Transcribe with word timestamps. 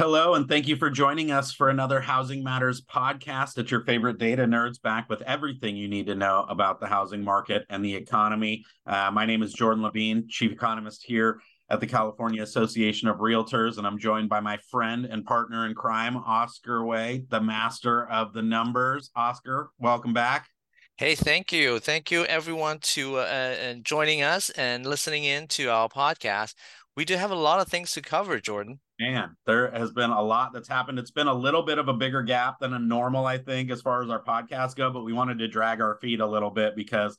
Hello, 0.00 0.32
and 0.32 0.48
thank 0.48 0.66
you 0.66 0.76
for 0.76 0.88
joining 0.88 1.30
us 1.30 1.52
for 1.52 1.68
another 1.68 2.00
Housing 2.00 2.42
Matters 2.42 2.80
podcast. 2.80 3.58
It's 3.58 3.70
your 3.70 3.84
favorite 3.84 4.16
data 4.16 4.44
nerds 4.46 4.80
back 4.80 5.10
with 5.10 5.20
everything 5.20 5.76
you 5.76 5.88
need 5.88 6.06
to 6.06 6.14
know 6.14 6.46
about 6.48 6.80
the 6.80 6.86
housing 6.86 7.22
market 7.22 7.66
and 7.68 7.84
the 7.84 7.94
economy. 7.94 8.64
Uh, 8.86 9.10
my 9.10 9.26
name 9.26 9.42
is 9.42 9.52
Jordan 9.52 9.82
Levine, 9.82 10.26
Chief 10.26 10.52
Economist 10.52 11.04
here 11.04 11.42
at 11.68 11.80
the 11.80 11.86
California 11.86 12.42
Association 12.42 13.08
of 13.08 13.18
Realtors, 13.18 13.76
and 13.76 13.86
I'm 13.86 13.98
joined 13.98 14.30
by 14.30 14.40
my 14.40 14.56
friend 14.70 15.04
and 15.04 15.22
partner 15.22 15.66
in 15.66 15.74
crime, 15.74 16.16
Oscar 16.16 16.82
Wei, 16.82 17.26
the 17.28 17.42
master 17.42 18.08
of 18.08 18.32
the 18.32 18.40
numbers. 18.40 19.10
Oscar, 19.14 19.68
welcome 19.78 20.14
back. 20.14 20.48
Hey, 20.96 21.14
thank 21.14 21.52
you. 21.52 21.78
Thank 21.78 22.10
you, 22.10 22.24
everyone, 22.24 22.78
to 22.94 23.16
uh, 23.18 23.74
joining 23.82 24.22
us 24.22 24.48
and 24.48 24.86
listening 24.86 25.24
in 25.24 25.46
to 25.48 25.66
our 25.66 25.90
podcast. 25.90 26.54
We 26.96 27.04
do 27.04 27.16
have 27.16 27.30
a 27.30 27.36
lot 27.36 27.60
of 27.60 27.68
things 27.68 27.92
to 27.92 28.00
cover, 28.00 28.40
Jordan 28.40 28.80
man, 29.00 29.34
there 29.46 29.70
has 29.70 29.92
been 29.92 30.10
a 30.10 30.22
lot 30.22 30.52
that's 30.52 30.68
happened. 30.68 30.98
It's 30.98 31.10
been 31.10 31.26
a 31.26 31.34
little 31.34 31.62
bit 31.62 31.78
of 31.78 31.88
a 31.88 31.94
bigger 31.94 32.22
gap 32.22 32.60
than 32.60 32.74
a 32.74 32.78
normal, 32.78 33.24
I 33.24 33.38
think, 33.38 33.70
as 33.70 33.80
far 33.80 34.02
as 34.02 34.10
our 34.10 34.22
podcast 34.22 34.76
go, 34.76 34.90
but 34.90 35.04
we 35.04 35.14
wanted 35.14 35.38
to 35.38 35.48
drag 35.48 35.80
our 35.80 35.98
feet 36.02 36.20
a 36.20 36.26
little 36.26 36.50
bit 36.50 36.76
because 36.76 37.16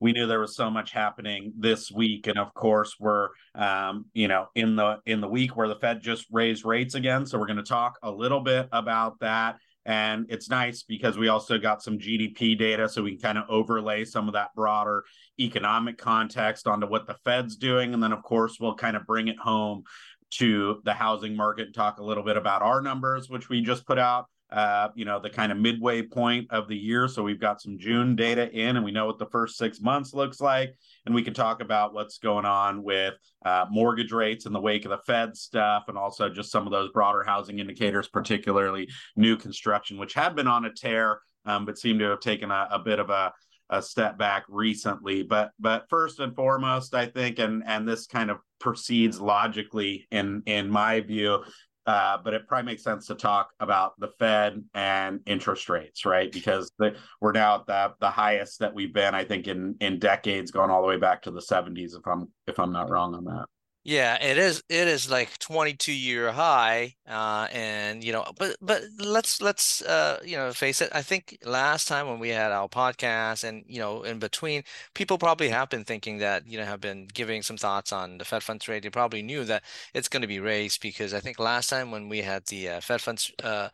we 0.00 0.12
knew 0.12 0.26
there 0.26 0.40
was 0.40 0.56
so 0.56 0.70
much 0.70 0.90
happening 0.90 1.52
this 1.56 1.88
week. 1.92 2.26
And 2.26 2.36
of 2.36 2.52
course, 2.52 2.96
we're 2.98 3.28
um, 3.54 4.06
you 4.12 4.26
know, 4.26 4.48
in 4.56 4.74
the 4.74 4.98
in 5.06 5.20
the 5.20 5.28
week 5.28 5.56
where 5.56 5.68
the 5.68 5.76
Fed 5.76 6.02
just 6.02 6.26
raised 6.32 6.64
rates 6.64 6.96
again. 6.96 7.26
So 7.26 7.38
we're 7.38 7.46
going 7.46 7.58
to 7.58 7.62
talk 7.62 7.98
a 8.02 8.10
little 8.10 8.40
bit 8.40 8.68
about 8.72 9.20
that. 9.20 9.58
And 9.86 10.26
it's 10.28 10.50
nice 10.50 10.82
because 10.82 11.16
we 11.16 11.28
also 11.28 11.58
got 11.58 11.82
some 11.82 11.98
GDP 11.98 12.58
data, 12.58 12.88
so 12.88 13.02
we 13.02 13.12
can 13.12 13.20
kind 13.20 13.38
of 13.38 13.44
overlay 13.48 14.04
some 14.04 14.28
of 14.28 14.34
that 14.34 14.54
broader 14.54 15.04
economic 15.38 15.96
context 15.96 16.66
onto 16.66 16.86
what 16.86 17.06
the 17.06 17.16
Fed's 17.24 17.56
doing. 17.56 17.94
And 17.94 18.02
then, 18.02 18.12
of 18.12 18.22
course, 18.22 18.58
we'll 18.60 18.74
kind 18.74 18.94
of 18.96 19.06
bring 19.06 19.28
it 19.28 19.38
home 19.38 19.84
to 20.30 20.80
the 20.84 20.94
housing 20.94 21.36
market 21.36 21.66
and 21.66 21.74
talk 21.74 21.98
a 21.98 22.04
little 22.04 22.22
bit 22.22 22.36
about 22.36 22.62
our 22.62 22.80
numbers, 22.80 23.28
which 23.28 23.48
we 23.48 23.60
just 23.60 23.86
put 23.86 23.98
out. 23.98 24.26
Uh, 24.50 24.88
you 24.96 25.04
know, 25.04 25.20
the 25.20 25.30
kind 25.30 25.52
of 25.52 25.58
midway 25.58 26.02
point 26.02 26.44
of 26.50 26.66
the 26.66 26.76
year. 26.76 27.06
So 27.06 27.22
we've 27.22 27.38
got 27.38 27.62
some 27.62 27.78
June 27.78 28.16
data 28.16 28.50
in, 28.50 28.74
and 28.74 28.84
we 28.84 28.90
know 28.90 29.06
what 29.06 29.20
the 29.20 29.26
first 29.26 29.56
six 29.56 29.80
months 29.80 30.12
looks 30.12 30.40
like. 30.40 30.74
And 31.06 31.14
we 31.14 31.22
can 31.22 31.34
talk 31.34 31.62
about 31.62 31.94
what's 31.94 32.18
going 32.18 32.44
on 32.44 32.82
with 32.82 33.14
uh, 33.44 33.66
mortgage 33.70 34.10
rates 34.10 34.46
in 34.46 34.52
the 34.52 34.60
wake 34.60 34.84
of 34.84 34.90
the 34.90 34.98
Fed 35.06 35.36
stuff, 35.36 35.84
and 35.86 35.96
also 35.96 36.28
just 36.28 36.50
some 36.50 36.66
of 36.66 36.72
those 36.72 36.90
broader 36.90 37.22
housing 37.22 37.60
indicators, 37.60 38.08
particularly 38.08 38.88
new 39.14 39.36
construction, 39.36 39.98
which 39.98 40.14
had 40.14 40.34
been 40.34 40.48
on 40.48 40.64
a 40.64 40.72
tear, 40.72 41.20
um, 41.46 41.64
but 41.64 41.78
seem 41.78 42.00
to 42.00 42.06
have 42.06 42.20
taken 42.20 42.50
a, 42.50 42.66
a 42.72 42.78
bit 42.80 42.98
of 42.98 43.08
a 43.08 43.32
a 43.70 43.80
step 43.80 44.18
back 44.18 44.44
recently. 44.48 45.22
But 45.22 45.52
but 45.58 45.86
first 45.88 46.20
and 46.20 46.34
foremost, 46.34 46.94
I 46.94 47.06
think, 47.06 47.38
and 47.38 47.62
and 47.66 47.88
this 47.88 48.06
kind 48.06 48.30
of 48.30 48.38
proceeds 48.58 49.20
logically 49.20 50.06
in 50.10 50.42
in 50.46 50.68
my 50.68 51.00
view. 51.00 51.44
Uh, 51.86 52.18
but 52.22 52.34
it 52.34 52.46
probably 52.46 52.66
makes 52.66 52.84
sense 52.84 53.06
to 53.06 53.14
talk 53.14 53.50
about 53.58 53.98
the 53.98 54.10
Fed 54.18 54.62
and 54.74 55.20
interest 55.26 55.68
rates, 55.68 56.04
right? 56.04 56.30
Because 56.30 56.70
the, 56.78 56.94
we're 57.20 57.32
now 57.32 57.56
at 57.56 57.66
the 57.66 57.94
the 58.00 58.10
highest 58.10 58.60
that 58.60 58.74
we've 58.74 58.92
been, 58.92 59.14
I 59.14 59.24
think, 59.24 59.48
in 59.48 59.76
in 59.80 59.98
decades, 59.98 60.50
going 60.50 60.70
all 60.70 60.82
the 60.82 60.88
way 60.88 60.98
back 60.98 61.22
to 61.22 61.30
the 61.30 61.40
70s, 61.40 61.96
if 61.96 62.06
I'm 62.06 62.28
if 62.46 62.58
I'm 62.58 62.72
not 62.72 62.90
wrong 62.90 63.14
on 63.14 63.24
that. 63.24 63.46
Yeah, 63.82 64.22
it 64.22 64.36
is. 64.36 64.62
It 64.68 64.88
is 64.88 65.10
like 65.10 65.38
22 65.38 65.92
year 65.92 66.32
high, 66.32 66.96
uh, 67.08 67.48
and 67.50 68.04
you 68.04 68.12
know, 68.12 68.26
but 68.38 68.56
but 68.60 68.82
let's 68.98 69.40
let's 69.40 69.80
uh, 69.82 70.20
you 70.22 70.36
know 70.36 70.52
face 70.52 70.82
it. 70.82 70.90
I 70.94 71.00
think 71.00 71.38
last 71.46 71.88
time 71.88 72.06
when 72.06 72.18
we 72.18 72.28
had 72.28 72.52
our 72.52 72.68
podcast, 72.68 73.42
and 73.42 73.64
you 73.66 73.78
know, 73.80 74.02
in 74.02 74.18
between, 74.18 74.64
people 74.94 75.16
probably 75.16 75.48
have 75.48 75.70
been 75.70 75.84
thinking 75.84 76.18
that 76.18 76.46
you 76.46 76.58
know 76.58 76.66
have 76.66 76.82
been 76.82 77.06
giving 77.06 77.40
some 77.40 77.56
thoughts 77.56 77.90
on 77.90 78.18
the 78.18 78.24
Fed 78.26 78.42
funds 78.42 78.68
rate. 78.68 78.82
They 78.82 78.90
probably 78.90 79.22
knew 79.22 79.44
that 79.44 79.64
it's 79.94 80.08
going 80.10 80.20
to 80.22 80.28
be 80.28 80.40
raised 80.40 80.82
because 80.82 81.14
I 81.14 81.20
think 81.20 81.38
last 81.38 81.70
time 81.70 81.90
when 81.90 82.10
we 82.10 82.18
had 82.20 82.44
the 82.46 82.68
uh, 82.68 82.80
Fed 82.82 83.00
funds 83.00 83.32
uh, 83.42 83.70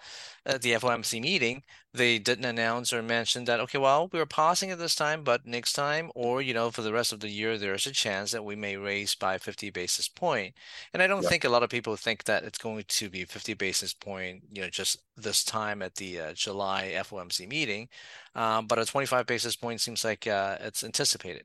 at 0.47 0.62
the 0.62 0.73
FOMC 0.73 1.21
meeting, 1.21 1.65
they 1.93 2.19
didn't 2.19 2.45
announce 2.45 2.93
or 2.93 3.03
mention 3.03 3.45
that, 3.45 3.59
okay, 3.61 3.79
well, 3.79 4.09
we 4.12 4.21
are 4.21 4.27
pausing 4.27 4.71
at 4.71 4.79
this 4.79 4.95
time, 4.95 5.25
but 5.25 5.45
next 5.45 5.73
time, 5.73 6.11
or, 6.15 6.41
you 6.41 6.55
know, 6.55 6.71
for 6.71 6.83
the 6.83 6.93
rest 6.93 7.12
of 7.12 7.21
the 7.21 7.29
year, 7.29 7.59
there's 7.59 7.87
a 7.87 7.93
chance 7.93 8.31
that 8.31 8.45
we 8.45 8.55
may 8.55 8.77
raise 8.77 9.15
by 9.15 9.39
50 9.39 9.71
basis 9.71 10.09
point. 10.09 10.55
And 10.93 11.03
I 11.03 11.09
don't 11.09 11.25
think 11.25 11.45
a 11.45 11.49
lot 11.49 11.65
of 11.65 11.71
people 11.71 11.97
think 11.97 12.25
that 12.25 12.45
it's 12.45 12.59
going 12.59 12.85
to 12.87 13.11
be 13.11 13.25
50 13.25 13.55
basis 13.55 13.93
point, 13.93 14.45
you 14.53 14.62
know, 14.62 14.71
just 14.71 14.99
this 15.17 15.43
time 15.43 15.83
at 15.83 15.97
the 15.97 16.21
uh, 16.21 16.33
July 16.35 16.93
FOMC 16.97 17.49
meeting. 17.49 17.89
Um, 18.35 18.67
but 18.67 18.79
a 18.79 18.85
25 18.87 19.27
basis 19.27 19.56
point 19.56 19.81
seems 19.81 20.05
like 20.05 20.27
uh, 20.27 20.59
it's 20.61 20.85
anticipated. 20.85 21.45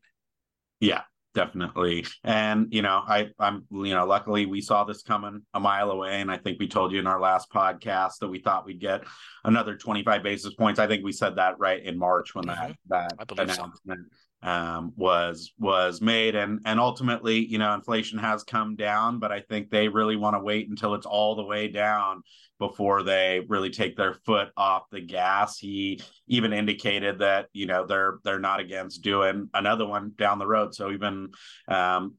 Yeah, 0.79 1.01
definitely. 1.33 2.05
And 2.23 2.67
you 2.71 2.81
know 2.81 3.01
i 3.07 3.29
i'm 3.39 3.65
you 3.71 3.93
know 3.93 4.05
luckily 4.05 4.45
we 4.45 4.61
saw 4.61 4.83
this 4.83 5.01
coming 5.01 5.41
a 5.53 5.59
mile 5.59 5.91
away 5.91 6.21
and 6.21 6.31
i 6.31 6.37
think 6.37 6.59
we 6.59 6.67
told 6.67 6.91
you 6.91 6.99
in 6.99 7.07
our 7.07 7.19
last 7.19 7.51
podcast 7.51 8.19
that 8.19 8.27
we 8.27 8.39
thought 8.39 8.65
we'd 8.65 8.79
get 8.79 9.03
another 9.43 9.75
25 9.75 10.23
basis 10.23 10.53
points. 10.53 10.79
I 10.79 10.87
think 10.87 11.03
we 11.03 11.11
said 11.11 11.35
that 11.35 11.59
right 11.59 11.83
in 11.83 11.97
march 11.97 12.35
when 12.35 12.45
mm-hmm. 12.45 12.71
that 12.87 13.13
that 13.17 13.39
announcement 13.39 14.07
so 14.11 14.30
um, 14.44 14.94
was 14.96 15.53
was 15.59 16.02
made. 16.02 16.35
And 16.35 16.59
and 16.66 16.79
ultimately 16.79 17.46
you 17.46 17.57
know 17.57 17.74
inflation 17.74 18.19
has 18.19 18.44
come 18.44 18.75
down 18.75 19.19
but 19.19 19.31
i 19.31 19.40
think 19.40 19.69
they 19.69 19.88
really 19.88 20.16
want 20.16 20.35
to 20.35 20.40
wait 20.40 20.69
until 20.69 20.94
it's 20.94 21.06
all 21.06 21.35
the 21.35 21.44
way 21.44 21.68
down 21.68 22.22
before 22.62 23.02
they 23.02 23.41
really 23.50 23.72
take 23.72 23.97
their 23.97 24.13
foot 24.13 24.50
off 24.56 24.84
the 24.91 25.02
gas. 25.02 25.57
He 25.57 26.00
even 26.28 26.53
indicated 26.53 27.18
that 27.19 27.47
you 27.53 27.66
know 27.66 27.88
they're 27.88 28.19
they're 28.24 28.40
not 28.40 28.59
against 28.59 29.02
doing 29.02 29.50
another 29.56 29.88
one 29.88 30.13
down 30.16 30.38
the 30.38 30.46
road. 30.46 30.75
So 30.75 30.91
even 30.91 31.31
um, 31.68 32.13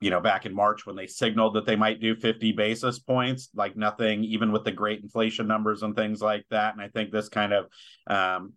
you 0.00 0.08
know 0.08 0.20
back 0.20 0.46
in 0.46 0.54
march 0.54 0.86
when 0.86 0.96
they 0.96 1.06
signaled 1.06 1.54
that 1.54 1.66
they 1.66 1.76
might 1.76 2.00
do 2.00 2.16
50 2.16 2.52
basis 2.52 2.98
points 2.98 3.50
like 3.54 3.76
nothing 3.76 4.24
even 4.24 4.50
with 4.50 4.64
the 4.64 4.72
great 4.72 5.02
inflation 5.02 5.46
numbers 5.46 5.82
and 5.82 5.94
things 5.94 6.22
like 6.22 6.46
that. 6.50 6.72
And 6.72 6.82
i 6.82 6.88
think 6.88 7.12
this 7.12 7.28
kind 7.28 7.52
of 7.52 7.66
um, 8.06 8.54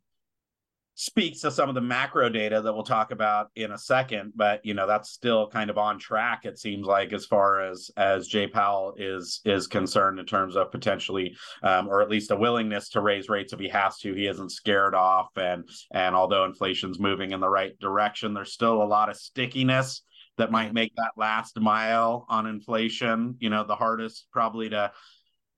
speaks 0.96 1.42
to 1.42 1.52
some 1.52 1.70
of 1.70 1.76
the 1.76 1.82
macro 1.82 2.30
data 2.30 2.62
that 2.62 2.74
we'll 2.74 2.84
talk 2.84 3.12
about 3.12 3.48
in 3.56 3.72
a 3.72 3.78
second 3.78 4.32
but 4.36 4.66
you 4.66 4.74
know 4.74 4.88
that's 4.88 5.12
still 5.12 5.48
kind 5.50 5.70
of 5.70 5.78
on 5.78 6.00
track 6.00 6.46
it 6.46 6.58
seems 6.58 6.88
like 6.88 7.14
as 7.14 7.26
far 7.26 7.62
as 7.62 7.92
as 7.98 8.28
jay 8.28 8.48
powell 8.48 8.94
is 8.98 9.42
is 9.46 9.68
concerned 9.68 10.20
in 10.20 10.26
terms 10.26 10.56
of 10.56 10.72
potentially 10.72 11.36
um, 11.64 11.88
or 11.88 12.02
at 12.02 12.10
least 12.10 12.32
a 12.32 12.36
willingness 12.36 12.90
to 12.90 13.02
raise 13.02 13.30
rates 13.30 13.54
if 13.54 13.60
he 13.60 13.70
has 13.70 13.98
to. 14.00 14.14
He 14.14 14.28
isn't 14.28 14.52
scared 14.52 14.96
off 14.96 15.30
and 15.36 15.68
and 15.92 16.16
although 16.16 16.46
inflation's 16.46 17.00
moving 17.00 17.32
in 17.32 17.40
the 17.40 17.50
right 17.50 17.78
direction 17.80 18.34
there's 18.34 18.54
still 18.54 18.82
a 18.82 18.86
lot 18.86 19.10
of 19.10 19.18
stickiness 19.18 20.02
that 20.38 20.52
might 20.52 20.74
make 20.74 20.94
that 20.98 21.12
last 21.18 21.60
mile 21.60 22.26
on 22.30 22.46
inflation 22.46 23.36
you 23.40 23.50
know 23.50 23.64
the 23.64 23.76
hardest 23.76 24.28
probably 24.32 24.70
to 24.70 24.92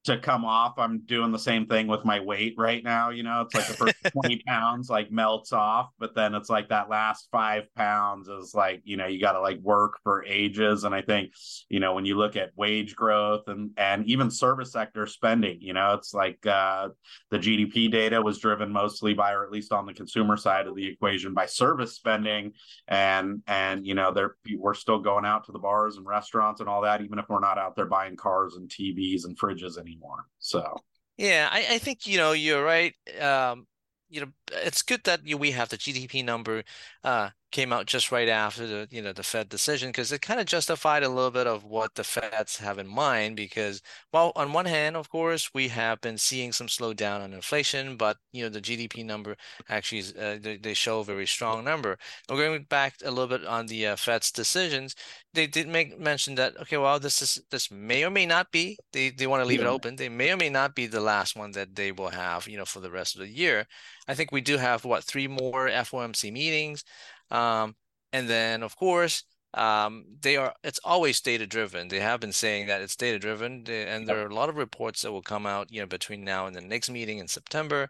to 0.07 0.17
come 0.17 0.45
off. 0.45 0.79
I'm 0.79 0.99
doing 0.99 1.33
the 1.33 1.39
same 1.39 1.65
thing 1.65 1.85
with 1.87 2.05
my 2.05 2.21
weight 2.21 2.55
right 2.57 2.81
now. 2.81 3.09
You 3.09 3.23
know, 3.23 3.41
it's 3.41 3.53
like 3.53 3.67
the 3.67 3.73
first 3.73 3.95
20 4.13 4.41
pounds 4.47 4.89
like 4.89 5.11
melts 5.11 5.51
off, 5.51 5.89
but 5.99 6.15
then 6.15 6.33
it's 6.33 6.49
like 6.49 6.69
that 6.69 6.89
last 6.89 7.27
five 7.29 7.63
pounds 7.75 8.29
is 8.29 8.55
like, 8.55 8.81
you 8.85 8.95
know, 8.95 9.05
you 9.05 9.19
got 9.19 9.33
to 9.33 9.41
like 9.41 9.59
work 9.59 9.99
for 10.03 10.23
ages. 10.23 10.85
And 10.85 10.95
I 10.95 11.01
think, 11.01 11.33
you 11.67 11.81
know, 11.81 11.93
when 11.93 12.05
you 12.05 12.15
look 12.15 12.37
at 12.37 12.51
wage 12.55 12.95
growth 12.95 13.47
and, 13.47 13.71
and 13.77 14.05
even 14.05 14.31
service 14.31 14.71
sector 14.71 15.05
spending, 15.05 15.57
you 15.59 15.73
know, 15.73 15.93
it's 15.93 16.13
like 16.13 16.45
uh, 16.47 16.87
the 17.29 17.39
GDP 17.39 17.91
data 17.91 18.21
was 18.21 18.39
driven 18.39 18.71
mostly 18.71 19.13
by, 19.13 19.33
or 19.33 19.43
at 19.43 19.51
least 19.51 19.73
on 19.73 19.85
the 19.85 19.93
consumer 19.93 20.37
side 20.37 20.67
of 20.67 20.75
the 20.75 20.87
equation, 20.87 21.33
by 21.33 21.47
service 21.47 21.95
spending. 21.95 22.53
And, 22.87 23.41
and, 23.45 23.85
you 23.85 23.93
know, 23.93 24.13
there 24.13 24.35
we're 24.57 24.73
still 24.73 24.99
going 24.99 25.25
out 25.25 25.45
to 25.47 25.51
the 25.51 25.59
bars 25.59 25.97
and 25.97 26.05
restaurants 26.05 26.61
and 26.61 26.69
all 26.69 26.83
that, 26.83 27.01
even 27.01 27.19
if 27.19 27.25
we're 27.27 27.41
not 27.41 27.57
out 27.57 27.75
there 27.75 27.85
buying 27.85 28.15
cars 28.15 28.55
and 28.55 28.69
TVs 28.69 29.25
and 29.25 29.37
fridges 29.37 29.77
anymore 29.77 29.96
anymore. 29.97 30.25
So 30.39 30.77
yeah, 31.17 31.49
I, 31.51 31.75
I 31.75 31.77
think 31.77 32.07
you 32.07 32.17
know 32.17 32.31
you're 32.31 32.63
right. 32.63 32.93
Um, 33.19 33.67
you 34.09 34.21
know, 34.21 34.27
it's 34.51 34.81
good 34.81 35.03
that 35.03 35.27
you, 35.27 35.37
we 35.37 35.51
have 35.51 35.69
the 35.69 35.77
GDP 35.77 36.23
number 36.23 36.63
uh, 37.03 37.29
came 37.51 37.71
out 37.71 37.85
just 37.85 38.11
right 38.11 38.27
after 38.27 38.67
the 38.67 38.87
you 38.91 39.01
know 39.01 39.13
the 39.13 39.23
Fed 39.23 39.49
decision 39.49 39.89
because 39.89 40.11
it 40.11 40.21
kind 40.21 40.39
of 40.39 40.45
justified 40.45 41.03
a 41.03 41.09
little 41.09 41.31
bit 41.31 41.47
of 41.47 41.63
what 41.63 41.95
the 41.95 42.03
Feds 42.03 42.57
have 42.57 42.77
in 42.77 42.87
mind 42.87 43.35
because 43.35 43.81
well 44.11 44.31
on 44.35 44.53
one 44.53 44.65
hand 44.65 44.95
of 44.95 45.09
course 45.09 45.51
we 45.53 45.69
have 45.69 46.01
been 46.01 46.17
seeing 46.17 46.51
some 46.51 46.67
slowdown 46.67 47.21
on 47.21 47.33
inflation 47.33 47.95
but 47.95 48.17
you 48.31 48.43
know 48.43 48.49
the 48.49 48.61
GDP 48.61 49.05
number 49.05 49.35
actually 49.69 49.99
is, 49.99 50.13
uh, 50.13 50.37
they, 50.41 50.57
they 50.57 50.73
show 50.73 50.99
a 50.99 51.05
very 51.05 51.27
strong 51.27 51.63
number. 51.63 51.97
We're 52.29 52.37
going 52.37 52.63
back 52.63 52.95
a 53.03 53.11
little 53.11 53.27
bit 53.27 53.45
on 53.45 53.67
the 53.67 53.87
uh, 53.87 53.95
Fed's 53.95 54.31
decisions 54.31 54.95
they 55.33 55.47
did 55.47 55.67
make 55.67 55.99
mention 55.99 56.35
that 56.35 56.57
okay 56.59 56.77
well 56.77 56.99
this 56.99 57.21
is 57.21 57.39
this 57.51 57.69
may 57.69 58.03
or 58.03 58.09
may 58.09 58.25
not 58.25 58.51
be 58.51 58.77
they 58.91 59.09
they 59.09 59.27
want 59.27 59.41
to 59.41 59.47
leave 59.47 59.61
yeah. 59.61 59.67
it 59.67 59.69
open 59.69 59.95
they 59.95 60.09
may 60.09 60.31
or 60.31 60.37
may 60.37 60.49
not 60.49 60.73
be 60.75 60.87
the 60.87 60.99
last 60.99 61.35
one 61.35 61.51
that 61.51 61.75
they 61.75 61.91
will 61.91 62.09
have 62.09 62.47
you 62.47 62.57
know 62.57 62.65
for 62.65 62.79
the 62.79 62.91
rest 62.91 63.15
of 63.15 63.21
the 63.21 63.29
year. 63.29 63.67
I 64.07 64.15
think 64.15 64.31
we 64.31 64.41
do 64.41 64.57
have 64.57 64.85
what 64.85 65.03
three 65.03 65.27
more 65.27 65.69
FOMC 65.69 66.31
meetings. 66.31 66.83
Um, 67.31 67.75
And 68.13 68.29
then, 68.29 68.63
of 68.63 68.75
course, 68.77 69.23
um, 69.53 70.05
they 70.21 70.37
are 70.37 70.53
it's 70.63 70.79
always 70.83 71.21
data 71.21 71.45
driven. 71.47 71.87
They 71.89 71.99
have 71.99 72.19
been 72.21 72.31
saying 72.33 72.67
that 72.67 72.81
it's 72.81 72.95
data 72.95 73.19
driven, 73.19 73.65
and 73.69 74.07
there 74.07 74.19
are 74.23 74.27
a 74.29 74.33
lot 74.35 74.49
of 74.49 74.55
reports 74.57 75.01
that 75.01 75.11
will 75.11 75.21
come 75.21 75.45
out, 75.45 75.71
you 75.71 75.81
know, 75.81 75.87
between 75.87 76.23
now 76.23 76.47
and 76.47 76.55
the 76.55 76.61
next 76.61 76.89
meeting 76.89 77.17
in 77.19 77.27
September. 77.27 77.89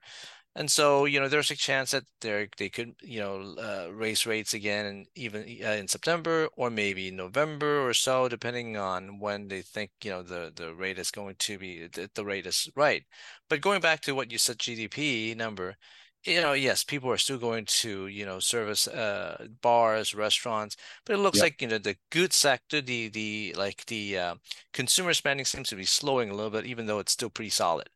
And 0.56 0.72
so, 0.72 1.06
you 1.06 1.19
know, 1.19 1.30
there's 1.30 1.51
a 1.51 1.56
chance 1.56 1.92
that 1.92 2.04
they 2.22 2.50
they 2.57 2.69
could, 2.69 2.95
you 3.01 3.19
know, 3.19 3.56
uh, 3.60 3.94
raise 3.94 4.25
rates 4.25 4.54
again, 4.54 4.86
and 4.88 5.07
even 5.16 5.42
uh, 5.63 5.72
in 5.72 5.88
September 5.88 6.50
or 6.57 6.69
maybe 6.72 7.12
November 7.12 7.88
or 7.88 7.94
so, 7.94 8.28
depending 8.28 8.75
on 8.78 9.19
when 9.19 9.48
they 9.50 9.62
think, 9.62 9.92
you 10.04 10.12
know, 10.12 10.24
the 10.24 10.51
the 10.56 10.74
rate 10.75 11.00
is 11.00 11.12
going 11.12 11.36
to 11.39 11.57
be 11.60 11.88
the, 11.88 12.10
the 12.16 12.25
rate 12.25 12.48
is 12.48 12.69
right. 12.75 13.06
But 13.50 13.62
going 13.62 13.81
back 13.81 14.01
to 14.01 14.16
what 14.16 14.31
you 14.31 14.38
said, 14.39 14.60
GDP 14.60 15.34
number, 15.36 15.78
you 16.27 16.41
know, 16.41 16.53
yes, 16.53 16.83
people 16.83 17.09
are 17.09 17.18
still 17.18 17.38
going 17.38 17.65
to, 17.65 18.07
you 18.07 18.25
know, 18.25 18.39
service 18.39 18.88
uh, 18.88 19.47
bars, 19.62 20.13
restaurants, 20.13 20.75
but 21.06 21.13
it 21.13 21.19
looks 21.19 21.38
yep. 21.38 21.44
like, 21.44 21.62
you 21.62 21.68
know, 21.68 21.77
the 21.77 21.97
good 22.12 22.33
sector, 22.33 22.81
the 22.81 23.07
the 23.09 23.56
like 23.57 23.85
the 23.85 24.18
uh, 24.18 24.35
consumer 24.74 25.13
spending 25.13 25.45
seems 25.45 25.69
to 25.69 25.75
be 25.75 25.85
slowing 25.85 26.29
a 26.29 26.35
little 26.35 26.51
bit, 26.51 26.65
even 26.65 26.85
though 26.85 27.00
it's 27.00 27.13
still 27.13 27.29
pretty 27.29 27.50
solid. 27.50 27.89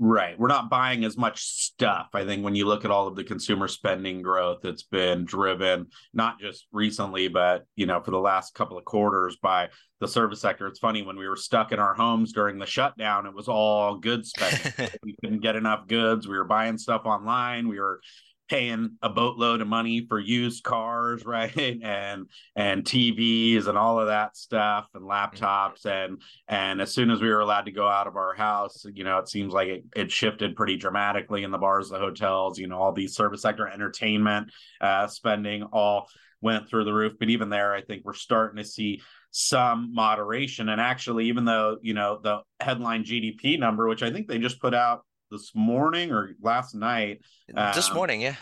Right. 0.00 0.38
We're 0.38 0.46
not 0.46 0.70
buying 0.70 1.04
as 1.04 1.16
much 1.16 1.42
stuff. 1.42 2.10
I 2.14 2.24
think 2.24 2.44
when 2.44 2.54
you 2.54 2.66
look 2.66 2.84
at 2.84 2.90
all 2.92 3.08
of 3.08 3.16
the 3.16 3.24
consumer 3.24 3.66
spending 3.66 4.22
growth, 4.22 4.64
it's 4.64 4.84
been 4.84 5.24
driven 5.24 5.88
not 6.14 6.38
just 6.38 6.68
recently, 6.70 7.26
but 7.26 7.64
you 7.74 7.86
know, 7.86 8.00
for 8.00 8.12
the 8.12 8.18
last 8.20 8.54
couple 8.54 8.78
of 8.78 8.84
quarters 8.84 9.36
by 9.42 9.70
the 10.00 10.06
service 10.06 10.40
sector. 10.40 10.68
It's 10.68 10.78
funny 10.78 11.02
when 11.02 11.16
we 11.16 11.28
were 11.28 11.34
stuck 11.34 11.72
in 11.72 11.80
our 11.80 11.94
homes 11.94 12.32
during 12.32 12.58
the 12.58 12.66
shutdown, 12.66 13.26
it 13.26 13.34
was 13.34 13.48
all 13.48 13.96
goods 13.96 14.30
spending. 14.30 14.90
we 15.02 15.16
couldn't 15.20 15.40
get 15.40 15.56
enough 15.56 15.88
goods. 15.88 16.28
We 16.28 16.36
were 16.36 16.44
buying 16.44 16.78
stuff 16.78 17.02
online. 17.04 17.66
We 17.66 17.80
were 17.80 18.00
paying 18.48 18.96
a 19.02 19.08
boatload 19.08 19.60
of 19.60 19.68
money 19.68 20.06
for 20.08 20.18
used 20.18 20.64
cars, 20.64 21.24
right? 21.26 21.78
And 21.82 22.26
and 22.56 22.84
TVs 22.84 23.66
and 23.66 23.78
all 23.78 24.00
of 24.00 24.06
that 24.08 24.36
stuff 24.36 24.86
and 24.94 25.04
laptops 25.04 25.86
and 25.86 26.20
and 26.48 26.80
as 26.80 26.92
soon 26.92 27.10
as 27.10 27.20
we 27.20 27.28
were 27.28 27.40
allowed 27.40 27.66
to 27.66 27.72
go 27.72 27.88
out 27.88 28.06
of 28.06 28.16
our 28.16 28.34
house, 28.34 28.84
you 28.92 29.04
know, 29.04 29.18
it 29.18 29.28
seems 29.28 29.52
like 29.52 29.68
it, 29.68 29.84
it 29.94 30.10
shifted 30.10 30.56
pretty 30.56 30.76
dramatically 30.76 31.42
in 31.42 31.50
the 31.50 31.58
bars, 31.58 31.88
the 31.88 31.98
hotels, 31.98 32.58
you 32.58 32.66
know, 32.66 32.78
all 32.78 32.92
these 32.92 33.14
service 33.14 33.42
sector 33.42 33.68
entertainment 33.68 34.50
uh, 34.80 35.06
spending 35.06 35.62
all 35.64 36.08
went 36.40 36.68
through 36.68 36.84
the 36.84 36.92
roof. 36.92 37.14
But 37.18 37.30
even 37.30 37.48
there, 37.48 37.74
I 37.74 37.82
think 37.82 38.04
we're 38.04 38.14
starting 38.14 38.62
to 38.62 38.68
see 38.68 39.02
some 39.30 39.92
moderation. 39.94 40.68
And 40.68 40.80
actually, 40.80 41.26
even 41.26 41.44
though, 41.44 41.78
you 41.82 41.94
know, 41.94 42.18
the 42.22 42.40
headline 42.60 43.04
GDP 43.04 43.58
number, 43.58 43.86
which 43.88 44.02
I 44.02 44.10
think 44.10 44.28
they 44.28 44.38
just 44.38 44.60
put 44.60 44.74
out 44.74 45.04
this 45.30 45.52
morning 45.54 46.12
or 46.12 46.32
last 46.40 46.74
night. 46.74 47.20
This 47.48 47.88
um, 47.88 47.94
morning, 47.94 48.20
yeah. 48.20 48.36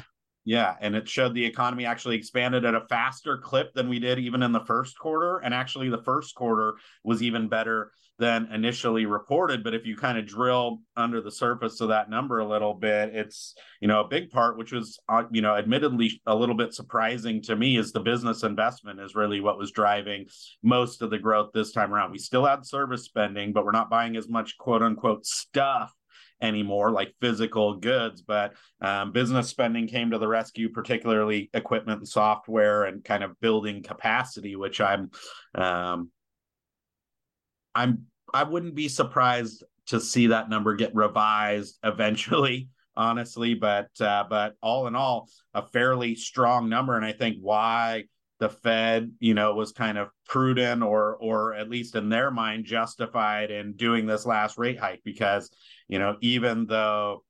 Yeah, 0.47 0.77
and 0.81 0.95
it 0.95 1.09
showed 1.09 1.35
the 1.35 1.45
economy 1.45 1.87
actually 1.87 2.15
expanded 2.15 2.65
at 2.65 2.77
a 2.77 2.87
faster 2.89 3.37
clip 3.37 3.75
than 3.75 3.89
we 3.89 3.99
did 3.99 4.21
even 4.21 4.45
in 4.45 4.53
the 4.53 4.65
first 4.65 4.97
quarter. 4.97 5.39
And 5.39 5.53
actually, 5.53 5.89
the 5.89 6.03
first 6.05 6.37
quarter 6.37 6.75
was 7.03 7.21
even 7.21 7.49
better 7.49 7.91
than 8.21 8.49
initially 8.53 9.07
reported. 9.07 9.65
But 9.65 9.75
if 9.75 9.85
you 9.85 9.97
kind 9.97 10.17
of 10.17 10.25
drill 10.25 10.79
under 10.97 11.21
the 11.21 11.33
surface 11.33 11.81
of 11.81 11.89
that 11.89 12.09
number 12.09 12.39
a 12.39 12.49
little 12.49 12.75
bit, 12.75 13.13
it's, 13.13 13.57
you 13.81 13.89
know, 13.89 14.03
a 14.03 14.09
big 14.09 14.31
part, 14.31 14.57
which 14.57 14.71
was, 14.71 15.01
uh, 15.09 15.25
you 15.33 15.43
know, 15.43 15.57
admittedly 15.57 16.23
a 16.27 16.35
little 16.35 16.55
bit 16.55 16.73
surprising 16.73 17.43
to 17.43 17.57
me, 17.57 17.77
is 17.77 17.91
the 17.91 17.99
business 17.99 18.45
investment 18.45 19.01
is 19.01 19.17
really 19.17 19.41
what 19.41 19.59
was 19.59 19.73
driving 19.73 20.27
most 20.63 21.03
of 21.03 21.11
the 21.11 21.19
growth 21.19 21.51
this 21.55 21.73
time 21.73 21.93
around. 21.93 22.13
We 22.13 22.19
still 22.19 22.47
had 22.47 22.65
service 22.65 23.03
spending, 23.03 23.53
but 23.53 23.65
we're 23.65 23.73
not 23.73 23.91
buying 23.91 24.17
as 24.17 24.29
much 24.29 24.57
quote 24.59 24.83
unquote 24.83 25.27
stuff 25.27 25.93
anymore, 26.41 26.91
like 26.91 27.15
physical 27.21 27.77
goods. 27.77 28.23
But 28.23 28.55
um, 28.81 29.13
business 29.13 29.49
spending 29.49 29.87
came 29.87 30.11
to 30.11 30.19
the 30.19 30.29
rescue, 30.29 30.69
particularly 30.71 31.51
equipment 31.55 32.01
and 32.01 32.09
software 32.09 32.85
and 32.85 33.05
kind 33.05 33.25
of 33.25 33.39
building 33.41 33.83
capacity, 33.83 34.57
which 34.57 34.81
I'm, 34.81 35.11
um, 35.55 36.11
I'm, 37.75 38.07
I 38.33 38.43
wouldn't 38.45 38.75
be 38.75 38.89
surprised 38.89 39.65
to 39.87 40.01
see 40.01 40.29
that 40.29 40.49
number 40.49 40.75
get 40.75 40.95
revised 40.95 41.79
eventually 41.85 42.69
honestly 42.97 43.55
but 43.55 43.89
uh, 44.01 44.25
but 44.29 44.55
all 44.63 44.87
in 44.87 44.97
all 44.97 45.29
a 45.55 45.63
fairly 45.63 46.15
strong 46.15 46.69
number 46.69 46.97
and 46.97 47.05
i 47.05 47.13
think 47.13 47.37
why 47.41 48.05
the 48.39 48.49
Fed, 48.49 49.13
you 49.19 49.35
know, 49.35 49.55
was 49.55 49.73
kind 49.73 49.99
of 49.99 50.09
prudent 50.27 50.83
or 50.83 51.17
or 51.17 51.55
at 51.55 51.71
least 51.71 51.95
in 51.95 52.09
their 52.09 52.31
mind 52.31 52.65
justified 52.65 53.51
in 53.51 53.75
doing 53.75 54.07
this 54.07 54.27
last 54.27 54.59
rate 54.59 54.79
hike 54.79 55.03
because, 55.05 55.51
you 55.89 55.99
know, 55.99 56.17
even 56.21 56.67
though 56.67 57.25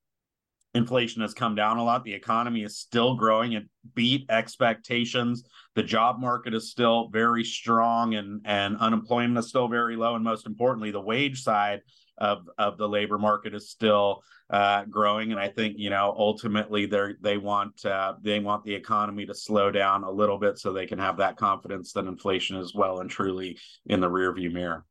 inflation 0.75 1.23
has 1.23 1.33
come 1.33 1.55
down 1.55 1.79
a 1.79 1.85
lot, 1.85 2.05
the 2.05 2.13
economy 2.13 2.63
is 2.63 2.79
still 2.79 3.15
growing. 3.15 3.53
It 3.53 3.65
beat 3.95 4.27
expectations. 4.31 5.45
The 5.75 5.83
job 5.83 6.19
market 6.21 6.55
is 6.55 6.71
still 6.71 7.09
very 7.09 7.45
strong 7.45 8.15
and 8.15 8.43
and 8.45 8.77
unemployment 8.79 9.39
is 9.39 9.49
still 9.49 9.69
very 9.69 9.97
low 9.97 10.15
and 10.15 10.25
most 10.25 10.47
importantly, 10.47 10.91
the 10.91 11.01
wage 11.01 11.43
side 11.43 11.81
of 12.19 12.49
of 12.59 12.79
the 12.79 12.89
labor 12.89 13.19
market 13.19 13.55
is 13.55 13.71
still 13.71 14.23
uh, 14.51 14.85
growing, 14.85 15.33
and 15.33 15.41
I 15.41 15.49
think 15.49 15.77
you 15.79 15.91
know 15.91 16.15
ultimately 16.17 16.87
they 16.87 17.15
they 17.21 17.39
want 17.39 17.85
uh, 17.85 18.15
they 18.23 18.41
want 18.41 18.65
the 18.65 18.75
economy 18.75 19.27
to 19.27 19.35
slow 19.35 19.71
down 19.71 20.05
a 20.05 20.11
little 20.11 20.39
bit 20.39 20.59
so 20.59 20.73
they 20.73 20.87
can 20.87 20.99
have 20.99 21.19
that 21.19 21.37
confidence 21.37 21.93
that 21.93 22.07
inflation 22.07 22.57
is 22.57 22.75
well 22.75 23.01
and 23.01 23.11
truly 23.11 23.59
in 23.87 24.01
the 24.01 24.09
rearview 24.09 24.53
mirror. 24.53 24.85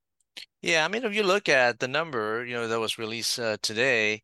Yeah, 0.61 0.83
I 0.83 0.87
mean, 0.87 1.03
if 1.03 1.15
you 1.15 1.23
look 1.23 1.47
at 1.47 1.79
the 1.79 1.87
number, 1.87 2.43
you 2.45 2.55
know, 2.55 2.67
that 2.67 2.79
was 2.79 2.97
released 2.97 3.39
uh, 3.39 3.57
today, 3.61 4.23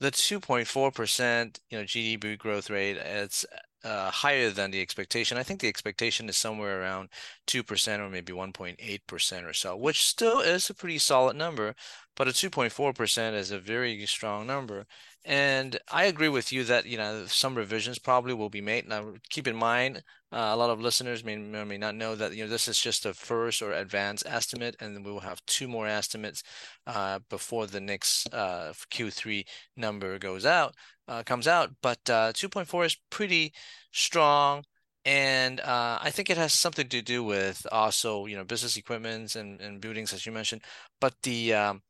the 0.00 0.10
2.4% 0.10 1.58
you 1.70 1.78
know 1.78 1.84
GDP 1.84 2.38
growth 2.38 2.70
rate, 2.70 2.96
it's 2.96 3.46
uh, 3.84 4.10
higher 4.10 4.50
than 4.50 4.70
the 4.70 4.80
expectation. 4.80 5.36
I 5.36 5.42
think 5.42 5.60
the 5.60 5.68
expectation 5.68 6.28
is 6.28 6.36
somewhere 6.36 6.80
around 6.80 7.10
2% 7.46 7.98
or 7.98 8.08
maybe 8.08 8.32
1.8% 8.32 9.44
or 9.44 9.52
so, 9.52 9.76
which 9.76 10.02
still 10.02 10.40
is 10.40 10.70
a 10.70 10.74
pretty 10.74 10.98
solid 10.98 11.36
number, 11.36 11.74
but 12.16 12.28
a 12.28 12.32
2.4% 12.32 13.34
is 13.34 13.50
a 13.50 13.58
very 13.58 14.04
strong 14.06 14.46
number. 14.46 14.86
And 15.24 15.78
I 15.90 16.04
agree 16.04 16.28
with 16.28 16.52
you 16.52 16.64
that, 16.64 16.86
you 16.86 16.98
know, 16.98 17.24
some 17.26 17.54
revisions 17.54 17.98
probably 17.98 18.34
will 18.34 18.50
be 18.50 18.60
made. 18.60 18.86
Now, 18.86 19.14
keep 19.30 19.48
in 19.48 19.56
mind, 19.56 20.02
uh, 20.30 20.50
a 20.52 20.56
lot 20.56 20.70
of 20.70 20.80
listeners 20.80 21.24
may 21.24 21.34
or 21.36 21.64
may 21.64 21.78
not 21.78 21.94
know 21.94 22.14
that, 22.14 22.34
you 22.34 22.44
know, 22.44 22.50
this 22.50 22.68
is 22.68 22.78
just 22.78 23.06
a 23.06 23.14
first 23.14 23.62
or 23.62 23.72
advanced 23.72 24.24
estimate, 24.26 24.76
and 24.80 25.04
we 25.04 25.10
will 25.10 25.20
have 25.20 25.44
two 25.46 25.66
more 25.66 25.86
estimates 25.86 26.42
uh, 26.86 27.20
before 27.30 27.66
the 27.66 27.80
next 27.80 28.32
uh, 28.34 28.72
Q3 28.90 29.44
number 29.76 30.18
goes 30.18 30.44
out, 30.44 30.74
uh, 31.08 31.22
comes 31.24 31.48
out. 31.48 31.70
But 31.82 31.98
uh, 32.10 32.32
2.4 32.34 32.84
is 32.86 32.96
pretty 33.10 33.54
strong. 33.92 34.64
And 35.06 35.60
uh, 35.60 35.98
I 36.00 36.10
think 36.10 36.30
it 36.30 36.38
has 36.38 36.54
something 36.54 36.88
to 36.88 37.02
do 37.02 37.22
with 37.22 37.66
also, 37.70 38.26
you 38.26 38.36
know, 38.36 38.44
business 38.44 38.76
equipments 38.76 39.36
and, 39.36 39.60
and 39.60 39.80
buildings, 39.80 40.12
as 40.14 40.24
you 40.24 40.32
mentioned. 40.32 40.62
But 41.00 41.14
the 41.22 41.52
um, 41.54 41.82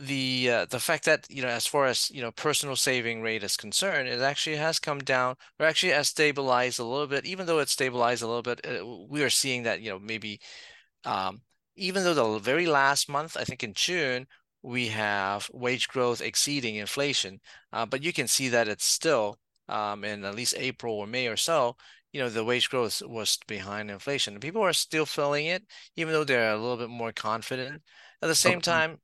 the 0.00 0.50
uh, 0.50 0.64
the 0.64 0.80
fact 0.80 1.04
that 1.04 1.26
you 1.28 1.42
know 1.42 1.48
as 1.48 1.66
far 1.66 1.84
as 1.86 2.10
you 2.10 2.22
know 2.22 2.30
personal 2.30 2.74
saving 2.74 3.20
rate 3.20 3.42
is 3.42 3.56
concerned 3.56 4.08
it 4.08 4.20
actually 4.20 4.56
has 4.56 4.78
come 4.78 4.98
down 5.00 5.36
or 5.58 5.66
actually 5.66 5.92
has 5.92 6.08
stabilized 6.08 6.78
a 6.80 6.84
little 6.84 7.06
bit. 7.06 7.26
Even 7.26 7.46
though 7.46 7.58
it's 7.58 7.72
stabilized 7.72 8.22
a 8.22 8.26
little 8.26 8.42
bit 8.42 8.60
uh, 8.66 8.86
we 9.08 9.22
are 9.22 9.30
seeing 9.30 9.62
that 9.64 9.82
you 9.82 9.90
know 9.90 9.98
maybe 9.98 10.40
um, 11.04 11.42
even 11.76 12.02
though 12.04 12.14
the 12.14 12.38
very 12.38 12.66
last 12.66 13.08
month 13.08 13.36
i 13.36 13.44
think 13.44 13.62
in 13.62 13.74
june 13.74 14.26
we 14.62 14.88
have 14.88 15.48
wage 15.52 15.88
growth 15.88 16.20
exceeding 16.22 16.76
inflation 16.76 17.40
uh, 17.72 17.86
but 17.86 18.02
you 18.02 18.12
can 18.12 18.26
see 18.28 18.48
that 18.48 18.68
it's 18.68 18.84
still 18.84 19.38
um, 19.68 20.04
in 20.04 20.24
at 20.24 20.34
least 20.34 20.54
april 20.58 20.94
or 20.96 21.06
may 21.06 21.28
or 21.28 21.36
so 21.36 21.76
you 22.12 22.20
know 22.20 22.28
the 22.28 22.44
wage 22.44 22.70
growth 22.70 23.02
was 23.06 23.38
behind 23.46 23.90
inflation. 23.90 24.40
People 24.40 24.62
are 24.62 24.72
still 24.72 25.06
feeling 25.06 25.46
it 25.46 25.62
even 25.96 26.12
though 26.12 26.24
they're 26.24 26.52
a 26.52 26.56
little 26.56 26.76
bit 26.76 26.90
more 26.90 27.12
confident. 27.12 27.82
At 28.22 28.26
the 28.26 28.34
same 28.34 28.60
time 28.60 28.98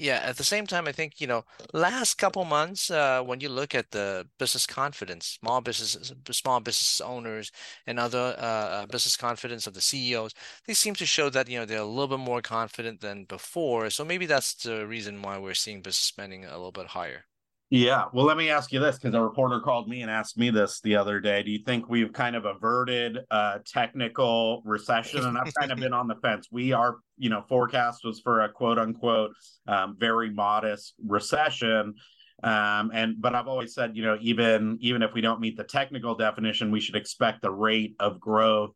yeah, 0.00 0.20
at 0.24 0.36
the 0.36 0.44
same 0.44 0.66
time, 0.66 0.86
I 0.88 0.92
think, 0.92 1.20
you 1.20 1.26
know, 1.26 1.44
last 1.72 2.14
couple 2.14 2.44
months, 2.44 2.90
uh, 2.90 3.22
when 3.22 3.40
you 3.40 3.48
look 3.48 3.74
at 3.74 3.90
the 3.90 4.26
business 4.38 4.66
confidence, 4.66 5.38
small 5.40 5.60
businesses, 5.60 6.12
small 6.30 6.60
business 6.60 7.00
owners 7.00 7.52
and 7.86 7.98
other 7.98 8.34
uh 8.38 8.86
business 8.86 9.16
confidence 9.16 9.66
of 9.66 9.74
the 9.74 9.80
CEOs, 9.80 10.34
they 10.66 10.74
seem 10.74 10.94
to 10.96 11.06
show 11.06 11.30
that, 11.30 11.48
you 11.48 11.58
know, 11.58 11.64
they're 11.66 11.78
a 11.78 11.84
little 11.84 12.16
bit 12.16 12.24
more 12.24 12.42
confident 12.42 13.00
than 13.00 13.24
before. 13.24 13.90
So 13.90 14.04
maybe 14.04 14.26
that's 14.26 14.54
the 14.54 14.86
reason 14.86 15.22
why 15.22 15.38
we're 15.38 15.54
seeing 15.54 15.82
business 15.82 15.98
spending 15.98 16.44
a 16.44 16.50
little 16.52 16.72
bit 16.72 16.88
higher. 16.88 17.26
Yeah. 17.72 18.06
Well, 18.12 18.26
let 18.26 18.36
me 18.36 18.50
ask 18.50 18.72
you 18.72 18.80
this 18.80 18.98
because 18.98 19.14
a 19.14 19.22
reporter 19.22 19.60
called 19.60 19.88
me 19.88 20.02
and 20.02 20.10
asked 20.10 20.36
me 20.36 20.50
this 20.50 20.80
the 20.80 20.96
other 20.96 21.20
day. 21.20 21.44
Do 21.44 21.52
you 21.52 21.60
think 21.64 21.88
we've 21.88 22.12
kind 22.12 22.34
of 22.34 22.44
averted 22.44 23.20
a 23.30 23.60
technical 23.64 24.60
recession? 24.64 25.24
And 25.24 25.38
I've 25.38 25.54
kind 25.60 25.70
of 25.70 25.78
been 25.78 25.92
on 25.92 26.08
the 26.08 26.16
fence. 26.16 26.48
We 26.50 26.72
are, 26.72 26.96
you 27.16 27.30
know, 27.30 27.44
forecast 27.48 28.00
was 28.04 28.18
for 28.18 28.40
a 28.40 28.48
quote 28.48 28.78
unquote 28.78 29.30
um, 29.68 29.96
very 30.00 30.30
modest 30.30 30.94
recession. 31.06 31.94
Um, 32.42 32.90
and 32.92 33.20
but 33.20 33.36
I've 33.36 33.46
always 33.46 33.72
said, 33.72 33.96
you 33.96 34.02
know, 34.02 34.18
even 34.20 34.78
even 34.80 35.02
if 35.02 35.14
we 35.14 35.20
don't 35.20 35.40
meet 35.40 35.56
the 35.56 35.62
technical 35.62 36.16
definition, 36.16 36.72
we 36.72 36.80
should 36.80 36.96
expect 36.96 37.40
the 37.40 37.52
rate 37.52 37.94
of 38.00 38.18
growth 38.18 38.72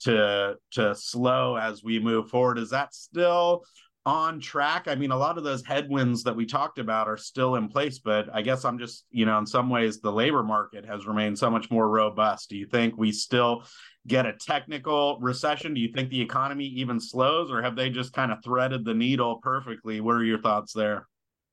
to 0.00 0.56
to 0.72 0.94
slow 0.94 1.56
as 1.56 1.82
we 1.82 2.00
move 2.00 2.28
forward. 2.28 2.58
Is 2.58 2.70
that 2.70 2.92
still 2.92 3.64
on 4.06 4.40
track? 4.40 4.86
I 4.86 4.94
mean, 4.94 5.10
a 5.10 5.16
lot 5.16 5.36
of 5.36 5.44
those 5.44 5.66
headwinds 5.66 6.22
that 6.22 6.34
we 6.34 6.46
talked 6.46 6.78
about 6.78 7.08
are 7.08 7.16
still 7.16 7.56
in 7.56 7.68
place, 7.68 7.98
but 7.98 8.28
I 8.32 8.40
guess 8.40 8.64
I'm 8.64 8.78
just, 8.78 9.04
you 9.10 9.26
know, 9.26 9.36
in 9.38 9.46
some 9.46 9.68
ways, 9.68 10.00
the 10.00 10.12
labor 10.12 10.42
market 10.42 10.86
has 10.86 11.06
remained 11.06 11.38
so 11.38 11.50
much 11.50 11.70
more 11.70 11.88
robust. 11.88 12.48
Do 12.48 12.56
you 12.56 12.66
think 12.66 12.96
we 12.96 13.12
still 13.12 13.64
get 14.06 14.24
a 14.24 14.32
technical 14.32 15.18
recession? 15.20 15.74
Do 15.74 15.80
you 15.80 15.92
think 15.92 16.08
the 16.08 16.22
economy 16.22 16.66
even 16.66 17.00
slows, 17.00 17.50
or 17.50 17.60
have 17.60 17.76
they 17.76 17.90
just 17.90 18.12
kind 18.12 18.30
of 18.30 18.38
threaded 18.42 18.84
the 18.84 18.94
needle 18.94 19.40
perfectly? 19.42 20.00
What 20.00 20.14
are 20.14 20.24
your 20.24 20.40
thoughts 20.40 20.72
there? 20.72 21.06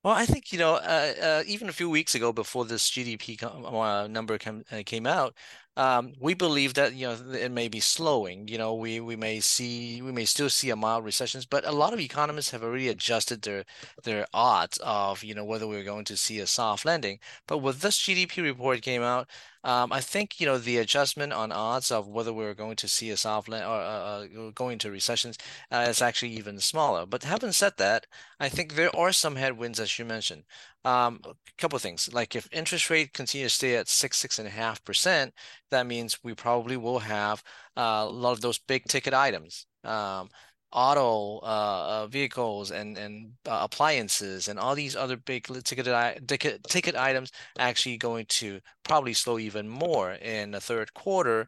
Well, 0.03 0.13
I 0.13 0.25
think, 0.25 0.51
you 0.51 0.59
know, 0.59 0.73
uh, 0.73 1.13
uh, 1.21 1.43
even 1.47 1.69
a 1.69 1.71
few 1.71 1.89
weeks 1.89 2.13
ago 2.13 2.33
before 2.33 2.65
this 2.65 2.91
GDP 2.91 3.41
uh, 3.41 4.07
number 4.07 4.37
came, 4.37 4.63
uh, 4.69 4.83
came 4.85 5.07
out, 5.07 5.33
um, 5.75 6.13
we 6.19 6.33
believe 6.35 6.75
that 6.75 6.93
you 6.93 7.07
know 7.07 7.17
it 7.33 7.51
may 7.51 7.67
be 7.67 7.79
slowing. 7.79 8.47
You 8.47 8.57
know, 8.57 8.75
we 8.75 8.99
we 8.99 9.15
may 9.15 9.39
see 9.39 10.01
we 10.01 10.11
may 10.11 10.25
still 10.25 10.49
see 10.49 10.69
a 10.69 10.75
mild 10.75 11.03
recession, 11.03 11.41
but 11.49 11.65
a 11.65 11.71
lot 11.71 11.93
of 11.93 11.99
economists 11.99 12.51
have 12.51 12.63
already 12.63 12.89
adjusted 12.89 13.41
their 13.41 13.63
their 14.03 14.27
odds 14.33 14.77
of 14.83 15.23
you 15.23 15.33
know 15.33 15.45
whether 15.45 15.67
we're 15.67 15.83
going 15.83 16.05
to 16.05 16.17
see 16.17 16.39
a 16.39 16.47
soft 16.47 16.85
landing. 16.85 17.19
But 17.47 17.59
with 17.59 17.81
this 17.81 17.99
GDP 17.99 18.43
report 18.43 18.81
came 18.83 19.01
out, 19.01 19.27
um, 19.63 19.91
I 19.91 19.99
think 20.01 20.39
you 20.39 20.45
know 20.45 20.57
the 20.59 20.77
adjustment 20.77 21.33
on 21.33 21.51
odds 21.51 21.91
of 21.91 22.07
whether 22.07 22.33
we're 22.33 22.53
going 22.53 22.75
to 22.77 22.87
see 22.87 23.09
a 23.09 23.17
soft 23.17 23.49
land 23.49 23.65
or 23.65 23.79
uh, 23.79 24.27
uh 24.27 24.51
going 24.51 24.77
to 24.79 24.91
recessions 24.91 25.37
uh, 25.71 25.85
is 25.89 26.01
actually 26.01 26.33
even 26.33 26.59
smaller. 26.59 27.05
But 27.07 27.23
having 27.23 27.51
said 27.51 27.73
that, 27.77 28.05
I 28.39 28.49
think 28.49 28.75
there 28.75 28.95
are 28.95 29.11
some 29.11 29.37
headwinds 29.37 29.79
as 29.79 29.97
you 29.97 30.05
mentioned. 30.05 30.43
Um, 30.85 31.19
a 31.25 31.33
couple 31.57 31.77
of 31.77 31.81
things 31.81 32.11
like 32.13 32.35
if 32.35 32.47
interest 32.51 32.89
rate 32.89 33.13
continues 33.13 33.53
to 33.53 33.55
stay 33.55 33.75
at 33.77 33.87
six 33.87 34.17
six 34.17 34.39
and 34.39 34.47
a 34.47 34.51
half 34.51 34.83
percent, 34.83 35.33
that 35.71 35.87
means 35.87 36.19
we 36.23 36.33
probably 36.35 36.75
will 36.77 36.99
have 36.99 37.41
uh, 37.77 38.05
a 38.07 38.09
lot 38.09 38.33
of 38.33 38.41
those 38.41 38.59
big 38.59 38.83
ticket 38.85 39.13
items, 39.13 39.65
um, 39.85 40.29
auto 40.71 41.39
uh, 41.43 42.03
uh, 42.03 42.07
vehicles 42.07 42.71
and 42.71 42.97
and 42.97 43.31
uh, 43.47 43.59
appliances 43.61 44.47
and 44.47 44.59
all 44.59 44.75
these 44.75 44.95
other 44.95 45.15
big 45.17 45.45
ticket 45.63 45.85
ticket 46.27 46.63
ticket 46.65 46.95
items 46.95 47.31
actually 47.59 47.97
going 47.97 48.25
to 48.27 48.59
probably 48.83 49.13
slow 49.13 49.39
even 49.39 49.67
more 49.69 50.13
in 50.13 50.51
the 50.51 50.59
third 50.61 50.93
quarter. 50.93 51.47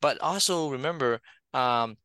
But 0.00 0.20
also 0.20 0.70
remember, 0.70 1.20
um, 1.54 1.96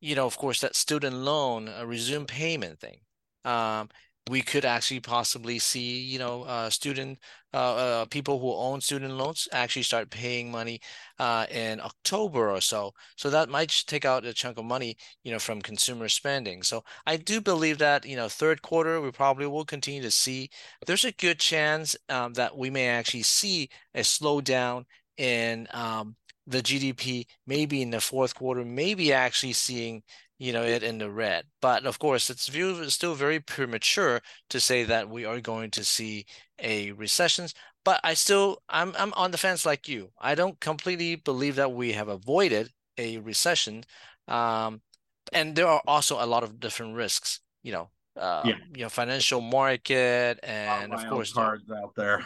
you 0.00 0.14
know, 0.14 0.26
of 0.26 0.36
course, 0.38 0.60
that 0.60 0.76
student 0.76 1.16
loan 1.16 1.68
uh, 1.68 1.84
resume 1.86 2.26
payment 2.26 2.80
thing. 2.80 2.98
Um, 3.44 3.88
we 4.28 4.42
could 4.42 4.64
actually 4.64 5.00
possibly 5.00 5.58
see, 5.58 6.00
you 6.00 6.18
know, 6.18 6.42
uh, 6.42 6.68
student 6.68 7.18
uh, 7.54 7.74
uh, 7.74 8.04
people 8.06 8.38
who 8.40 8.52
own 8.52 8.80
student 8.80 9.14
loans 9.14 9.48
actually 9.52 9.82
start 9.82 10.10
paying 10.10 10.50
money 10.50 10.80
uh, 11.18 11.46
in 11.50 11.80
October 11.80 12.50
or 12.50 12.60
so. 12.60 12.92
So 13.16 13.30
that 13.30 13.48
might 13.48 13.72
take 13.86 14.04
out 14.04 14.24
a 14.24 14.34
chunk 14.34 14.58
of 14.58 14.64
money, 14.64 14.96
you 15.22 15.30
know, 15.32 15.38
from 15.38 15.62
consumer 15.62 16.08
spending. 16.08 16.62
So 16.64 16.82
I 17.06 17.16
do 17.16 17.40
believe 17.40 17.78
that, 17.78 18.04
you 18.04 18.16
know, 18.16 18.28
third 18.28 18.62
quarter 18.62 19.00
we 19.00 19.12
probably 19.12 19.46
will 19.46 19.64
continue 19.64 20.02
to 20.02 20.10
see. 20.10 20.50
There's 20.86 21.04
a 21.04 21.12
good 21.12 21.38
chance 21.38 21.96
um, 22.08 22.32
that 22.34 22.56
we 22.56 22.68
may 22.68 22.88
actually 22.88 23.22
see 23.22 23.70
a 23.94 24.00
slowdown 24.00 24.84
in 25.16 25.68
um, 25.70 26.16
the 26.46 26.62
GDP, 26.62 27.26
maybe 27.46 27.82
in 27.82 27.90
the 27.90 28.00
fourth 28.00 28.34
quarter, 28.34 28.64
maybe 28.64 29.12
actually 29.12 29.52
seeing 29.52 30.02
you 30.38 30.52
know 30.52 30.62
it 30.62 30.82
in 30.82 30.98
the 30.98 31.10
red. 31.10 31.44
But 31.60 31.86
of 31.86 31.98
course 31.98 32.30
it's 32.30 32.48
view 32.48 32.70
is 32.80 32.94
still 32.94 33.14
very 33.14 33.40
premature 33.40 34.20
to 34.50 34.60
say 34.60 34.84
that 34.84 35.08
we 35.08 35.24
are 35.24 35.40
going 35.40 35.70
to 35.72 35.84
see 35.84 36.26
a 36.60 36.92
recession. 36.92 37.48
But 37.84 38.00
i 38.04 38.14
still 38.14 38.62
i'm 38.68 38.94
i'm 38.98 39.12
on 39.14 39.30
the 39.30 39.38
fence 39.38 39.66
like 39.66 39.88
you. 39.88 40.10
I 40.20 40.34
don't 40.34 40.58
completely 40.60 41.16
believe 41.16 41.56
that 41.56 41.72
we 41.72 41.92
have 41.92 42.08
avoided 42.08 42.70
a 42.98 43.18
recession. 43.18 43.84
Um, 44.28 44.80
and 45.32 45.56
there 45.56 45.68
are 45.68 45.82
also 45.86 46.22
a 46.22 46.26
lot 46.26 46.42
of 46.42 46.60
different 46.60 46.94
risks 46.94 47.40
you 47.62 47.72
know 47.72 47.88
uh, 48.16 48.42
yeah. 48.44 48.54
you 48.74 48.82
know 48.82 48.88
financial 48.88 49.40
market 49.40 50.38
and 50.42 50.94
of 50.94 51.06
course 51.08 51.32
cards 51.32 51.70
out 51.70 51.94
there 51.96 52.24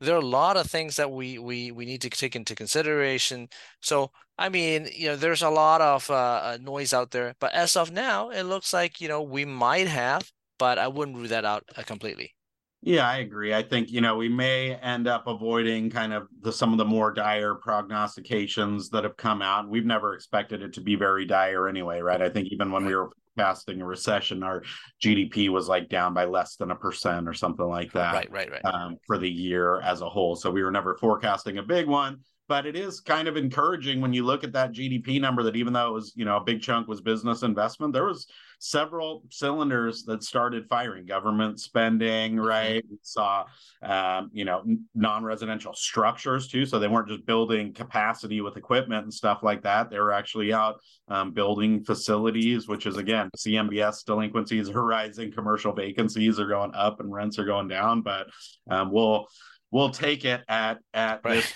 there 0.00 0.14
are 0.14 0.18
a 0.18 0.24
lot 0.24 0.56
of 0.56 0.66
things 0.66 0.96
that 0.96 1.10
we 1.10 1.38
we 1.38 1.70
we 1.70 1.86
need 1.86 2.02
to 2.02 2.10
take 2.10 2.36
into 2.36 2.54
consideration. 2.54 3.48
So 3.80 4.10
I 4.38 4.48
mean, 4.48 4.88
you 4.94 5.08
know, 5.08 5.16
there's 5.16 5.42
a 5.42 5.50
lot 5.50 5.80
of 5.80 6.10
uh, 6.10 6.14
uh, 6.14 6.58
noise 6.60 6.92
out 6.92 7.10
there, 7.10 7.34
but 7.40 7.52
as 7.54 7.76
of 7.76 7.90
now, 7.90 8.30
it 8.30 8.42
looks 8.42 8.72
like 8.72 9.00
you 9.00 9.08
know 9.08 9.22
we 9.22 9.44
might 9.44 9.88
have, 9.88 10.30
but 10.58 10.78
I 10.78 10.88
wouldn't 10.88 11.16
rule 11.16 11.28
that 11.28 11.44
out 11.44 11.64
uh, 11.76 11.82
completely. 11.82 12.34
Yeah, 12.82 13.08
I 13.08 13.18
agree. 13.18 13.54
I 13.54 13.62
think 13.62 13.90
you 13.90 14.00
know 14.00 14.16
we 14.16 14.28
may 14.28 14.74
end 14.76 15.08
up 15.08 15.26
avoiding 15.26 15.90
kind 15.90 16.12
of 16.12 16.28
the 16.40 16.52
some 16.52 16.72
of 16.72 16.78
the 16.78 16.84
more 16.84 17.12
dire 17.12 17.54
prognostications 17.54 18.90
that 18.90 19.04
have 19.04 19.16
come 19.16 19.42
out. 19.42 19.68
We've 19.68 19.86
never 19.86 20.14
expected 20.14 20.62
it 20.62 20.74
to 20.74 20.80
be 20.80 20.94
very 20.94 21.24
dire 21.24 21.68
anyway, 21.68 22.00
right? 22.00 22.20
I 22.20 22.28
think 22.28 22.48
even 22.52 22.70
when 22.70 22.84
we 22.84 22.94
were 22.94 23.10
forecasting 23.36 23.80
a 23.80 23.86
recession, 23.86 24.42
our 24.42 24.62
GDP 25.02 25.48
was 25.48 25.68
like 25.68 25.88
down 25.88 26.14
by 26.14 26.24
less 26.24 26.56
than 26.56 26.70
a 26.70 26.76
percent 26.76 27.28
or 27.28 27.34
something 27.34 27.66
like 27.66 27.92
that. 27.92 28.14
Right, 28.14 28.30
right, 28.30 28.50
right. 28.50 28.64
Um, 28.64 28.96
for 29.06 29.18
the 29.18 29.30
year 29.30 29.80
as 29.80 30.00
a 30.00 30.08
whole. 30.08 30.36
So 30.36 30.50
we 30.50 30.62
were 30.62 30.70
never 30.70 30.96
forecasting 30.96 31.58
a 31.58 31.62
big 31.62 31.86
one 31.86 32.20
but 32.48 32.66
it 32.66 32.76
is 32.76 33.00
kind 33.00 33.28
of 33.28 33.36
encouraging 33.36 34.00
when 34.00 34.12
you 34.12 34.24
look 34.24 34.44
at 34.44 34.52
that 34.52 34.72
GDP 34.72 35.20
number 35.20 35.42
that 35.42 35.56
even 35.56 35.72
though 35.72 35.88
it 35.88 35.92
was, 35.92 36.12
you 36.14 36.24
know, 36.24 36.36
a 36.36 36.44
big 36.44 36.62
chunk 36.62 36.86
was 36.86 37.00
business 37.00 37.42
investment, 37.42 37.92
there 37.92 38.04
was 38.04 38.26
several 38.58 39.22
cylinders 39.30 40.04
that 40.04 40.22
started 40.22 40.68
firing 40.68 41.06
government 41.06 41.60
spending, 41.60 42.36
mm-hmm. 42.36 42.46
right? 42.46 42.84
We 42.88 42.98
saw, 43.02 43.44
um, 43.82 44.30
you 44.32 44.44
know, 44.44 44.62
non 44.94 45.24
residential 45.24 45.74
structures 45.74 46.48
too. 46.48 46.66
So 46.66 46.78
they 46.78 46.88
weren't 46.88 47.08
just 47.08 47.26
building 47.26 47.72
capacity 47.72 48.40
with 48.40 48.56
equipment 48.56 49.04
and 49.04 49.12
stuff 49.12 49.40
like 49.42 49.62
that. 49.62 49.90
They 49.90 49.98
were 49.98 50.12
actually 50.12 50.52
out 50.52 50.80
um, 51.08 51.32
building 51.32 51.84
facilities, 51.84 52.68
which 52.68 52.86
is 52.86 52.96
again, 52.96 53.30
CMBS 53.36 54.04
delinquencies 54.04 54.70
are 54.70 54.84
rising, 54.84 55.32
commercial 55.32 55.72
vacancies 55.72 56.38
are 56.38 56.48
going 56.48 56.74
up, 56.74 57.00
and 57.00 57.12
rents 57.12 57.38
are 57.38 57.44
going 57.44 57.68
down. 57.68 58.02
But 58.02 58.28
um, 58.70 58.92
we'll 58.92 59.26
we'll 59.70 59.90
take 59.90 60.24
it 60.24 60.42
at 60.48 60.78
at 60.94 61.20
right. 61.24 61.36
this. 61.36 61.54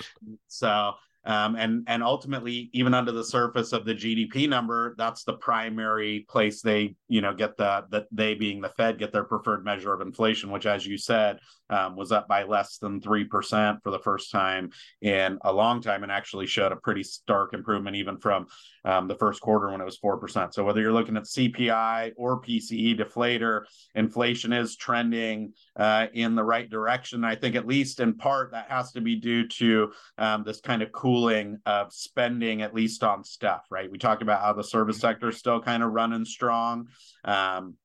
So 0.49 0.95
um, 1.25 1.55
and 1.57 1.85
and 1.87 2.03
ultimately, 2.03 2.71
even 2.73 2.95
under 2.95 3.13
the 3.13 3.25
surface 3.25 3.73
of 3.73 3.85
the 3.85 3.95
GDP 3.95 4.49
number, 4.49 4.95
that's 4.97 5.23
the 5.25 5.35
primary 5.35 6.25
place 6.29 6.63
they, 6.63 6.95
you 7.09 7.21
know, 7.21 7.35
get 7.35 7.59
the 7.59 7.85
that 7.91 8.07
they 8.11 8.35
being 8.35 8.63
the 8.63 8.71
Fed 8.71 8.99
get 8.99 9.13
their 9.13 9.25
preferred 9.25 9.63
measure 9.63 9.93
of 9.93 10.01
inflation, 10.01 10.51
which, 10.51 10.65
as 10.65 10.87
you 10.87 10.97
said, 10.97 11.39
um, 11.71 11.97
was 11.97 12.13
up 12.13 12.29
by 12.29 12.43
less 12.43 12.79
than 12.79 13.01
three 13.01 13.25
percent 13.25 13.83
for 13.83 13.91
the 13.91 13.99
first 13.99 14.31
time 14.31 14.71
in 15.01 15.39
a 15.43 15.53
long 15.53 15.81
time, 15.81 16.03
and 16.03 16.13
actually 16.13 16.47
showed 16.47 16.73
a 16.73 16.77
pretty 16.77 17.03
stark 17.03 17.55
improvement 17.55 17.97
even 17.97 18.19
from 18.19 18.47
um, 18.85 19.09
the 19.09 19.15
first 19.15 19.41
quarter 19.41 19.71
when 19.71 19.81
it 19.81 19.85
was 19.85 19.99
four 19.99 20.19
percent. 20.19 20.55
So 20.55 20.65
whether 20.65 20.81
you're 20.81 20.93
looking 20.93 21.17
at 21.17 21.25
CPI 21.25 22.13
or 22.17 22.41
PCE 22.41 22.99
deflator, 22.99 23.63
inflation 23.95 24.53
is 24.53 24.77
trending 24.77 25.53
uh, 25.77 26.07
in 26.13 26.35
the 26.35 26.45
right 26.45 26.69
direction. 26.69 27.25
I 27.25 27.37
think 27.37 27.55
at 27.57 27.67
least 27.67 28.01
in 28.01 28.17
part 28.17 28.53
that 28.53 28.71
has 28.71 28.93
to 28.93 29.01
be 29.01 29.17
due 29.17 29.47
to 29.49 29.93
um, 30.19 30.45
this 30.45 30.61
kind 30.61 30.83
of 30.83 30.93
cooling 30.93 31.59
of 31.67 31.93
spending, 31.93 32.63
at 32.63 32.75
least 32.75 33.03
on 33.03 33.25
stuff, 33.25 33.67
right? 33.71 33.91
We 33.91 33.99
talked 33.99 34.23
about 34.23 34.41
how 34.41 34.53
the 34.53 34.65
service 34.65 34.97
mm-hmm. 34.97 35.09
sector 35.09 35.29
is 35.29 35.39
still 35.39 35.61
kind 35.61 35.83
of 35.83 35.93
running 35.93 36.25
strong. 36.25 36.89
Um, 37.25 37.77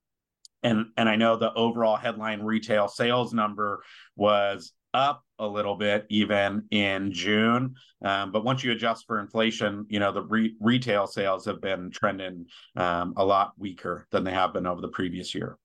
and, 0.65 0.87
and 0.97 1.07
I 1.07 1.15
know 1.15 1.37
the 1.37 1.53
overall 1.53 1.95
headline 1.95 2.41
retail 2.41 2.87
sales 2.87 3.33
number 3.33 3.83
was 4.15 4.73
up 4.95 5.23
a 5.39 5.47
little 5.47 5.75
bit 5.75 6.05
even 6.09 6.63
in 6.71 7.11
June. 7.11 7.75
Um, 8.03 8.31
but 8.31 8.43
once 8.43 8.63
you 8.63 8.71
adjust 8.71 9.05
for 9.05 9.19
inflation, 9.19 9.85
you 9.89 9.99
know, 9.99 10.11
the 10.11 10.23
re- 10.23 10.55
retail 10.59 11.05
sales 11.05 11.45
have 11.45 11.61
been 11.61 11.91
trending 11.91 12.45
um, 12.77 13.13
a 13.17 13.25
lot 13.25 13.53
weaker 13.57 14.07
than 14.11 14.23
they 14.23 14.31
have 14.31 14.53
been 14.53 14.65
over 14.65 14.81
the 14.81 14.87
previous 14.87 15.35
year. 15.35 15.57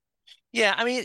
Yeah, 0.53 0.75
I 0.77 0.85
mean, 0.85 1.05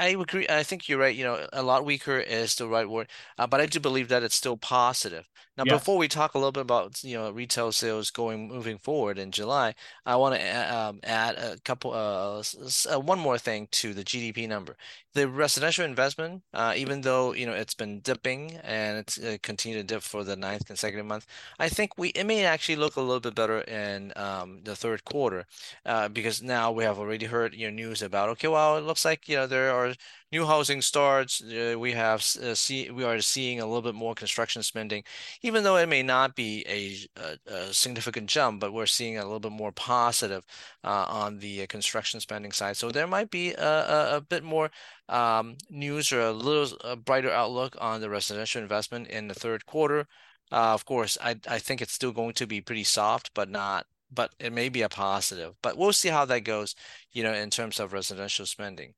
I 0.00 0.16
agree. 0.18 0.46
I 0.48 0.62
think 0.62 0.88
you're 0.88 0.98
right. 0.98 1.14
You 1.14 1.24
know, 1.24 1.46
a 1.52 1.62
lot 1.62 1.84
weaker 1.84 2.18
is 2.18 2.54
the 2.54 2.66
right 2.66 2.88
word, 2.88 3.10
uh, 3.36 3.46
but 3.46 3.60
I 3.60 3.66
do 3.66 3.78
believe 3.78 4.08
that 4.08 4.22
it's 4.22 4.34
still 4.34 4.56
positive. 4.56 5.28
Now, 5.58 5.64
yes. 5.66 5.74
before 5.74 5.98
we 5.98 6.08
talk 6.08 6.32
a 6.32 6.38
little 6.38 6.52
bit 6.52 6.62
about 6.62 7.04
you 7.04 7.14
know 7.18 7.30
retail 7.30 7.72
sales 7.72 8.10
going 8.10 8.48
moving 8.48 8.78
forward 8.78 9.18
in 9.18 9.32
July, 9.32 9.74
I 10.06 10.16
want 10.16 10.36
to 10.40 10.74
um, 10.74 11.00
add 11.02 11.34
a 11.36 11.58
couple, 11.62 11.92
uh, 11.92 12.42
uh, 12.90 13.00
one 13.00 13.18
more 13.18 13.36
thing 13.36 13.68
to 13.72 13.92
the 13.92 14.02
GDP 14.02 14.46
number. 14.46 14.76
The 15.12 15.28
residential 15.28 15.84
investment, 15.84 16.42
uh, 16.54 16.72
even 16.76 17.02
though 17.02 17.34
you 17.34 17.44
know 17.44 17.52
it's 17.52 17.74
been 17.74 18.00
dipping 18.00 18.52
and 18.64 18.96
it's 18.98 19.18
uh, 19.18 19.36
continued 19.42 19.86
to 19.88 19.94
dip 19.94 20.02
for 20.02 20.24
the 20.24 20.36
ninth 20.36 20.64
consecutive 20.64 21.04
month, 21.04 21.26
I 21.58 21.68
think 21.68 21.98
we 21.98 22.08
it 22.10 22.24
may 22.24 22.44
actually 22.46 22.76
look 22.76 22.96
a 22.96 23.00
little 23.02 23.20
bit 23.20 23.34
better 23.34 23.60
in 23.60 24.12
um, 24.16 24.62
the 24.64 24.74
third 24.76 25.04
quarter, 25.04 25.44
uh, 25.84 26.08
because 26.08 26.42
now 26.42 26.72
we 26.72 26.84
have 26.84 26.98
already 26.98 27.26
heard 27.26 27.54
you 27.54 27.68
know 27.68 27.74
news 27.74 28.00
about 28.02 28.28
okay, 28.30 28.48
well 28.48 28.69
it 28.76 28.82
looks 28.82 29.04
like 29.04 29.28
you 29.28 29.36
know 29.36 29.46
there 29.46 29.70
are 29.70 29.94
new 30.32 30.46
housing 30.46 30.82
starts. 30.82 31.42
Uh, 31.42 31.76
we 31.78 31.92
have 31.92 32.20
uh, 32.42 32.54
see 32.54 32.90
we 32.90 33.04
are 33.04 33.20
seeing 33.20 33.60
a 33.60 33.66
little 33.66 33.82
bit 33.82 33.94
more 33.94 34.14
construction 34.14 34.62
spending, 34.62 35.04
even 35.42 35.64
though 35.64 35.76
it 35.76 35.88
may 35.88 36.02
not 36.02 36.34
be 36.34 36.64
a, 36.68 37.20
a, 37.20 37.54
a 37.54 37.72
significant 37.74 38.28
jump, 38.28 38.60
but 38.60 38.72
we're 38.72 38.86
seeing 38.86 39.18
a 39.18 39.24
little 39.24 39.40
bit 39.40 39.52
more 39.52 39.72
positive 39.72 40.44
uh, 40.84 41.06
on 41.08 41.38
the 41.38 41.66
construction 41.66 42.20
spending 42.20 42.52
side. 42.52 42.76
So 42.76 42.90
there 42.90 43.06
might 43.06 43.30
be 43.30 43.52
a, 43.52 44.12
a, 44.12 44.16
a 44.16 44.20
bit 44.20 44.42
more 44.44 44.70
um, 45.08 45.56
news 45.68 46.12
or 46.12 46.20
a 46.20 46.32
little 46.32 46.96
brighter 46.96 47.30
outlook 47.30 47.76
on 47.80 48.00
the 48.00 48.10
residential 48.10 48.62
investment 48.62 49.08
in 49.08 49.28
the 49.28 49.34
third 49.34 49.66
quarter. 49.66 50.06
Uh, 50.52 50.74
of 50.74 50.84
course, 50.84 51.16
I 51.20 51.36
I 51.48 51.58
think 51.58 51.80
it's 51.80 51.92
still 51.92 52.12
going 52.12 52.34
to 52.34 52.46
be 52.46 52.60
pretty 52.60 52.84
soft, 52.84 53.32
but 53.34 53.48
not 53.48 53.86
but 54.12 54.32
it 54.38 54.52
may 54.52 54.68
be 54.68 54.82
a 54.82 54.88
positive. 54.88 55.54
But 55.62 55.76
we'll 55.76 55.92
see 55.92 56.08
how 56.08 56.24
that 56.26 56.40
goes, 56.40 56.74
you 57.12 57.22
know, 57.22 57.32
in 57.32 57.50
terms 57.50 57.80
of 57.80 57.92
residential 57.92 58.46
spending. 58.46 58.94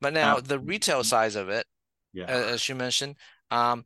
But 0.00 0.14
now 0.14 0.40
the 0.40 0.58
retail 0.58 1.04
size 1.04 1.36
of 1.36 1.48
it, 1.48 1.66
yeah. 2.12 2.26
as 2.26 2.68
you 2.68 2.74
mentioned, 2.74 3.16
um, 3.50 3.84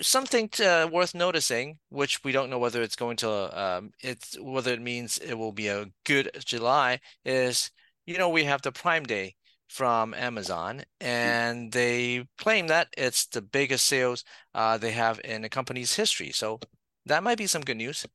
something 0.00 0.48
to, 0.50 0.88
worth 0.92 1.14
noticing, 1.14 1.78
which 1.88 2.22
we 2.24 2.32
don't 2.32 2.50
know 2.50 2.58
whether 2.58 2.82
it's 2.82 2.96
going 2.96 3.16
to, 3.18 3.60
um, 3.60 3.90
it's 4.00 4.38
whether 4.38 4.72
it 4.72 4.82
means 4.82 5.18
it 5.18 5.34
will 5.34 5.52
be 5.52 5.68
a 5.68 5.86
good 6.04 6.30
July, 6.44 7.00
is 7.24 7.70
you 8.06 8.18
know 8.18 8.28
we 8.28 8.44
have 8.44 8.62
the 8.62 8.72
Prime 8.72 9.04
Day 9.04 9.34
from 9.68 10.14
Amazon, 10.14 10.82
and 11.00 11.72
they 11.72 12.26
claim 12.38 12.68
that 12.68 12.88
it's 12.96 13.26
the 13.26 13.42
biggest 13.42 13.86
sales 13.86 14.24
uh, 14.54 14.78
they 14.78 14.92
have 14.92 15.20
in 15.24 15.42
the 15.42 15.48
company's 15.48 15.94
history. 15.94 16.32
So 16.32 16.60
that 17.06 17.22
might 17.22 17.38
be 17.38 17.46
some 17.46 17.62
good 17.62 17.76
news. 17.76 18.06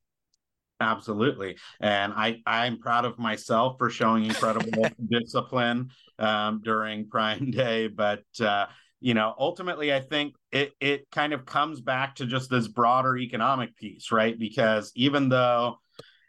Absolutely, 0.80 1.56
and 1.80 2.12
I 2.12 2.42
I'm 2.46 2.78
proud 2.78 3.04
of 3.04 3.18
myself 3.18 3.76
for 3.78 3.90
showing 3.90 4.24
incredible 4.24 4.86
discipline 5.08 5.90
um, 6.18 6.60
during 6.64 7.08
Prime 7.08 7.50
Day, 7.50 7.88
but. 7.88 8.24
Uh, 8.40 8.66
you 9.00 9.12
know 9.12 9.34
ultimately 9.38 9.92
i 9.92 9.98
think 10.00 10.34
it 10.50 10.72
it 10.80 11.10
kind 11.10 11.34
of 11.34 11.44
comes 11.44 11.80
back 11.80 12.14
to 12.14 12.24
just 12.24 12.48
this 12.48 12.68
broader 12.68 13.18
economic 13.18 13.76
piece 13.76 14.10
right 14.12 14.38
because 14.38 14.92
even 14.94 15.28
though 15.28 15.76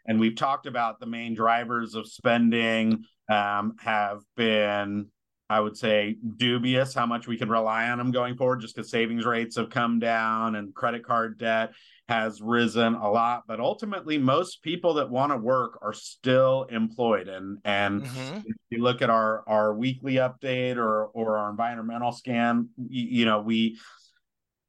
and 0.06 0.20
we've 0.20 0.36
talked 0.36 0.66
about 0.66 1.00
the 1.00 1.06
main 1.06 1.34
drivers 1.34 1.94
of 1.94 2.06
spending 2.06 3.04
um, 3.30 3.76
have 3.80 4.20
been 4.36 5.06
I 5.48 5.60
would 5.60 5.76
say 5.76 6.16
dubious 6.36 6.92
how 6.92 7.06
much 7.06 7.28
we 7.28 7.36
can 7.36 7.48
rely 7.48 7.88
on 7.88 7.98
them 7.98 8.10
going 8.10 8.36
forward, 8.36 8.60
just 8.60 8.74
because 8.74 8.90
savings 8.90 9.24
rates 9.24 9.54
have 9.56 9.70
come 9.70 10.00
down 10.00 10.56
and 10.56 10.74
credit 10.74 11.04
card 11.04 11.38
debt 11.38 11.72
has 12.08 12.40
risen 12.40 12.94
a 12.94 13.10
lot. 13.10 13.44
But 13.46 13.60
ultimately, 13.60 14.18
most 14.18 14.62
people 14.62 14.94
that 14.94 15.10
want 15.10 15.32
to 15.32 15.36
work 15.36 15.78
are 15.82 15.92
still 15.92 16.64
employed. 16.64 17.28
And 17.28 17.58
and 17.64 18.02
mm-hmm. 18.02 18.38
if 18.44 18.56
you 18.70 18.82
look 18.82 19.02
at 19.02 19.10
our 19.10 19.42
our 19.48 19.74
weekly 19.74 20.14
update 20.14 20.76
or 20.76 21.06
or 21.06 21.38
our 21.38 21.50
environmental 21.50 22.12
scan, 22.12 22.68
you, 22.76 23.20
you 23.20 23.24
know 23.24 23.40
we 23.40 23.78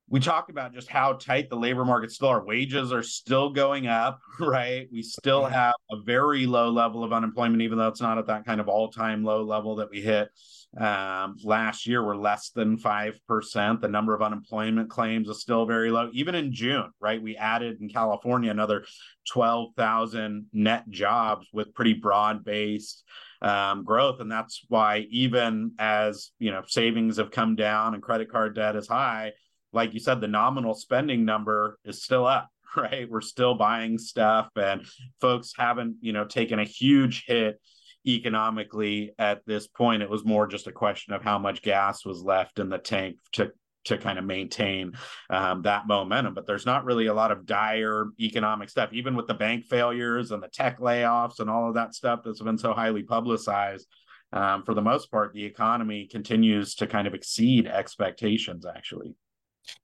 we 0.09 0.21
talked 0.21 0.49
about 0.49 0.73
just 0.73 0.87
how 0.87 1.13
tight 1.13 1.49
the 1.49 1.57
labor 1.57 1.83
market 1.83 2.11
still 2.11 2.29
are. 2.29 2.45
Wages 2.45 2.93
are 2.93 3.03
still 3.03 3.49
going 3.49 3.87
up, 3.87 4.21
right? 4.39 4.87
We 4.91 5.03
still 5.03 5.45
have 5.45 5.75
a 5.91 6.01
very 6.01 6.45
low 6.45 6.69
level 6.69 7.03
of 7.03 7.11
unemployment, 7.11 7.61
even 7.61 7.77
though 7.77 7.89
it's 7.89 8.01
not 8.01 8.17
at 8.17 8.27
that 8.27 8.45
kind 8.45 8.61
of 8.61 8.69
all 8.69 8.89
time 8.89 9.23
low 9.23 9.43
level 9.43 9.75
that 9.77 9.89
we 9.89 10.01
hit 10.01 10.29
um, 10.77 11.35
last 11.43 11.87
year. 11.87 12.05
We're 12.05 12.15
less 12.15 12.51
than 12.51 12.77
5%. 12.77 13.81
The 13.81 13.87
number 13.89 14.13
of 14.13 14.21
unemployment 14.21 14.89
claims 14.89 15.27
is 15.27 15.41
still 15.41 15.65
very 15.65 15.91
low. 15.91 16.09
Even 16.13 16.35
in 16.35 16.53
June, 16.53 16.89
right? 17.01 17.21
We 17.21 17.35
added 17.35 17.81
in 17.81 17.89
California 17.89 18.49
another 18.49 18.85
12,000 19.33 20.45
net 20.53 20.89
jobs 20.89 21.47
with 21.51 21.73
pretty 21.73 21.93
broad 21.93 22.45
based 22.45 23.03
um, 23.41 23.83
growth. 23.83 24.21
And 24.21 24.31
that's 24.31 24.63
why, 24.69 25.05
even 25.09 25.73
as 25.79 26.31
you 26.39 26.51
know, 26.51 26.63
savings 26.65 27.17
have 27.17 27.29
come 27.29 27.57
down 27.57 27.93
and 27.93 28.01
credit 28.01 28.31
card 28.31 28.55
debt 28.55 28.77
is 28.77 28.87
high 28.87 29.33
like 29.77 29.93
you 29.93 29.99
said, 29.99 30.19
the 30.19 30.27
nominal 30.27 30.73
spending 30.73 31.23
number 31.23 31.77
is 31.85 32.03
still 32.03 32.25
up, 32.25 32.49
right? 32.75 33.09
We're 33.09 33.21
still 33.21 33.53
buying 33.53 33.97
stuff, 33.99 34.49
and 34.55 34.85
folks 35.21 35.53
haven't, 35.55 35.97
you 36.01 36.11
know, 36.11 36.25
taken 36.25 36.59
a 36.59 36.65
huge 36.65 37.25
hit 37.25 37.61
economically 38.05 39.13
at 39.19 39.45
this 39.45 39.67
point. 39.67 40.01
It 40.01 40.09
was 40.09 40.25
more 40.25 40.47
just 40.47 40.67
a 40.67 40.71
question 40.71 41.13
of 41.13 41.21
how 41.21 41.37
much 41.37 41.61
gas 41.61 42.05
was 42.05 42.23
left 42.23 42.59
in 42.59 42.69
the 42.69 42.79
tank 42.79 43.17
to 43.33 43.51
to 43.85 43.97
kind 43.97 44.19
of 44.19 44.25
maintain 44.25 44.91
um, 45.29 45.61
that 45.61 45.87
momentum. 45.87 46.33
But 46.33 46.45
there's 46.45 46.65
not 46.65 46.83
really 46.83 47.05
a 47.05 47.13
lot 47.13 47.31
of 47.31 47.45
dire 47.45 48.07
economic 48.19 48.69
stuff, 48.69 48.91
even 48.91 49.15
with 49.15 49.27
the 49.27 49.33
bank 49.33 49.65
failures 49.65 50.31
and 50.31 50.43
the 50.43 50.49
tech 50.49 50.79
layoffs 50.79 51.39
and 51.39 51.49
all 51.49 51.69
of 51.69 51.75
that 51.75 51.95
stuff 51.95 52.21
that's 52.25 52.41
been 52.41 52.57
so 52.57 52.73
highly 52.73 53.03
publicized. 53.03 53.87
Um, 54.33 54.63
for 54.63 54.73
the 54.73 54.81
most 54.81 55.09
part, 55.09 55.31
the 55.33 55.45
economy 55.45 56.05
continues 56.05 56.75
to 56.75 56.87
kind 56.87 57.07
of 57.07 57.13
exceed 57.13 57.65
expectations, 57.65 58.65
actually. 58.65 59.15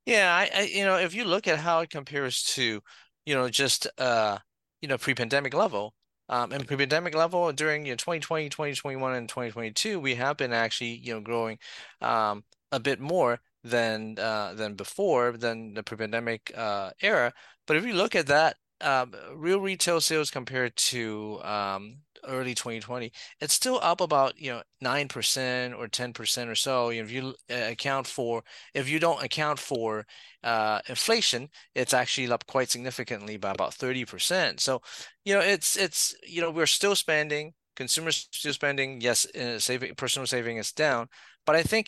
Yeah, 0.05 0.33
I, 0.33 0.49
I, 0.59 0.61
you 0.63 0.83
know, 0.85 0.97
if 0.97 1.13
you 1.13 1.25
look 1.25 1.47
at 1.47 1.59
how 1.59 1.79
it 1.79 1.89
compares 1.89 2.43
to, 2.55 2.81
you 3.25 3.35
know, 3.35 3.49
just 3.49 3.87
uh, 3.97 4.37
you 4.81 4.87
know, 4.87 4.97
pre-pandemic 4.97 5.53
level, 5.53 5.93
um, 6.29 6.51
and 6.51 6.65
pre-pandemic 6.67 7.15
level 7.15 7.51
during 7.53 7.85
you 7.85 7.91
know 7.93 7.95
2020, 7.97 8.49
2021, 8.49 9.13
and 9.15 9.29
2022, 9.29 9.99
we 9.99 10.15
have 10.15 10.37
been 10.37 10.53
actually, 10.53 10.95
you 10.95 11.13
know, 11.13 11.21
growing 11.21 11.57
um 12.01 12.43
a 12.71 12.79
bit 12.79 12.99
more 12.99 13.39
than 13.63 14.17
uh 14.19 14.53
than 14.55 14.75
before 14.75 15.33
than 15.37 15.73
the 15.73 15.83
pre-pandemic 15.83 16.51
uh 16.55 16.91
era. 17.01 17.33
But 17.67 17.77
if 17.77 17.85
you 17.85 17.93
look 17.93 18.15
at 18.15 18.27
that, 18.27 18.57
um, 18.81 19.13
real 19.33 19.59
retail 19.59 20.01
sales 20.01 20.29
compared 20.31 20.75
to 20.75 21.39
um 21.43 21.97
early 22.25 22.55
2020, 22.55 23.11
it's 23.41 23.53
still 23.53 23.79
up 23.81 23.99
about, 23.99 24.39
you 24.39 24.49
know, 24.51 24.61
9% 24.81 25.73
or 25.73 25.87
10% 25.87 26.49
or 26.49 26.55
so. 26.55 26.89
If 26.89 27.11
you 27.11 27.35
uh, 27.51 27.55
account 27.71 28.07
for, 28.07 28.43
if 28.73 28.89
you 28.89 28.99
don't 28.99 29.21
account 29.23 29.59
for 29.59 30.05
uh, 30.43 30.79
inflation, 30.87 31.49
it's 31.75 31.93
actually 31.93 32.31
up 32.31 32.45
quite 32.47 32.69
significantly 32.69 33.37
by 33.37 33.51
about 33.51 33.73
30%. 33.73 34.59
So, 34.61 34.81
you 35.25 35.33
know, 35.33 35.41
it's, 35.41 35.75
it's, 35.77 36.15
you 36.25 36.41
know, 36.41 36.51
we're 36.51 36.65
still 36.65 36.95
spending, 36.95 37.53
consumers 37.75 38.27
still 38.31 38.53
spending. 38.53 39.01
Yes, 39.01 39.25
uh, 39.35 39.59
saving, 39.59 39.95
personal 39.95 40.27
saving 40.27 40.57
is 40.57 40.71
down. 40.71 41.07
But 41.45 41.55
I 41.55 41.63
think 41.63 41.87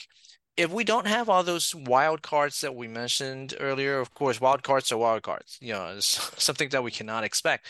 if 0.58 0.72
we 0.72 0.84
don't 0.84 1.08
have 1.08 1.30
all 1.30 1.44
those 1.44 1.76
wild 1.76 2.22
cards 2.22 2.62
that 2.62 2.76
we 2.76 2.88
mentioned 2.88 3.54
earlier, 3.60 4.00
of 4.00 4.14
course, 4.14 4.40
wild 4.40 4.64
cards 4.64 4.92
are 4.92 4.98
wild 4.98 5.24
cards. 5.24 5.58
You 5.62 5.74
know, 5.74 5.88
it's 5.98 6.44
something 6.44 6.70
that 6.70 6.84
we 6.84 6.92
cannot 6.92 7.24
expect. 7.24 7.66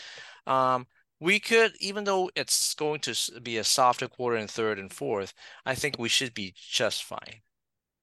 Um, 0.46 0.86
we 1.18 1.40
could, 1.40 1.72
even 1.80 2.04
though 2.04 2.30
it's 2.36 2.74
going 2.74 3.00
to 3.00 3.40
be 3.40 3.56
a 3.56 3.64
softer 3.64 4.06
quarter 4.06 4.36
in 4.36 4.48
third 4.48 4.78
and 4.78 4.92
fourth, 4.92 5.32
I 5.64 5.74
think 5.74 5.98
we 5.98 6.08
should 6.08 6.34
be 6.34 6.54
just 6.56 7.04
fine. 7.04 7.40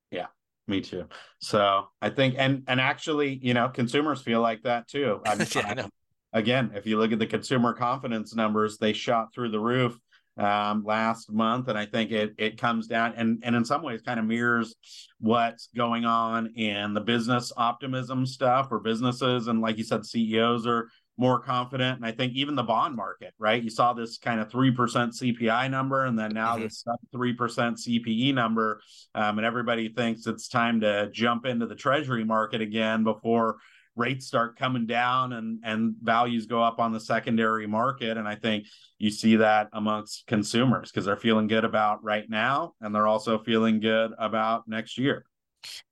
Yeah, 0.10 0.28
me 0.68 0.82
too. 0.82 1.08
So 1.40 1.88
I 2.02 2.10
think, 2.10 2.36
and 2.38 2.64
and 2.68 2.82
actually, 2.82 3.40
you 3.42 3.54
know, 3.54 3.70
consumers 3.70 4.22
feel 4.22 4.42
like 4.42 4.64
that 4.64 4.88
too. 4.88 5.22
Yeah, 5.56 5.68
I 5.68 5.74
know. 5.76 5.90
Again, 6.36 6.72
if 6.74 6.88
you 6.88 6.98
look 6.98 7.12
at 7.12 7.20
the 7.20 7.28
consumer 7.28 7.74
confidence 7.74 8.34
numbers, 8.36 8.80
they 8.80 8.94
shot 8.94 9.32
through 9.32 9.52
the 9.52 9.60
roof 9.60 10.00
um, 10.38 10.84
last 10.84 11.32
month, 11.32 11.68
and 11.68 11.78
I 11.78 11.86
think 11.86 12.12
it 12.12 12.34
it 12.38 12.58
comes 12.58 12.88
down 12.88 13.14
and 13.16 13.42
and 13.44 13.56
in 13.56 13.66
some 13.66 13.84
ways 13.84 14.02
kind 14.02 14.20
of 14.20 14.26
mirrors 14.26 14.76
what's 15.20 15.70
going 15.76 16.06
on 16.06 16.48
in 16.56 16.94
the 16.94 17.02
business 17.02 17.52
optimism 17.56 18.26
stuff 18.26 18.68
or 18.72 18.80
businesses, 18.80 19.48
and 19.48 19.62
like 19.62 19.78
you 19.78 19.84
said, 19.84 20.06
CEOs 20.06 20.66
are 20.66 20.88
more 21.18 21.40
confident. 21.40 21.98
And 21.98 22.06
I 22.06 22.12
think 22.12 22.34
even 22.34 22.56
the 22.56 22.64
bond 22.64 22.96
market, 22.96 23.34
right? 23.38 23.62
You 23.62 23.70
saw 23.70 23.94
this 23.94 24.18
kind 24.18 24.40
of 24.40 24.50
3% 24.50 24.74
CPI 24.76 25.70
number 25.70 26.06
and 26.06 26.18
then 26.18 26.34
now 26.34 26.56
mm-hmm. 26.56 26.64
this 26.64 26.84
3% 27.14 27.36
CPE 27.38 28.34
number. 28.34 28.82
Um, 29.14 29.38
and 29.38 29.46
everybody 29.46 29.90
thinks 29.90 30.26
it's 30.26 30.48
time 30.48 30.82
to 30.82 31.10
jump 31.12 31.46
into 31.46 31.68
the 31.68 31.76
treasury 31.76 32.24
market 32.24 32.62
again 32.62 33.04
before 33.04 33.58
rates 33.96 34.26
start 34.26 34.58
coming 34.58 34.86
down 34.86 35.34
and 35.34 35.60
and 35.64 35.96
values 36.02 36.46
go 36.46 36.62
up 36.62 36.80
on 36.80 36.92
the 36.92 37.00
secondary 37.00 37.68
market. 37.68 38.18
And 38.18 38.28
i 38.28 38.36
think 38.36 38.66
you 38.98 39.10
see 39.10 39.38
that 39.38 39.70
amongst 39.74 40.26
consumers 40.28 40.92
because 40.92 41.06
they're 41.06 41.18
feeling 41.18 41.48
good 41.48 41.66
about 41.66 42.04
right 42.04 42.30
now 42.30 42.74
and 42.82 42.94
they're 42.94 43.08
also 43.08 43.38
feeling 43.40 43.80
good 43.80 44.12
about 44.18 44.68
next 44.68 44.98
year. 44.98 45.26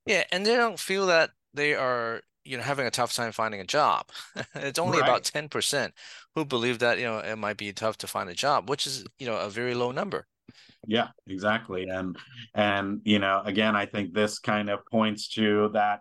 Yeah 0.06 0.24
and 0.32 0.44
they 0.44 0.56
don't 0.56 0.78
feel 0.78 1.06
that 1.06 1.30
they 1.54 1.74
are 1.74 2.22
you 2.44 2.56
know 2.56 2.62
having 2.62 2.86
a 2.86 2.90
tough 2.90 3.14
time 3.14 3.32
finding 3.32 3.60
a 3.60 3.64
job. 3.66 4.06
It's 4.54 4.78
only 4.78 4.98
right. 4.98 5.08
about 5.08 5.22
10% 5.22 5.92
who 6.34 6.44
believe 6.44 6.80
that 6.80 6.98
you 6.98 7.04
know 7.04 7.18
it 7.18 7.36
might 7.36 7.56
be 7.56 7.72
tough 7.72 7.98
to 7.98 8.06
find 8.06 8.28
a 8.28 8.34
job 8.34 8.68
which 8.68 8.86
is 8.86 9.04
you 9.18 9.26
know 9.26 9.36
a 9.36 9.48
very 9.48 9.74
low 9.74 9.92
number. 9.92 10.26
Yeah 10.86 11.08
exactly. 11.28 11.88
And 11.88 12.16
and 12.54 13.00
you 13.04 13.20
know 13.20 13.42
again 13.44 13.76
i 13.76 13.86
think 13.86 14.12
this 14.12 14.38
kind 14.40 14.68
of 14.68 14.80
points 14.90 15.28
to 15.34 15.70
that 15.74 16.00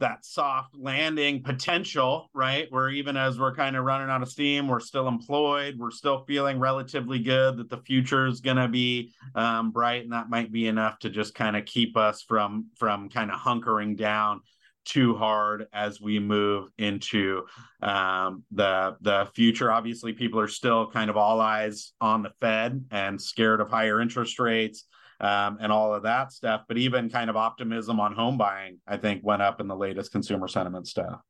that 0.00 0.24
soft 0.24 0.74
landing 0.76 1.42
potential 1.42 2.28
right 2.34 2.66
where 2.70 2.88
even 2.88 3.16
as 3.16 3.38
we're 3.38 3.54
kind 3.54 3.76
of 3.76 3.84
running 3.84 4.10
out 4.10 4.22
of 4.22 4.28
steam 4.28 4.66
we're 4.66 4.80
still 4.80 5.06
employed 5.06 5.76
we're 5.78 5.90
still 5.90 6.24
feeling 6.26 6.58
relatively 6.58 7.18
good 7.18 7.56
that 7.56 7.70
the 7.70 7.78
future 7.78 8.26
is 8.26 8.40
going 8.40 8.56
to 8.56 8.68
be 8.68 9.12
um, 9.34 9.70
bright 9.70 10.02
and 10.02 10.12
that 10.12 10.28
might 10.28 10.50
be 10.50 10.66
enough 10.66 10.98
to 10.98 11.10
just 11.10 11.34
kind 11.34 11.56
of 11.56 11.64
keep 11.64 11.96
us 11.96 12.22
from 12.22 12.66
from 12.76 13.08
kind 13.08 13.30
of 13.30 13.38
hunkering 13.38 13.96
down 13.96 14.40
too 14.84 15.14
hard 15.14 15.66
as 15.72 16.00
we 16.00 16.18
move 16.18 16.68
into 16.78 17.42
um, 17.82 18.44
the 18.52 18.96
the 19.00 19.28
future. 19.34 19.72
Obviously, 19.72 20.12
people 20.12 20.38
are 20.38 20.48
still 20.48 20.90
kind 20.90 21.10
of 21.10 21.16
all 21.16 21.40
eyes 21.40 21.92
on 22.00 22.22
the 22.22 22.32
Fed 22.40 22.84
and 22.90 23.20
scared 23.20 23.60
of 23.60 23.70
higher 23.70 24.00
interest 24.00 24.38
rates 24.38 24.84
um, 25.24 25.58
and 25.60 25.72
all 25.72 25.94
of 25.94 26.02
that 26.02 26.32
stuff. 26.32 26.62
But 26.68 26.78
even 26.78 27.10
kind 27.10 27.30
of 27.30 27.36
optimism 27.36 28.00
on 28.00 28.14
home 28.14 28.36
buying, 28.36 28.78
I 28.86 28.96
think, 28.96 29.24
went 29.24 29.42
up 29.42 29.60
in 29.60 29.68
the 29.68 29.76
latest 29.76 30.12
consumer 30.12 30.48
sentiment 30.48 30.86
stuff. 30.86 31.20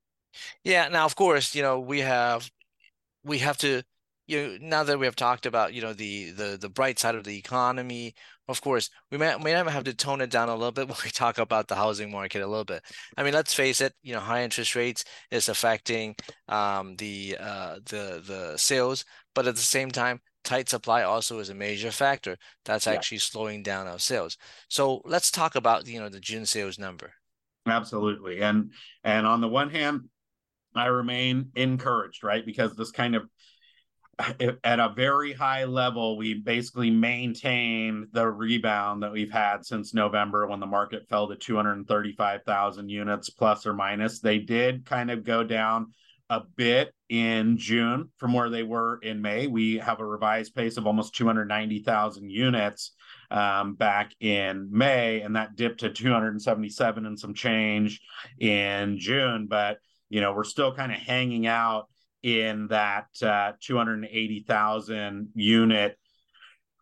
Yeah. 0.64 0.88
Now, 0.88 1.04
of 1.04 1.14
course, 1.14 1.54
you 1.54 1.62
know 1.62 1.80
we 1.80 2.00
have 2.00 2.50
we 3.24 3.38
have 3.38 3.58
to 3.58 3.82
you 4.26 4.42
know, 4.42 4.58
now 4.60 4.84
that 4.84 4.98
we 4.98 5.06
have 5.06 5.16
talked 5.16 5.46
about 5.46 5.74
you 5.74 5.82
know 5.82 5.92
the 5.92 6.30
the 6.30 6.56
the 6.60 6.68
bright 6.68 6.98
side 6.98 7.14
of 7.14 7.24
the 7.24 7.36
economy 7.36 8.14
of 8.48 8.60
course 8.60 8.88
we 9.10 9.18
may 9.18 9.36
may 9.38 9.50
have 9.50 9.84
to 9.84 9.94
tone 9.94 10.20
it 10.20 10.30
down 10.30 10.48
a 10.48 10.54
little 10.54 10.72
bit 10.72 10.88
when 10.88 10.96
we 11.04 11.10
talk 11.10 11.38
about 11.38 11.68
the 11.68 11.74
housing 11.74 12.10
market 12.10 12.42
a 12.42 12.46
little 12.46 12.64
bit 12.64 12.82
i 13.16 13.22
mean 13.22 13.34
let's 13.34 13.54
face 13.54 13.80
it 13.80 13.92
you 14.02 14.14
know 14.14 14.20
high 14.20 14.42
interest 14.42 14.74
rates 14.74 15.04
is 15.30 15.48
affecting 15.48 16.14
um, 16.48 16.96
the 16.96 17.36
uh, 17.38 17.76
the 17.86 18.22
the 18.26 18.54
sales 18.56 19.04
but 19.34 19.46
at 19.46 19.56
the 19.56 19.60
same 19.60 19.90
time 19.90 20.20
tight 20.44 20.68
supply 20.68 21.02
also 21.02 21.38
is 21.38 21.48
a 21.48 21.54
major 21.54 21.90
factor 21.90 22.36
that's 22.64 22.86
yeah. 22.86 22.92
actually 22.92 23.18
slowing 23.18 23.62
down 23.62 23.86
our 23.86 23.98
sales 23.98 24.36
so 24.68 25.00
let's 25.04 25.30
talk 25.30 25.54
about 25.54 25.86
you 25.86 25.98
know 25.98 26.08
the 26.08 26.20
june 26.20 26.46
sales 26.46 26.78
number 26.78 27.12
absolutely 27.66 28.40
and 28.40 28.72
and 29.02 29.26
on 29.26 29.40
the 29.40 29.48
one 29.48 29.70
hand 29.70 30.02
i 30.74 30.86
remain 30.86 31.50
encouraged 31.56 32.22
right 32.22 32.44
because 32.46 32.74
this 32.76 32.90
kind 32.90 33.14
of 33.14 33.24
at 34.64 34.80
a 34.80 34.92
very 34.94 35.32
high 35.32 35.64
level, 35.64 36.16
we 36.16 36.34
basically 36.34 36.90
maintained 36.90 38.08
the 38.12 38.28
rebound 38.28 39.02
that 39.02 39.12
we've 39.12 39.32
had 39.32 39.64
since 39.64 39.94
November 39.94 40.46
when 40.46 40.60
the 40.60 40.66
market 40.66 41.08
fell 41.08 41.28
to 41.28 41.36
235,000 41.36 42.88
units 42.88 43.30
plus 43.30 43.66
or 43.66 43.72
minus. 43.72 44.20
They 44.20 44.38
did 44.38 44.84
kind 44.86 45.10
of 45.10 45.24
go 45.24 45.42
down 45.42 45.92
a 46.30 46.40
bit 46.56 46.92
in 47.08 47.58
June 47.58 48.10
from 48.16 48.32
where 48.32 48.50
they 48.50 48.62
were 48.62 48.98
in 49.02 49.20
May. 49.20 49.46
We 49.46 49.76
have 49.76 50.00
a 50.00 50.06
revised 50.06 50.54
pace 50.54 50.76
of 50.76 50.86
almost 50.86 51.14
290,000 51.14 52.30
units 52.30 52.92
um, 53.30 53.74
back 53.74 54.12
in 54.20 54.68
May, 54.70 55.20
and 55.20 55.36
that 55.36 55.56
dipped 55.56 55.80
to 55.80 55.90
277 55.90 57.06
and 57.06 57.18
some 57.18 57.34
change 57.34 58.00
in 58.38 58.98
June. 58.98 59.46
But, 59.48 59.78
you 60.08 60.20
know, 60.20 60.32
we're 60.32 60.44
still 60.44 60.74
kind 60.74 60.92
of 60.92 60.98
hanging 60.98 61.46
out 61.46 61.88
in 62.22 62.68
that 62.68 63.08
uh, 63.22 63.52
280,000 63.60 65.28
unit 65.34 65.98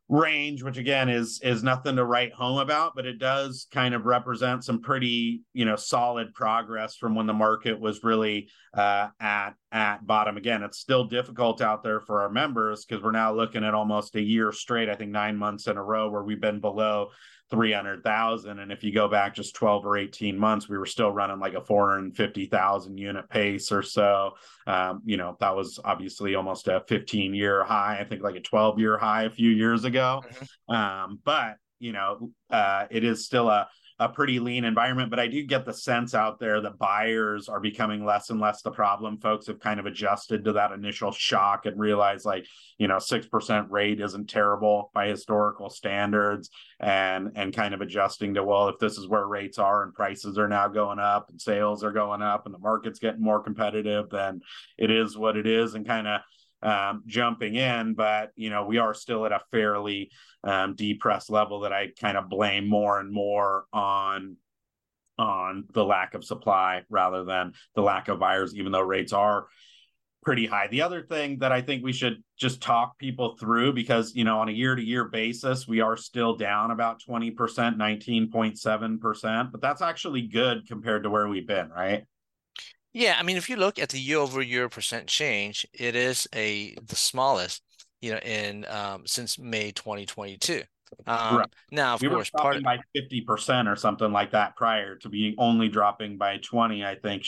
range 0.09 0.63
which 0.63 0.77
again 0.77 1.09
is 1.09 1.41
is 1.43 1.63
nothing 1.63 1.97
to 1.97 2.05
write 2.05 2.33
home 2.35 2.59
about 2.59 2.93
but 2.95 3.07
it 3.07 3.19
does 3.19 3.67
kind 3.71 3.95
of 3.95 4.05
represent 4.05 4.63
some 4.63 4.81
pretty 4.81 5.43
you 5.55 5.65
know 5.65 5.77
solid 5.77 6.35
progress 6.35 6.97
from 6.97 7.15
when 7.15 7.27
the 7.27 7.33
market 7.33 7.79
was 7.81 8.05
really 8.05 8.49
uh, 8.75 9.09
at 9.21 9.51
at 9.71 10.07
bottom. 10.07 10.37
Again 10.37 10.63
it's 10.63 10.79
still 10.79 11.05
difficult 11.05 11.63
out 11.63 11.83
there 11.83 12.01
for 12.01 12.23
our 12.23 12.29
members 12.29 12.85
because 12.85 13.03
we're 13.03 13.11
now 13.11 13.33
looking 13.33 13.65
at 13.65 13.75
almost 13.75 14.15
a 14.17 14.21
year 14.21 14.53
straight 14.53 14.89
i 14.89 14.95
think 14.95 15.11
nine 15.11 15.37
months 15.37 15.67
in 15.67 15.77
a 15.77 15.83
row 15.83 16.11
where 16.11 16.23
we've 16.23 16.41
been 16.41 16.61
below 16.61 17.09
300,000. 17.53 18.59
And 18.59 18.73
if 18.73 18.83
you 18.83 18.93
go 18.93 19.09
back 19.09 19.35
just 19.35 19.55
12 19.55 19.85
or 19.85 19.99
18 19.99 20.39
months, 20.39 20.71
we 20.71 20.79
were 20.79 20.87
still 20.87 21.11
running 21.11 21.39
like 21.39 21.53
a 21.53 21.61
450,000 21.61 22.97
unit 22.97 23.29
pace 23.29 23.71
or 23.71 23.83
so. 23.83 24.33
Um, 24.67 25.03
you 25.05 25.19
know, 25.19 25.37
that 25.39 25.55
was 25.55 25.79
obviously 25.85 26.35
almost 26.35 26.67
a 26.67 26.83
15 26.89 27.35
year 27.35 27.63
high, 27.63 27.99
I 28.01 28.05
think 28.05 28.23
like 28.23 28.37
a 28.37 28.41
12 28.41 28.79
year 28.79 28.97
high 28.97 29.25
a 29.25 29.31
few 29.31 29.51
years 29.51 29.85
ago. 29.85 30.25
Mm-hmm. 30.27 30.75
Um, 30.75 31.21
but, 31.23 31.57
you 31.79 31.93
know, 31.93 32.31
uh, 32.51 32.87
it 32.91 33.05
is 33.05 33.27
still 33.27 33.51
a, 33.51 33.69
a 34.05 34.09
pretty 34.09 34.41
lean 34.41 34.65
environment, 34.65 35.11
but 35.11 35.21
I 35.21 35.29
do 35.29 35.45
get 35.45 35.65
the 35.65 35.73
sense 35.73 36.15
out 36.15 36.41
there 36.41 36.61
that 36.61 36.79
buyers 36.79 37.49
are 37.49 37.61
becoming 37.61 38.05
less 38.05 38.31
and 38.31 38.41
less 38.41 38.61
the 38.61 38.71
problem. 38.71 39.19
Folks 39.19 39.47
have 39.47 39.61
kind 39.61 39.79
of 39.79 39.87
adjusted 39.87 40.45
to 40.45 40.53
that 40.55 40.73
initial 40.73 41.13
shock 41.13 41.67
and 41.67 41.79
realized 41.79 42.25
like, 42.25 42.47
you 42.79 42.89
know, 42.89 42.97
6% 42.97 43.71
rate 43.71 44.01
isn't 44.01 44.29
terrible 44.29 44.91
by 44.93 45.07
historical 45.07 45.71
standards 45.71 46.51
and 46.81 47.31
and 47.37 47.55
kind 47.55 47.75
of 47.75 47.81
adjusting 47.81 48.35
to 48.35 48.43
well, 48.43 48.69
if 48.69 48.79
this 48.81 48.99
is 48.99 49.07
where 49.07 49.27
rates 49.27 49.59
are 49.59 49.85
and 49.85 49.95
prices 49.95 50.37
are 50.37 50.49
now 50.49 50.67
going 50.67 50.99
up 50.99 51.31
and 51.31 51.41
sales 51.41 51.85
are 51.85 51.93
going 51.93 52.23
up 52.23 52.47
and 52.47 52.55
the 52.55 52.59
market's 52.59 52.99
getting 52.99 53.23
more 53.23 53.43
competitive, 53.43 54.11
then 54.11 54.41
it 54.79 54.91
is 54.91 55.17
what 55.17 55.37
it 55.37 55.47
is 55.47 55.75
and 55.75 55.87
kind 55.87 56.09
of 56.09 56.21
um, 56.63 57.03
jumping 57.07 57.55
in, 57.55 57.95
but 57.95 58.31
you 58.37 58.51
know 58.51 58.65
we 58.65 58.79
are 58.79 58.95
still 58.95 59.27
at 59.27 59.33
a 59.33 59.41
fairly 59.51 60.11
um, 60.45 60.75
depressed 60.75 61.31
level 61.31 61.61
that 61.61 61.73
I 61.73 61.89
kind 62.01 62.17
of 62.17 62.29
blame 62.29 62.69
more 62.69 63.01
and 63.01 63.13
more 63.13 63.65
on 63.73 64.37
on 65.19 65.65
the 65.73 65.85
lack 65.85 66.15
of 66.15 66.25
supply 66.25 66.83
rather 66.89 67.25
than 67.25 67.53
the 67.75 67.83
lack 67.83 68.09
of 68.09 68.19
buyers, 68.19 68.55
even 68.55 68.73
though 68.73 68.81
rates 68.81 69.13
are 69.13 69.47
pretty 70.23 70.47
high. 70.47 70.69
The 70.69 70.83
other 70.83 71.03
thing 71.03 71.41
that 71.41 71.53
I 71.53 71.61
think 71.61 71.85
we 71.85 71.93
should 71.93 72.23
just 72.39 72.63
talk 72.63 72.97
people 72.99 73.37
through 73.39 73.73
because, 73.73 74.15
you 74.15 74.25
know, 74.25 74.39
on 74.39 74.49
a 74.49 74.53
year 74.53 74.75
to 74.75 74.83
year 74.83 75.05
basis, 75.05 75.67
we 75.67 75.81
are 75.81 75.97
still 75.97 76.37
down 76.37 76.71
about 76.71 77.03
20%, 77.07 77.35
19.7%, 77.35 79.53
but 79.53 79.61
that's 79.61 79.83
actually 79.83 80.23
good 80.23 80.67
compared 80.67 81.03
to 81.03 81.11
where 81.11 81.29
we've 81.29 81.47
been, 81.47 81.69
right? 81.71 82.05
Yeah, 82.93 83.17
I 83.19 83.23
mean, 83.23 83.37
if 83.37 83.49
you 83.49 83.57
look 83.57 83.79
at 83.79 83.89
the 83.89 83.99
year-over-year 83.99 84.69
percent 84.69 85.07
change, 85.07 85.67
it 85.73 85.97
is 85.97 86.29
a 86.35 86.75
the 86.87 86.97
smallest, 86.97 87.63
you 88.01 88.13
know, 88.13 88.19
in 88.19 88.67
um, 88.69 89.07
since 89.07 89.39
May 89.39 89.73
2022. 89.73 90.63
Um, 91.07 91.39
right. 91.39 91.49
Now, 91.71 91.95
of 91.95 92.03
we 92.03 92.09
course, 92.09 92.31
were 92.35 92.43
part 92.43 92.57
of, 92.57 92.63
by 92.63 92.79
50% 92.95 93.71
or 93.71 93.77
something 93.77 94.13
like 94.13 94.33
that 94.33 94.57
prior 94.57 94.97
to 94.97 95.09
being 95.09 95.35
only 95.39 95.69
dropping 95.69 96.19
by 96.19 96.39
20. 96.39 96.85
I 96.85 96.97
think, 96.97 97.25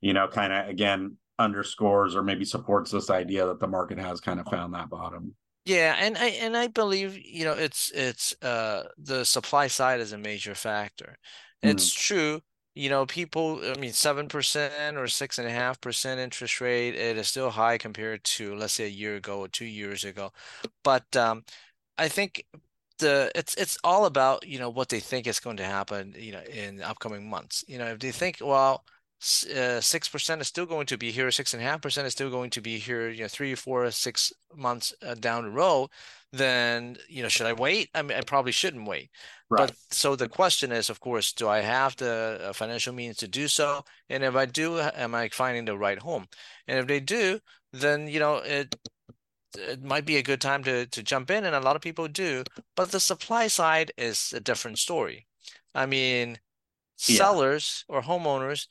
you 0.00 0.14
know, 0.14 0.28
kind 0.28 0.52
of 0.52 0.68
again 0.68 1.16
underscores 1.38 2.14
or 2.14 2.22
maybe 2.22 2.44
supports 2.44 2.90
this 2.90 3.10
idea 3.10 3.46
that 3.46 3.60
the 3.60 3.66
market 3.66 3.98
has 3.98 4.20
kind 4.20 4.40
of 4.40 4.46
found 4.46 4.74
that 4.74 4.88
bottom. 4.88 5.34
Yeah, 5.64 5.94
and 5.98 6.16
I 6.18 6.26
and 6.28 6.56
I 6.56 6.66
believe 6.66 7.16
you 7.16 7.44
know 7.44 7.52
it's 7.52 7.90
it's 7.94 8.34
uh 8.42 8.84
the 8.98 9.24
supply 9.24 9.68
side 9.68 10.00
is 10.00 10.12
a 10.12 10.18
major 10.18 10.54
factor. 10.54 11.16
It's 11.62 11.90
mm. 11.90 11.98
true 11.98 12.40
you 12.74 12.88
know, 12.88 13.06
people, 13.06 13.60
I 13.64 13.78
mean, 13.78 13.92
7% 13.92 14.96
or 14.96 15.06
6.5% 15.08 16.18
interest 16.18 16.60
rate, 16.60 16.94
it 16.94 17.18
is 17.18 17.28
still 17.28 17.50
high 17.50 17.78
compared 17.78 18.24
to, 18.24 18.54
let's 18.54 18.74
say, 18.74 18.84
a 18.84 18.88
year 18.88 19.16
ago 19.16 19.40
or 19.40 19.48
two 19.48 19.66
years 19.66 20.04
ago. 20.04 20.32
But 20.82 21.14
um, 21.16 21.44
I 21.98 22.08
think 22.08 22.44
the 22.98 23.30
it's 23.34 23.54
it's 23.56 23.78
all 23.84 24.06
about, 24.06 24.46
you 24.46 24.58
know, 24.58 24.70
what 24.70 24.88
they 24.88 25.00
think 25.00 25.26
is 25.26 25.40
going 25.40 25.56
to 25.58 25.64
happen, 25.64 26.14
you 26.18 26.32
know, 26.32 26.42
in 26.42 26.76
the 26.76 26.88
upcoming 26.88 27.28
months. 27.28 27.64
You 27.68 27.78
know, 27.78 27.86
if 27.86 27.98
they 27.98 28.12
think, 28.12 28.38
well, 28.40 28.84
uh, 29.56 29.80
six 29.80 30.08
percent 30.08 30.40
is 30.40 30.48
still 30.48 30.66
going 30.66 30.86
to 30.86 30.98
be 30.98 31.10
here, 31.12 31.30
six 31.30 31.54
and 31.54 31.62
a 31.62 31.66
half 31.66 31.82
percent 31.82 32.06
is 32.06 32.12
still 32.12 32.30
going 32.30 32.50
to 32.50 32.60
be 32.60 32.78
here, 32.78 33.08
you 33.10 33.22
know, 33.22 33.28
three, 33.28 33.54
four, 33.54 33.90
six 33.90 34.32
months 34.56 34.94
uh, 35.06 35.14
down 35.14 35.44
the 35.44 35.50
road, 35.50 35.90
then 36.32 36.96
you 37.08 37.22
know 37.22 37.28
should 37.28 37.46
i 37.46 37.52
wait? 37.52 37.90
I 37.94 38.02
mean 38.02 38.16
i 38.16 38.22
probably 38.22 38.52
shouldn't 38.52 38.88
wait. 38.88 39.10
Right. 39.50 39.68
but 39.68 39.76
so 39.90 40.16
the 40.16 40.28
question 40.28 40.72
is 40.72 40.88
of 40.88 41.00
course 41.00 41.32
do 41.32 41.48
i 41.48 41.60
have 41.60 41.94
the 41.96 42.40
uh, 42.42 42.52
financial 42.52 42.94
means 42.94 43.18
to 43.18 43.28
do 43.28 43.48
so? 43.48 43.84
And 44.08 44.24
if 44.24 44.34
i 44.34 44.46
do 44.46 44.78
am 44.80 45.14
i 45.14 45.28
finding 45.28 45.64
the 45.66 45.76
right 45.76 45.98
home? 45.98 46.26
And 46.66 46.78
if 46.78 46.86
they 46.86 47.00
do 47.00 47.40
then 47.72 48.08
you 48.08 48.18
know 48.18 48.36
it 48.36 48.74
it 49.58 49.82
might 49.82 50.06
be 50.06 50.16
a 50.16 50.22
good 50.22 50.40
time 50.40 50.64
to 50.64 50.86
to 50.86 51.02
jump 51.02 51.30
in 51.30 51.44
and 51.44 51.54
a 51.54 51.60
lot 51.60 51.76
of 51.76 51.82
people 51.82 52.08
do 52.08 52.44
but 52.76 52.90
the 52.90 53.00
supply 53.00 53.46
side 53.46 53.92
is 53.98 54.32
a 54.34 54.40
different 54.40 54.78
story. 54.78 55.26
I 55.74 55.86
mean 55.86 56.38
yeah. 57.08 57.16
sellers 57.18 57.84
or 57.88 58.02
homeowners 58.02 58.66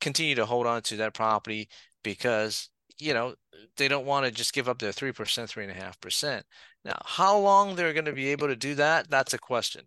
continue 0.00 0.34
to 0.34 0.46
hold 0.46 0.66
on 0.66 0.82
to 0.82 0.96
that 0.96 1.14
property 1.14 1.68
because 2.02 2.70
you 2.98 3.12
know 3.12 3.34
they 3.76 3.88
don't 3.88 4.06
want 4.06 4.24
to 4.24 4.32
just 4.32 4.52
give 4.52 4.68
up 4.68 4.78
their 4.78 4.92
3% 4.92 5.12
3.5% 5.14 6.42
now, 6.84 7.00
how 7.04 7.38
long 7.38 7.74
they're 7.74 7.92
going 7.92 8.04
to 8.04 8.12
be 8.12 8.28
able 8.28 8.48
to 8.48 8.56
do 8.56 8.74
that? 8.74 9.08
That's 9.08 9.32
a 9.32 9.38
question. 9.38 9.82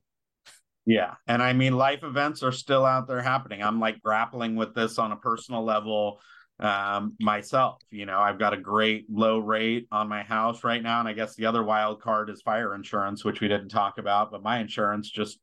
Yeah, 0.85 1.15
and 1.27 1.43
I 1.43 1.51
mean, 1.53 1.73
life 1.73 2.03
events 2.03 2.43
are 2.43 2.51
still 2.51 2.85
out 2.85 3.07
there 3.07 3.21
happening. 3.21 3.61
I'm 3.61 3.79
like 3.79 4.01
grappling 4.01 4.55
with 4.55 4.73
this 4.73 4.97
on 4.97 5.11
a 5.11 5.17
personal 5.17 5.63
level 5.63 6.21
um, 6.59 7.15
myself. 7.19 7.81
You 7.91 8.05
know, 8.05 8.19
I've 8.19 8.39
got 8.39 8.53
a 8.53 8.57
great 8.57 9.05
low 9.09 9.39
rate 9.39 9.87
on 9.91 10.07
my 10.07 10.23
house 10.23 10.63
right 10.63 10.81
now, 10.81 10.99
and 10.99 11.09
I 11.09 11.13
guess 11.13 11.35
the 11.35 11.45
other 11.45 11.63
wild 11.63 12.01
card 12.01 12.29
is 12.29 12.41
fire 12.41 12.73
insurance, 12.73 13.25
which 13.25 13.41
we 13.41 13.47
didn't 13.47 13.69
talk 13.69 13.97
about. 13.97 14.31
But 14.31 14.43
my 14.43 14.59
insurance 14.59 15.09
just 15.09 15.39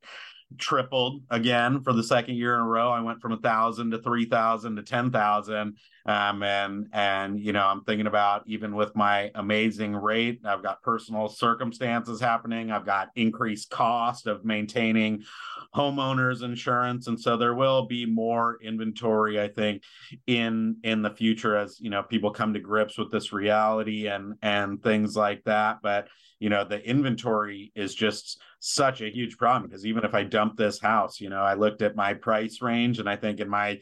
tripled 0.58 1.22
again 1.30 1.80
for 1.82 1.92
the 1.92 2.02
second 2.02 2.36
year 2.36 2.54
in 2.54 2.60
a 2.60 2.66
row. 2.66 2.90
I 2.90 3.00
went 3.00 3.20
from 3.20 3.32
a 3.32 3.38
thousand 3.38 3.90
to 3.92 3.98
three 3.98 4.26
thousand 4.26 4.76
to 4.76 4.82
ten 4.82 5.10
thousand. 5.10 5.76
Um, 6.06 6.42
and 6.42 6.88
and 6.92 7.40
you 7.40 7.52
know, 7.52 7.66
I'm 7.66 7.82
thinking 7.84 8.06
about 8.06 8.42
even 8.46 8.74
with 8.74 8.94
my 8.94 9.30
amazing 9.34 9.96
rate, 9.96 10.40
I've 10.44 10.62
got 10.62 10.82
personal 10.82 11.28
circumstances 11.28 12.20
happening. 12.20 12.70
I've 12.70 12.84
got 12.84 13.08
increased 13.16 13.70
cost 13.70 14.26
of 14.26 14.44
maintaining 14.44 15.24
homeowners 15.74 16.42
insurance, 16.42 17.06
and 17.06 17.18
so 17.18 17.36
there 17.36 17.54
will 17.54 17.86
be 17.86 18.04
more 18.04 18.58
inventory, 18.62 19.40
I 19.40 19.48
think, 19.48 19.82
in 20.26 20.76
in 20.84 21.02
the 21.02 21.10
future 21.10 21.56
as 21.56 21.80
you 21.80 21.90
know 21.90 22.02
people 22.02 22.30
come 22.30 22.52
to 22.52 22.60
grips 22.60 22.98
with 22.98 23.10
this 23.10 23.32
reality 23.32 24.06
and 24.08 24.34
and 24.42 24.82
things 24.82 25.16
like 25.16 25.42
that. 25.44 25.78
But 25.82 26.08
you 26.38 26.48
know, 26.48 26.64
the 26.64 26.86
inventory 26.86 27.72
is 27.74 27.94
just 27.94 28.40
such 28.60 29.00
a 29.00 29.10
huge 29.10 29.36
problem 29.36 29.68
because 29.68 29.86
even 29.86 30.04
if 30.04 30.14
I 30.14 30.24
dump 30.24 30.56
this 30.56 30.80
house, 30.80 31.20
you 31.20 31.30
know, 31.30 31.42
I 31.42 31.54
looked 31.54 31.82
at 31.82 31.96
my 31.96 32.14
price 32.14 32.60
range 32.62 32.98
and 32.98 33.08
I 33.08 33.16
think 33.16 33.40
in 33.40 33.48
my 33.48 33.80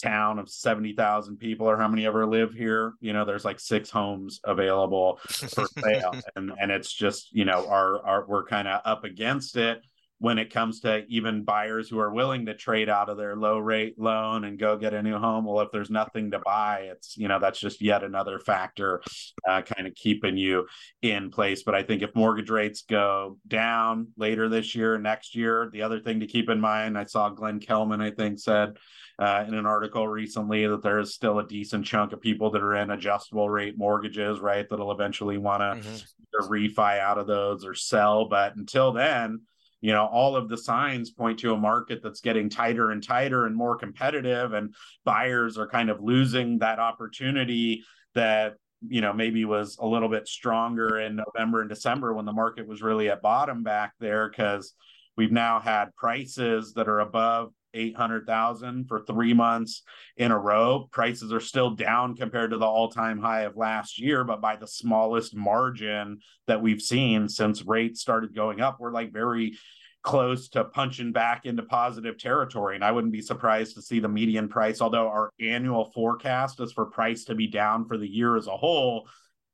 town 0.00 0.38
of 0.38 0.48
70,000 0.48 1.36
people 1.36 1.68
or 1.68 1.76
how 1.76 1.88
many 1.88 2.06
ever 2.06 2.26
live 2.26 2.52
here, 2.52 2.94
you 3.00 3.12
know, 3.12 3.24
there's 3.24 3.44
like 3.44 3.60
six 3.60 3.90
homes 3.90 4.40
available 4.44 5.20
for 5.28 5.66
sale. 5.78 6.14
And 6.36 6.52
and 6.58 6.70
it's 6.70 6.92
just, 6.92 7.32
you 7.32 7.44
know, 7.44 7.66
our 7.68 8.04
our 8.04 8.24
we're 8.26 8.44
kind 8.44 8.68
of 8.68 8.80
up 8.84 9.04
against 9.04 9.56
it 9.56 9.84
when 10.20 10.38
it 10.38 10.52
comes 10.52 10.80
to 10.80 11.04
even 11.08 11.44
buyers 11.44 11.88
who 11.88 11.98
are 11.98 12.12
willing 12.12 12.46
to 12.46 12.54
trade 12.54 12.90
out 12.90 13.08
of 13.08 13.16
their 13.16 13.34
low 13.34 13.58
rate 13.58 13.98
loan 13.98 14.44
and 14.44 14.58
go 14.58 14.76
get 14.76 14.94
a 14.94 15.02
new 15.02 15.18
home 15.18 15.44
well 15.44 15.60
if 15.60 15.72
there's 15.72 15.90
nothing 15.90 16.30
to 16.30 16.38
buy 16.40 16.88
it's 16.90 17.16
you 17.16 17.26
know 17.26 17.40
that's 17.40 17.58
just 17.58 17.80
yet 17.80 18.04
another 18.04 18.38
factor 18.38 19.02
uh, 19.48 19.62
kind 19.62 19.88
of 19.88 19.94
keeping 19.94 20.36
you 20.36 20.66
in 21.02 21.30
place 21.30 21.62
but 21.62 21.74
i 21.74 21.82
think 21.82 22.02
if 22.02 22.14
mortgage 22.14 22.50
rates 22.50 22.82
go 22.82 23.38
down 23.48 24.08
later 24.16 24.48
this 24.48 24.74
year 24.74 24.98
next 24.98 25.34
year 25.34 25.70
the 25.72 25.82
other 25.82 26.00
thing 26.00 26.20
to 26.20 26.26
keep 26.26 26.50
in 26.50 26.60
mind 26.60 26.96
i 26.96 27.04
saw 27.04 27.30
glenn 27.30 27.58
kelman 27.58 28.00
i 28.00 28.10
think 28.10 28.38
said 28.38 28.76
uh, 29.20 29.44
in 29.46 29.52
an 29.54 29.66
article 29.66 30.08
recently 30.08 30.66
that 30.66 30.82
there 30.82 30.98
is 30.98 31.14
still 31.14 31.38
a 31.38 31.46
decent 31.46 31.84
chunk 31.84 32.12
of 32.12 32.22
people 32.22 32.50
that 32.50 32.62
are 32.62 32.76
in 32.76 32.90
adjustable 32.90 33.50
rate 33.50 33.76
mortgages, 33.76 34.40
right? 34.40 34.66
That'll 34.68 34.92
eventually 34.92 35.36
want 35.36 35.60
to 35.60 35.90
mm-hmm. 35.90 36.50
refi 36.50 36.98
out 36.98 37.18
of 37.18 37.26
those 37.26 37.66
or 37.66 37.74
sell. 37.74 38.30
But 38.30 38.56
until 38.56 38.92
then, 38.92 39.42
you 39.80 39.92
know 39.92 40.06
all 40.06 40.36
of 40.36 40.48
the 40.48 40.56
signs 40.56 41.10
point 41.10 41.38
to 41.38 41.52
a 41.52 41.56
market 41.56 42.00
that's 42.02 42.20
getting 42.20 42.48
tighter 42.48 42.90
and 42.90 43.02
tighter 43.02 43.46
and 43.46 43.56
more 43.56 43.76
competitive 43.76 44.52
and 44.52 44.74
buyers 45.04 45.58
are 45.58 45.68
kind 45.68 45.90
of 45.90 46.00
losing 46.00 46.58
that 46.58 46.78
opportunity 46.78 47.82
that 48.14 48.54
you 48.86 49.00
know 49.00 49.12
maybe 49.12 49.44
was 49.44 49.76
a 49.80 49.86
little 49.86 50.08
bit 50.08 50.26
stronger 50.26 50.98
in 50.98 51.16
November 51.16 51.60
and 51.60 51.68
December 51.68 52.14
when 52.14 52.24
the 52.24 52.32
market 52.32 52.66
was 52.66 52.82
really 52.82 53.10
at 53.10 53.22
bottom 53.22 53.62
back 53.62 53.92
there 54.00 54.28
because 54.28 54.74
we've 55.16 55.32
now 55.32 55.60
had 55.60 55.94
prices 55.96 56.72
that 56.74 56.88
are 56.88 57.00
above 57.00 57.52
800,000 57.74 58.86
for 58.86 59.00
3 59.00 59.34
months 59.34 59.82
in 60.16 60.32
a 60.32 60.38
row 60.38 60.88
prices 60.90 61.32
are 61.32 61.40
still 61.40 61.70
down 61.70 62.16
compared 62.16 62.50
to 62.50 62.58
the 62.58 62.66
all-time 62.66 63.18
high 63.18 63.42
of 63.42 63.56
last 63.56 64.00
year 64.00 64.24
but 64.24 64.40
by 64.40 64.56
the 64.56 64.66
smallest 64.66 65.34
margin 65.34 66.18
that 66.46 66.62
we've 66.62 66.82
seen 66.82 67.28
since 67.28 67.66
rates 67.66 68.00
started 68.00 68.34
going 68.34 68.60
up 68.60 68.78
we're 68.80 68.92
like 68.92 69.12
very 69.12 69.56
close 70.02 70.48
to 70.48 70.64
punching 70.64 71.12
back 71.12 71.44
into 71.44 71.62
positive 71.62 72.18
territory 72.18 72.74
and 72.74 72.84
I 72.84 72.92
wouldn't 72.92 73.12
be 73.12 73.20
surprised 73.20 73.74
to 73.74 73.82
see 73.82 74.00
the 74.00 74.08
median 74.08 74.48
price 74.48 74.80
although 74.80 75.08
our 75.08 75.30
annual 75.40 75.90
forecast 75.92 76.60
is 76.60 76.72
for 76.72 76.86
price 76.86 77.24
to 77.24 77.34
be 77.34 77.46
down 77.46 77.86
for 77.86 77.98
the 77.98 78.08
year 78.08 78.36
as 78.36 78.46
a 78.46 78.56
whole 78.56 79.06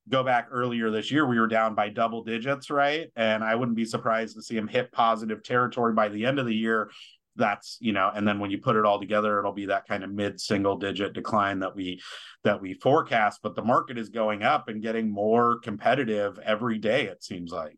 go 0.08 0.22
back 0.22 0.48
earlier 0.50 0.90
this 0.90 1.10
year, 1.10 1.26
we 1.26 1.38
were 1.38 1.48
down 1.48 1.74
by 1.74 1.88
double 1.88 2.22
digits, 2.22 2.70
right? 2.70 3.08
And 3.16 3.42
I 3.42 3.54
wouldn't 3.54 3.76
be 3.76 3.84
surprised 3.84 4.36
to 4.36 4.42
see 4.42 4.54
them 4.54 4.68
hit 4.68 4.92
positive 4.92 5.42
territory 5.42 5.92
by 5.94 6.08
the 6.08 6.24
end 6.24 6.38
of 6.38 6.46
the 6.46 6.54
year 6.54 6.90
that's 7.36 7.78
you 7.80 7.92
know 7.92 8.10
and 8.14 8.26
then 8.26 8.38
when 8.38 8.50
you 8.50 8.58
put 8.58 8.76
it 8.76 8.84
all 8.84 8.98
together 8.98 9.38
it'll 9.38 9.52
be 9.52 9.66
that 9.66 9.86
kind 9.86 10.04
of 10.04 10.10
mid 10.10 10.40
single 10.40 10.76
digit 10.76 11.12
decline 11.12 11.60
that 11.60 11.74
we 11.74 12.00
that 12.44 12.60
we 12.60 12.74
forecast 12.74 13.40
but 13.42 13.54
the 13.54 13.62
market 13.62 13.98
is 13.98 14.08
going 14.08 14.42
up 14.42 14.68
and 14.68 14.82
getting 14.82 15.10
more 15.10 15.58
competitive 15.60 16.38
every 16.44 16.78
day 16.78 17.04
it 17.06 17.22
seems 17.22 17.52
like 17.52 17.76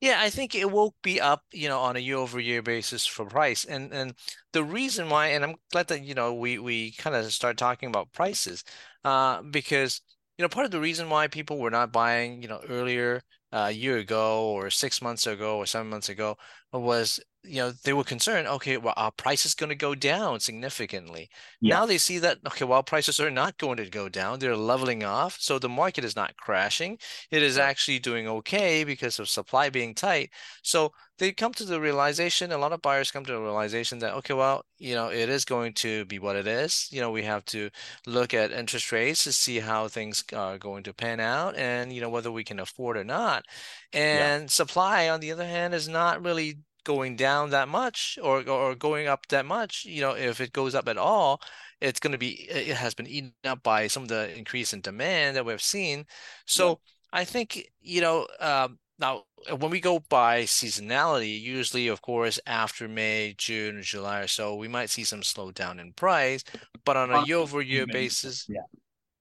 yeah, 0.00 0.16
I 0.20 0.30
think 0.30 0.54
it 0.54 0.70
will 0.70 0.94
be 1.02 1.20
up, 1.20 1.42
you 1.52 1.68
know, 1.68 1.80
on 1.80 1.96
a 1.96 2.00
year 2.00 2.16
over 2.16 2.40
year 2.40 2.62
basis 2.62 3.06
for 3.06 3.26
price. 3.26 3.64
And 3.64 3.92
and 3.92 4.14
the 4.52 4.64
reason 4.64 5.08
why, 5.10 5.28
and 5.28 5.44
I'm 5.44 5.56
glad 5.72 5.88
that, 5.88 6.02
you 6.02 6.14
know, 6.14 6.34
we 6.34 6.58
we 6.58 6.92
kind 6.92 7.14
of 7.14 7.30
start 7.32 7.58
talking 7.58 7.88
about 7.88 8.12
prices, 8.12 8.64
uh, 9.04 9.42
because, 9.42 10.00
you 10.38 10.42
know, 10.42 10.48
part 10.48 10.64
of 10.64 10.72
the 10.72 10.80
reason 10.80 11.10
why 11.10 11.26
people 11.28 11.58
were 11.58 11.70
not 11.70 11.92
buying, 11.92 12.42
you 12.42 12.48
know, 12.48 12.60
earlier 12.68 13.22
uh, 13.52 13.66
a 13.68 13.70
year 13.70 13.98
ago 13.98 14.48
or 14.50 14.70
six 14.70 15.02
months 15.02 15.26
ago 15.26 15.58
or 15.58 15.66
seven 15.66 15.88
months 15.88 16.08
ago 16.08 16.36
was 16.72 17.20
you 17.44 17.56
know 17.56 17.70
they 17.84 17.92
were 17.92 18.04
concerned 18.04 18.48
okay 18.48 18.76
well 18.76 18.94
our 18.96 19.12
price 19.12 19.46
is 19.46 19.54
going 19.54 19.68
to 19.68 19.76
go 19.76 19.94
down 19.94 20.40
significantly 20.40 21.28
yeah. 21.60 21.76
now 21.76 21.86
they 21.86 21.98
see 21.98 22.18
that 22.18 22.38
okay 22.46 22.64
well 22.64 22.82
prices 22.82 23.20
are 23.20 23.30
not 23.30 23.56
going 23.58 23.76
to 23.76 23.88
go 23.88 24.08
down 24.08 24.38
they're 24.38 24.56
leveling 24.56 25.04
off 25.04 25.36
so 25.38 25.58
the 25.58 25.68
market 25.68 26.04
is 26.04 26.16
not 26.16 26.36
crashing 26.36 26.98
it 27.30 27.42
is 27.42 27.56
actually 27.56 27.98
doing 27.98 28.26
okay 28.26 28.82
because 28.82 29.18
of 29.18 29.28
supply 29.28 29.70
being 29.70 29.94
tight 29.94 30.30
so 30.62 30.92
they 31.18 31.32
come 31.32 31.52
to 31.52 31.64
the 31.64 31.80
realization 31.80 32.50
a 32.50 32.58
lot 32.58 32.72
of 32.72 32.82
buyers 32.82 33.10
come 33.10 33.24
to 33.24 33.32
the 33.32 33.40
realization 33.40 33.98
that 34.00 34.14
okay 34.14 34.34
well 34.34 34.62
you 34.78 34.94
know 34.94 35.08
it 35.08 35.28
is 35.28 35.44
going 35.44 35.72
to 35.72 36.04
be 36.06 36.18
what 36.18 36.36
it 36.36 36.46
is 36.46 36.88
you 36.90 37.00
know 37.00 37.10
we 37.10 37.22
have 37.22 37.44
to 37.44 37.70
look 38.06 38.34
at 38.34 38.52
interest 38.52 38.90
rates 38.90 39.24
to 39.24 39.32
see 39.32 39.60
how 39.60 39.86
things 39.86 40.24
are 40.34 40.58
going 40.58 40.82
to 40.82 40.92
pan 40.92 41.20
out 41.20 41.54
and 41.56 41.92
you 41.92 42.00
know 42.00 42.10
whether 42.10 42.32
we 42.32 42.44
can 42.44 42.58
afford 42.58 42.96
or 42.96 43.04
not 43.04 43.44
and 43.92 44.42
yeah. 44.42 44.48
supply 44.48 45.08
on 45.08 45.20
the 45.20 45.30
other 45.30 45.46
hand 45.46 45.72
is 45.72 45.88
not 45.88 46.22
really 46.24 46.58
going 46.84 47.16
down 47.16 47.50
that 47.50 47.68
much 47.68 48.18
or 48.22 48.48
or 48.48 48.74
going 48.74 49.06
up 49.06 49.26
that 49.28 49.46
much, 49.46 49.84
you 49.84 50.00
know, 50.00 50.12
if 50.12 50.40
it 50.40 50.52
goes 50.52 50.74
up 50.74 50.88
at 50.88 50.98
all, 50.98 51.40
it's 51.80 52.00
going 52.00 52.12
to 52.12 52.18
be 52.18 52.48
it 52.50 52.76
has 52.76 52.94
been 52.94 53.06
eaten 53.06 53.32
up 53.44 53.62
by 53.62 53.86
some 53.86 54.04
of 54.04 54.08
the 54.08 54.36
increase 54.36 54.72
in 54.72 54.80
demand 54.80 55.36
that 55.36 55.44
we've 55.44 55.62
seen. 55.62 56.06
So 56.46 56.68
yeah. 56.68 57.20
I 57.20 57.24
think 57.24 57.70
you 57.80 58.00
know 58.00 58.26
um, 58.40 58.78
now 58.98 59.24
when 59.58 59.70
we 59.70 59.80
go 59.80 60.00
by 60.08 60.42
seasonality, 60.42 61.40
usually 61.40 61.88
of 61.88 62.02
course 62.02 62.40
after 62.46 62.88
May, 62.88 63.34
June, 63.38 63.82
July 63.82 64.20
or 64.20 64.28
so, 64.28 64.54
we 64.54 64.68
might 64.68 64.90
see 64.90 65.04
some 65.04 65.20
slowdown 65.20 65.80
in 65.80 65.92
price, 65.92 66.44
but 66.84 66.96
on 66.96 67.10
a 67.10 67.24
year 67.24 67.36
over 67.36 67.60
year 67.60 67.86
basis, 67.86 68.46
yeah. 68.48 68.62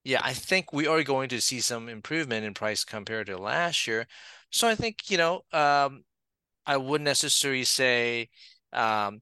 Yeah, 0.08 0.22
I 0.24 0.32
think 0.32 0.72
we 0.72 0.88
are 0.88 1.04
going 1.04 1.28
to 1.28 1.41
see 1.41 1.60
some 1.60 1.89
improvement 1.89 2.46
in 2.46 2.54
price 2.54 2.86
compared 2.86 3.28
to 3.28 3.38
last 3.38 3.86
year. 3.88 4.08
So 4.52 4.65
I 4.65 4.74
think, 4.74 5.12
you 5.12 5.17
know, 5.17 5.41
um, 5.52 6.06
I 6.68 6.78
wouldn't 6.78 7.06
necessarily 7.06 7.64
say 7.64 8.30
um, 8.74 9.22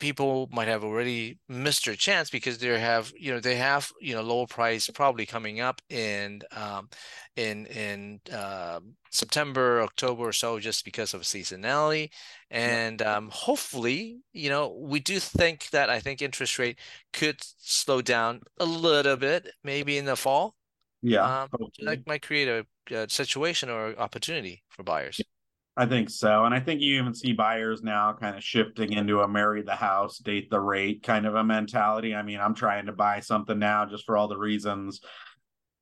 people 0.00 0.48
might 0.52 0.68
have 0.68 0.84
already 0.84 1.38
missed 1.48 1.86
their 1.86 1.94
chance 1.94 2.28
because 2.28 2.58
they 2.58 2.78
have 2.78 3.12
you 3.18 3.32
know 3.32 3.40
they 3.40 3.56
have 3.56 3.90
you 4.00 4.14
know 4.14 4.22
lower 4.22 4.46
price 4.46 4.88
probably 4.90 5.24
coming 5.26 5.60
up 5.60 5.80
in 5.88 6.42
um, 6.52 6.88
in 7.36 7.66
in 7.66 8.20
uh, 8.32 8.80
September 9.10 9.80
October 9.82 10.24
or 10.24 10.32
so 10.32 10.58
just 10.60 10.84
because 10.84 11.14
of 11.14 11.22
seasonality. 11.22 12.10
And 12.50 13.00
um, 13.02 13.30
hopefully 13.32 14.20
you 14.32 14.50
know 14.50 14.76
we 14.78 15.00
do 15.00 15.18
think 15.18 15.70
that 15.70 15.90
I 15.90 16.00
think 16.00 16.20
interest 16.22 16.58
rate 16.58 16.78
could 17.12 17.38
slow 17.58 18.02
down 18.02 18.42
a 18.58 18.66
little 18.66 19.16
bit 19.16 19.48
maybe 19.62 19.96
in 19.98 20.04
the 20.04 20.16
fall 20.16 20.56
yeah 21.02 21.44
um, 21.44 21.50
that 21.84 22.06
might 22.06 22.22
create 22.22 22.48
a, 22.48 22.66
a 22.94 23.08
situation 23.08 23.70
or 23.70 23.96
opportunity 23.98 24.64
for 24.68 24.82
buyers 24.82 25.26
I 25.76 25.86
think 25.86 26.08
so. 26.08 26.44
And 26.44 26.54
I 26.54 26.60
think 26.60 26.80
you 26.80 27.00
even 27.00 27.14
see 27.14 27.32
buyers 27.32 27.82
now 27.82 28.12
kind 28.12 28.36
of 28.36 28.44
shifting 28.44 28.92
into 28.92 29.20
a 29.20 29.28
marry 29.28 29.62
the 29.62 29.74
house, 29.74 30.18
date 30.18 30.48
the 30.48 30.60
rate 30.60 31.02
kind 31.02 31.26
of 31.26 31.34
a 31.34 31.42
mentality. 31.42 32.14
I 32.14 32.22
mean, 32.22 32.38
I'm 32.38 32.54
trying 32.54 32.86
to 32.86 32.92
buy 32.92 33.20
something 33.20 33.58
now 33.58 33.84
just 33.84 34.04
for 34.04 34.16
all 34.16 34.28
the 34.28 34.38
reasons 34.38 35.00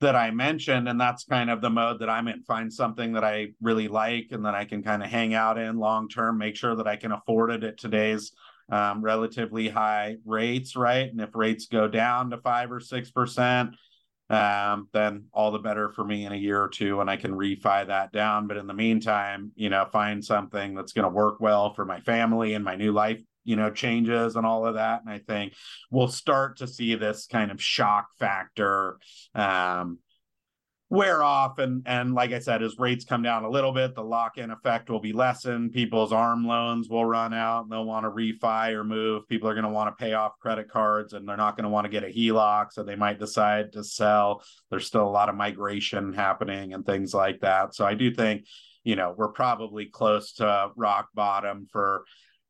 that 0.01 0.17
I 0.17 0.31
mentioned. 0.31 0.89
And 0.89 0.99
that's 0.99 1.25
kind 1.25 1.51
of 1.51 1.61
the 1.61 1.69
mode 1.69 2.01
that 2.01 2.09
I'm 2.09 2.27
in. 2.29 2.43
Find 2.45 2.73
something 2.73 3.13
that 3.13 3.25
I 3.25 3.49
really 3.61 3.89
like 3.89 4.29
and 4.31 4.47
that 4.47 4.55
I 4.55 4.65
can 4.65 4.83
kind 4.83 5.03
of 5.03 5.11
hang 5.11 5.35
out 5.35 5.59
in 5.59 5.77
long 5.77 6.09
term, 6.09 6.39
make 6.39 6.57
sure 6.57 6.75
that 6.75 6.89
I 6.89 6.97
can 6.97 7.13
afford 7.13 7.51
it 7.51 7.63
at 7.63 7.79
today's 7.79 8.33
um, 8.71 9.03
relatively 9.03 9.69
high 9.69 10.17
rates, 10.25 10.75
right? 10.75 11.11
And 11.11 11.21
if 11.21 11.35
rates 11.35 11.67
go 11.67 11.87
down 11.87 12.31
to 12.31 12.39
five 12.39 12.73
or 12.73 12.81
six 12.81 13.11
percent, 13.11 13.77
um, 14.33 14.89
then 14.93 15.27
all 15.33 15.51
the 15.51 15.59
better 15.59 15.91
for 15.91 16.05
me 16.05 16.25
in 16.25 16.33
a 16.33 16.37
year 16.37 16.63
or 16.63 16.69
two 16.69 17.01
and 17.01 17.11
I 17.11 17.17
can 17.17 17.33
refi 17.33 17.87
that 17.87 18.13
down. 18.13 18.47
But 18.47 18.57
in 18.57 18.67
the 18.67 18.75
meantime, 18.75 19.53
you 19.55 19.69
know, 19.69 19.87
find 19.93 20.25
something 20.25 20.75
that's 20.75 20.93
going 20.93 21.05
to 21.05 21.11
work 21.11 21.39
well 21.39 21.75
for 21.75 21.85
my 21.85 22.01
family 22.01 22.55
and 22.55 22.65
my 22.65 22.75
new 22.75 22.93
life, 22.93 23.21
you 23.45 23.57
know, 23.57 23.71
changes 23.71 24.37
and 24.37 24.47
all 24.47 24.67
of 24.67 24.75
that. 24.75 25.03
And 25.03 25.11
I 25.13 25.19
think 25.19 25.53
we'll 25.91 26.09
start 26.09 26.59
to 26.59 26.67
see 26.67 26.95
this 26.95 27.27
kind 27.27 27.51
of 27.51 27.63
shock 27.63 28.07
factor 28.19 28.99
um, 29.35 29.99
wear 30.93 31.23
off 31.23 31.59
and 31.59 31.83
and 31.87 32.13
like 32.13 32.33
i 32.33 32.39
said 32.39 32.63
as 32.63 32.79
rates 32.79 33.03
come 33.03 33.23
down 33.23 33.45
a 33.45 33.49
little 33.49 33.73
bit 33.73 33.95
the 33.95 34.05
lock-in 34.05 34.51
effect 34.51 34.91
will 34.91 35.01
be 35.01 35.15
lessened. 35.15 35.73
People's 35.73 36.13
arm 36.13 36.47
loans 36.47 36.91
will 36.91 37.07
run 37.07 37.33
out 37.33 37.63
and 37.63 37.73
they'll 37.73 37.87
want 37.87 38.05
to 38.05 38.11
refi 38.11 38.73
or 38.73 38.85
move. 38.85 39.27
People 39.27 39.49
are 39.49 39.55
going 39.55 39.65
to 39.65 39.71
want 39.71 39.89
to 39.89 40.05
pay 40.05 40.13
off 40.13 40.39
credit 40.39 40.69
cards 40.69 41.15
and 41.15 41.27
they're 41.27 41.35
not 41.35 41.57
going 41.57 41.65
to 41.65 41.71
want 41.71 41.87
to 41.87 41.91
get 41.91 42.05
a 42.05 42.09
heloc 42.09 42.73
so 42.73 42.83
they 42.83 42.95
might 42.95 43.19
decide 43.19 43.73
to 43.73 43.83
sell. 43.83 44.43
There's 44.71 44.87
still 44.87 45.09
a 45.09 45.09
lot 45.09 45.31
of 45.31 45.35
migration 45.35 46.13
happening 46.13 46.75
and 46.75 46.85
things 46.85 47.15
like 47.15 47.41
that. 47.41 47.75
So 47.75 47.87
i 47.87 47.95
do 47.95 48.15
think 48.15 48.47
you 48.85 48.95
know 48.95 49.15
we're 49.17 49.33
probably 49.33 49.87
close 49.87 50.35
to 50.35 50.73
rock 50.77 51.09
bottom 51.15 51.67
for 51.73 52.05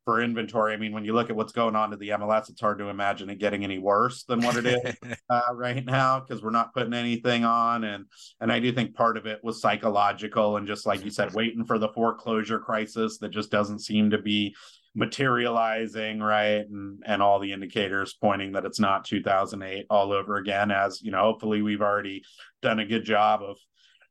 for 0.04 0.20
inventory. 0.20 0.74
I 0.74 0.76
mean, 0.76 0.92
when 0.92 1.04
you 1.04 1.12
look 1.12 1.30
at 1.30 1.36
what's 1.36 1.52
going 1.52 1.76
on 1.76 1.90
to 1.90 1.96
the 1.96 2.10
MLS, 2.10 2.48
it's 2.48 2.60
hard 2.60 2.78
to 2.78 2.88
imagine 2.88 3.30
it 3.30 3.38
getting 3.38 3.64
any 3.64 3.78
worse 3.78 4.24
than 4.24 4.40
what 4.40 4.56
it 4.56 4.66
is 4.66 4.96
uh, 5.30 5.42
right 5.54 5.84
now 5.84 6.20
because 6.20 6.42
we're 6.42 6.50
not 6.50 6.74
putting 6.74 6.94
anything 6.94 7.44
on. 7.44 7.84
And 7.84 8.06
and 8.40 8.50
I 8.50 8.58
do 8.58 8.72
think 8.72 8.94
part 8.94 9.16
of 9.16 9.26
it 9.26 9.40
was 9.42 9.60
psychological 9.60 10.56
and 10.56 10.66
just 10.66 10.86
like 10.86 11.04
you 11.04 11.10
said, 11.10 11.34
waiting 11.34 11.64
for 11.64 11.78
the 11.78 11.88
foreclosure 11.90 12.58
crisis 12.58 13.18
that 13.18 13.30
just 13.30 13.50
doesn't 13.50 13.80
seem 13.80 14.10
to 14.10 14.18
be 14.18 14.54
materializing 14.94 16.20
right 16.20 16.68
and 16.68 17.02
and 17.06 17.22
all 17.22 17.38
the 17.40 17.50
indicators 17.50 18.14
pointing 18.20 18.52
that 18.52 18.66
it's 18.66 18.78
not 18.78 19.06
2008 19.06 19.86
all 19.88 20.12
over 20.12 20.36
again 20.36 20.70
as 20.70 21.00
you 21.00 21.10
know 21.10 21.22
hopefully 21.22 21.62
we've 21.62 21.80
already 21.80 22.22
done 22.60 22.78
a 22.78 22.84
good 22.84 23.02
job 23.02 23.40
of 23.42 23.56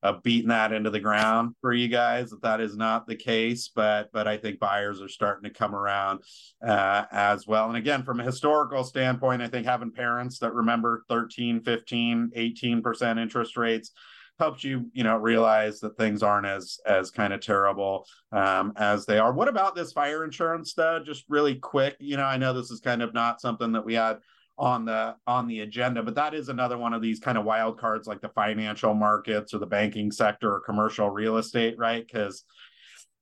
of 0.04 0.24
beating 0.24 0.50
that 0.50 0.74
into 0.74 0.90
the 0.90 1.00
ground 1.00 1.56
for 1.62 1.74
you 1.74 1.88
guys 1.88 2.30
that 2.30 2.42
that 2.42 2.60
is 2.60 2.76
not 2.76 3.08
the 3.08 3.16
case 3.16 3.70
but 3.74 4.10
but 4.12 4.28
i 4.28 4.38
think 4.38 4.60
buyers 4.60 5.02
are 5.02 5.08
starting 5.08 5.44
to 5.44 5.58
come 5.58 5.76
around 5.76 6.20
uh, 6.66 7.06
as 7.12 7.46
well. 7.48 7.68
And 7.68 7.78
again 7.78 8.04
from 8.04 8.20
a 8.20 8.24
historical 8.24 8.84
standpoint 8.84 9.42
i 9.42 9.48
think 9.48 9.66
having 9.66 9.92
parents 9.92 10.40
that 10.40 10.54
remember 10.54 11.04
13 11.10 11.62
15 11.62 12.32
18% 12.36 13.20
interest 13.20 13.58
rates 13.58 13.92
helps 14.40 14.64
you 14.64 14.90
you 14.94 15.04
know 15.04 15.18
realize 15.18 15.80
that 15.80 15.96
things 15.98 16.24
aren't 16.24 16.48
as 16.48 16.80
as 16.86 17.12
kind 17.12 17.32
of 17.32 17.42
terrible 17.42 18.08
um, 18.32 18.74
as 18.76 19.06
they 19.06 19.20
are. 19.20 19.34
What 19.34 19.48
about 19.48 19.76
this 19.76 19.92
fire 19.92 20.24
insurance 20.24 20.74
though? 20.74 21.00
Just 21.04 21.26
really 21.30 21.56
quick 21.56 21.96
you 22.00 22.18
know 22.18 22.24
i 22.24 22.38
know 22.38 22.54
this 22.54 22.72
is 22.72 22.80
kind 22.80 23.02
of 23.02 23.14
not 23.14 23.40
something 23.40 23.72
that 23.72 23.86
we 23.86 23.94
had 23.94 24.18
on 24.62 24.86
the 24.86 25.16
on 25.26 25.48
the 25.48 25.62
agenda 25.62 26.04
but 26.04 26.14
that 26.14 26.36
is 26.36 26.48
another 26.48 26.78
one 26.78 26.94
of 26.94 27.02
these 27.02 27.20
kind 27.20 27.36
of 27.36 27.44
wild 27.44 27.80
cards 27.80 28.08
like 28.08 28.22
the 28.22 28.30
financial 28.30 28.94
markets 28.94 29.56
or 29.56 29.58
the 29.58 29.66
banking 29.66 30.12
sector 30.12 30.54
or 30.54 30.60
commercial 30.60 31.10
real 31.10 31.38
estate 31.38 31.76
right? 31.80 32.06
Because 32.06 32.44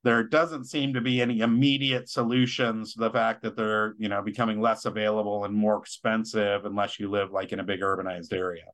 there 0.03 0.21
doesn't 0.23 0.65
seem 0.65 0.93
to 0.93 1.01
be 1.01 1.21
any 1.21 1.39
immediate 1.39 2.09
solutions 2.09 2.93
to 2.93 2.99
the 2.99 3.09
fact 3.09 3.41
that 3.41 3.55
they're 3.55 3.95
you 3.97 4.09
know 4.09 4.21
becoming 4.21 4.59
less 4.59 4.83
available 4.83 5.45
and 5.45 5.55
more 5.55 5.77
expensive 5.77 6.65
unless 6.65 6.99
you 6.99 7.09
live 7.09 7.31
like 7.31 7.53
in 7.53 7.61
a 7.61 7.63
big 7.63 7.79
urbanized 7.79 8.33
area 8.33 8.65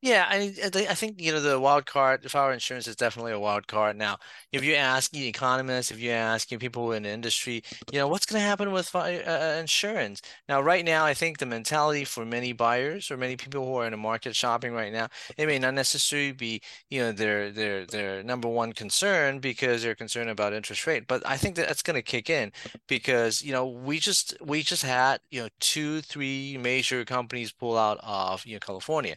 yeah, 0.00 0.26
I 0.28 0.54
I 0.74 0.94
think 0.94 1.20
you 1.20 1.32
know 1.32 1.40
the 1.40 1.58
wild 1.60 1.86
card, 1.86 2.22
the 2.22 2.28
fire 2.28 2.52
insurance 2.52 2.86
is 2.86 2.96
definitely 2.96 3.32
a 3.32 3.40
wild 3.40 3.66
card. 3.66 3.96
Now, 3.96 4.18
if 4.52 4.62
you 4.64 4.74
ask 4.74 5.14
economists, 5.14 5.90
if 5.90 5.98
you 6.00 6.10
ask 6.10 6.48
people 6.48 6.92
in 6.92 7.02
the 7.02 7.10
industry, 7.10 7.62
you 7.90 7.98
know 7.98 8.08
what's 8.08 8.26
going 8.26 8.40
to 8.40 8.46
happen 8.46 8.72
with 8.72 8.88
fire 8.88 9.22
uh, 9.26 9.56
uh, 9.56 9.60
insurance. 9.60 10.22
Now, 10.48 10.60
right 10.60 10.84
now, 10.84 11.04
I 11.04 11.14
think 11.14 11.38
the 11.38 11.46
mentality 11.46 12.04
for 12.04 12.24
many 12.24 12.52
buyers 12.52 13.10
or 13.10 13.16
many 13.16 13.36
people 13.36 13.66
who 13.66 13.76
are 13.76 13.86
in 13.86 13.92
the 13.92 13.96
market 13.96 14.36
shopping 14.36 14.72
right 14.72 14.92
now, 14.92 15.08
it 15.36 15.46
may 15.46 15.58
not 15.58 15.74
necessarily 15.74 16.32
be 16.32 16.60
you 16.90 17.00
know 17.00 17.12
their 17.12 17.50
their 17.50 17.84
their 17.86 18.22
number 18.22 18.48
one 18.48 18.72
concern 18.72 19.38
because 19.40 19.82
they're 19.82 19.94
concerned 19.94 20.30
about 20.30 20.52
interest 20.52 20.86
rate. 20.86 21.06
But 21.06 21.22
I 21.26 21.36
think 21.36 21.56
that 21.56 21.68
that's 21.68 21.82
going 21.82 21.96
to 21.96 22.02
kick 22.02 22.30
in 22.30 22.52
because 22.88 23.42
you 23.42 23.52
know 23.52 23.66
we 23.66 23.98
just 23.98 24.36
we 24.40 24.62
just 24.62 24.82
had 24.82 25.20
you 25.30 25.42
know 25.42 25.48
two 25.60 26.00
three 26.00 26.58
major 26.60 27.04
companies 27.04 27.52
pull 27.52 27.76
out 27.76 27.98
of 28.02 28.44
you 28.46 28.54
know 28.54 28.60
California. 28.60 29.16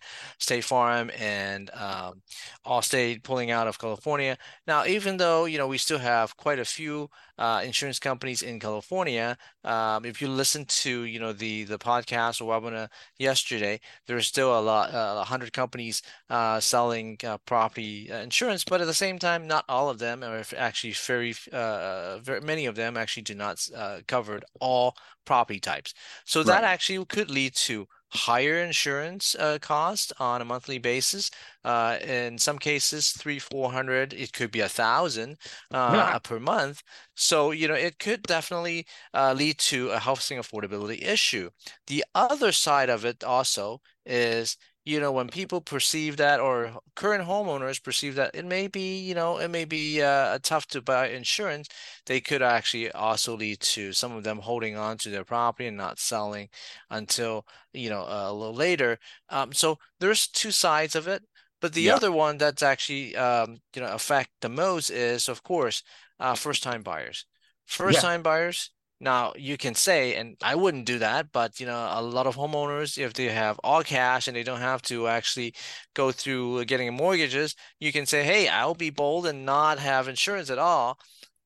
State 0.50 0.64
Farm 0.64 1.12
and 1.20 1.70
um, 1.76 2.24
Allstate 2.66 3.22
pulling 3.22 3.52
out 3.52 3.68
of 3.68 3.78
California. 3.78 4.36
Now, 4.66 4.84
even 4.84 5.18
though 5.18 5.46
you 5.46 5.60
know 5.60 5.68
we 5.68 5.78
still 5.78 6.00
have 6.00 6.36
quite 6.38 6.58
a 6.58 6.66
few 6.66 7.12
uh, 7.38 7.62
insurance 7.64 8.00
companies 8.00 8.42
in 8.42 8.60
California, 8.60 9.38
um, 9.64 10.06
if 10.06 10.24
you 10.24 10.28
listen 10.28 10.66
to 10.66 11.04
you 11.04 11.20
know 11.20 11.34
the 11.34 11.66
the 11.66 11.78
podcast 11.78 12.42
or 12.42 12.46
webinar 12.50 12.90
yesterday, 13.20 13.80
there's 14.08 14.26
still 14.26 14.58
a 14.58 14.60
lot, 14.60 14.92
uh, 14.92 14.98
a 14.98 15.22
uh, 15.22 15.24
hundred 15.24 15.54
companies 15.54 16.02
uh, 16.32 16.60
selling 16.60 17.16
uh, 17.24 17.38
property 17.46 18.12
uh, 18.12 18.18
insurance, 18.18 18.64
but 18.64 18.82
at 18.82 18.88
the 18.88 18.94
same 19.06 19.20
time, 19.20 19.46
not 19.46 19.66
all 19.70 19.88
of 19.88 20.00
them, 20.00 20.24
or 20.24 20.44
actually 20.58 20.94
very, 20.94 21.34
very 21.52 22.42
many 22.42 22.66
of 22.66 22.74
them 22.74 22.98
actually 22.98 23.22
do 23.22 23.36
not 23.36 23.70
cover 24.08 24.40
all 24.60 24.96
property 25.26 25.60
types. 25.60 25.94
So 26.26 26.40
right. 26.40 26.48
that 26.48 26.64
actually 26.64 27.06
could 27.06 27.30
lead 27.30 27.54
to 27.68 27.88
higher 28.12 28.58
insurance 28.58 29.36
uh, 29.36 29.58
cost 29.62 30.14
on 30.20 30.42
a 30.42 30.46
monthly 30.46 30.78
basis. 30.80 31.30
Uh, 31.64 31.98
in 32.02 32.38
some 32.38 32.58
cases, 32.58 33.12
three, 33.12 33.40
four 33.40 33.72
hundred. 33.72 34.14
It 34.14 34.34
could 34.34 34.52
be 34.52 34.62
a 34.62 34.70
thousand 34.70 35.38
uh, 35.72 35.92
yeah. 35.94 36.20
per 36.24 36.40
month. 36.40 36.82
So 37.16 37.52
you 37.52 37.68
know, 37.68 37.74
it 37.76 38.00
could 38.00 38.24
definitely 38.24 38.86
uh, 39.14 39.34
lead 39.34 39.58
to 39.60 39.90
a 39.90 40.00
housing 40.00 40.38
affordability 40.40 41.04
issue. 41.04 41.50
The 41.88 42.04
other 42.16 42.52
side 42.52 42.90
of 42.90 43.06
it 43.06 43.24
also 43.24 43.82
is 44.06 44.58
you 44.90 45.00
know, 45.00 45.12
when 45.12 45.28
people 45.28 45.62
perceive 45.62 46.18
that 46.18 46.40
or 46.40 46.74
current 46.96 47.24
homeowners 47.28 47.84
perceive 47.84 48.16
that 48.16 48.34
it 48.34 48.44
may 48.44 48.68
be, 48.68 48.98
you 48.98 49.14
know, 49.14 49.38
it 49.38 49.50
may 49.50 49.64
be 49.64 50.02
uh, 50.02 50.40
tough 50.42 50.66
to 50.66 50.82
buy 50.82 51.10
insurance, 51.10 51.68
they 52.08 52.20
could 52.20 52.42
actually 52.42 52.92
also 52.92 53.38
lead 53.38 53.60
to 53.60 53.94
some 53.94 54.14
of 54.14 54.24
them 54.24 54.40
holding 54.40 54.76
on 54.76 54.98
to 54.98 55.10
their 55.10 55.24
property 55.24 55.68
and 55.68 55.78
not 55.78 56.00
selling 56.00 56.50
until, 56.90 57.46
you 57.72 57.92
know, 57.92 58.04
a 58.08 58.34
little 58.34 58.56
later. 58.56 58.98
Um, 59.30 59.54
so 59.54 59.78
there's 60.00 60.28
two 60.28 60.52
sides 60.52 60.96
of 60.96 61.08
it. 61.08 61.22
But 61.62 61.74
the 61.74 61.82
yeah. 61.82 61.96
other 61.96 62.12
one 62.12 62.38
that's 62.40 62.64
actually, 62.64 63.16
um, 63.16 63.60
you 63.76 63.82
know, 63.82 63.94
affect 63.94 64.30
the 64.42 64.50
most 64.50 64.90
is, 64.90 65.30
of 65.30 65.44
course, 65.44 65.84
uh, 66.20 66.34
first 66.34 66.64
time 66.64 66.82
buyers. 66.82 67.26
First 67.66 68.02
time 68.02 68.22
yeah. 68.22 68.24
buyers, 68.24 68.72
now 69.00 69.34
you 69.38 69.58
can 69.58 69.76
say, 69.76 70.16
and 70.16 70.36
I 70.44 70.56
wouldn't 70.56 70.86
do 70.86 71.00
that, 71.00 71.32
but 71.32 71.60
you 71.60 71.66
know, 71.66 71.90
a 71.92 72.02
lot 72.02 72.28
of 72.28 72.36
homeowners, 72.36 72.98
if 72.98 73.14
they 73.14 73.26
have 73.26 73.60
all 73.64 73.84
cash 73.84 74.28
and 74.28 74.36
they 74.36 74.44
don't 74.44 74.60
have 74.60 74.82
to 74.84 75.08
actually 75.08 75.54
go 75.94 76.12
through 76.12 76.66
getting 76.66 76.94
mortgages, 76.94 77.56
you 77.80 77.92
can 77.92 78.06
say, 78.06 78.24
"Hey, 78.24 78.48
I'll 78.48 78.76
be 78.76 78.90
bold 78.90 79.26
and 79.26 79.46
not 79.46 79.80
have 79.80 80.08
insurance 80.08 80.50
at 80.50 80.60
all." 80.60 81.00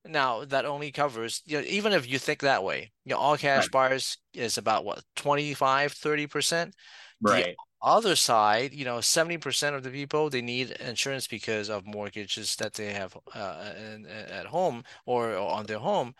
Now 0.04 0.44
that 0.44 0.64
only 0.66 0.92
covers, 0.92 1.42
you 1.46 1.58
know, 1.58 1.64
even 1.66 1.92
if 1.92 2.08
you 2.08 2.18
think 2.18 2.40
that 2.40 2.64
way, 2.64 2.92
you 3.04 3.14
know, 3.14 3.18
all 3.18 3.36
cash 3.36 3.64
right. 3.64 3.70
buyers 3.70 4.18
is 4.34 4.58
about 4.58 4.84
what 4.84 5.02
25, 5.16 5.92
30 5.92 6.26
percent. 6.26 6.74
Right. 7.22 7.44
The 7.46 7.56
other 7.84 8.16
side, 8.16 8.72
you 8.72 8.84
know, 8.84 8.98
70% 8.98 9.74
of 9.74 9.82
the 9.82 9.90
people 9.90 10.30
they 10.30 10.42
need 10.42 10.70
insurance 10.72 11.26
because 11.26 11.68
of 11.68 11.86
mortgages 11.86 12.56
that 12.56 12.74
they 12.74 12.92
have 12.92 13.16
uh, 13.34 13.72
in, 13.76 14.06
at 14.06 14.46
home 14.46 14.84
or, 15.06 15.34
or 15.34 15.50
on 15.52 15.66
their 15.66 15.78
home. 15.78 16.14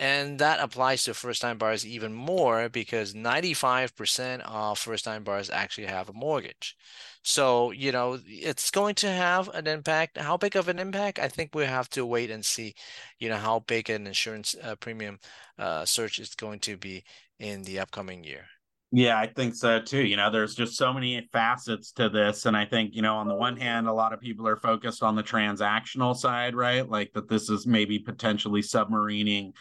And 0.00 0.38
that 0.38 0.60
applies 0.60 1.04
to 1.04 1.12
first 1.12 1.42
time 1.42 1.58
buyers 1.58 1.86
even 1.86 2.14
more 2.14 2.70
because 2.70 3.12
95% 3.12 4.40
of 4.46 4.78
first 4.78 5.04
time 5.04 5.24
buyers 5.24 5.50
actually 5.50 5.88
have 5.88 6.08
a 6.08 6.14
mortgage. 6.14 6.74
So, 7.22 7.70
you 7.70 7.92
know, 7.92 8.18
it's 8.24 8.70
going 8.70 8.94
to 8.96 9.10
have 9.10 9.50
an 9.50 9.66
impact. 9.66 10.16
How 10.16 10.38
big 10.38 10.56
of 10.56 10.68
an 10.68 10.78
impact? 10.78 11.18
I 11.18 11.28
think 11.28 11.54
we 11.54 11.66
have 11.66 11.90
to 11.90 12.06
wait 12.06 12.30
and 12.30 12.42
see, 12.42 12.74
you 13.18 13.28
know, 13.28 13.36
how 13.36 13.58
big 13.58 13.90
an 13.90 14.06
insurance 14.06 14.56
uh, 14.62 14.74
premium 14.76 15.18
uh, 15.58 15.84
surge 15.84 16.18
is 16.18 16.34
going 16.34 16.60
to 16.60 16.78
be 16.78 17.04
in 17.38 17.62
the 17.64 17.78
upcoming 17.78 18.24
year. 18.24 18.46
Yeah, 18.92 19.18
I 19.18 19.26
think 19.26 19.54
so 19.54 19.80
too. 19.82 20.02
You 20.02 20.16
know, 20.16 20.30
there's 20.30 20.54
just 20.54 20.78
so 20.78 20.94
many 20.94 21.28
facets 21.30 21.92
to 21.92 22.08
this. 22.08 22.46
And 22.46 22.56
I 22.56 22.64
think, 22.64 22.94
you 22.94 23.02
know, 23.02 23.16
on 23.16 23.28
the 23.28 23.34
one 23.34 23.58
hand, 23.58 23.86
a 23.86 23.92
lot 23.92 24.14
of 24.14 24.20
people 24.20 24.48
are 24.48 24.56
focused 24.56 25.02
on 25.02 25.14
the 25.14 25.22
transactional 25.22 26.16
side, 26.16 26.54
right? 26.54 26.88
Like 26.88 27.12
that 27.12 27.28
this 27.28 27.50
is 27.50 27.66
maybe 27.66 27.98
potentially 27.98 28.62
submarining 28.62 29.52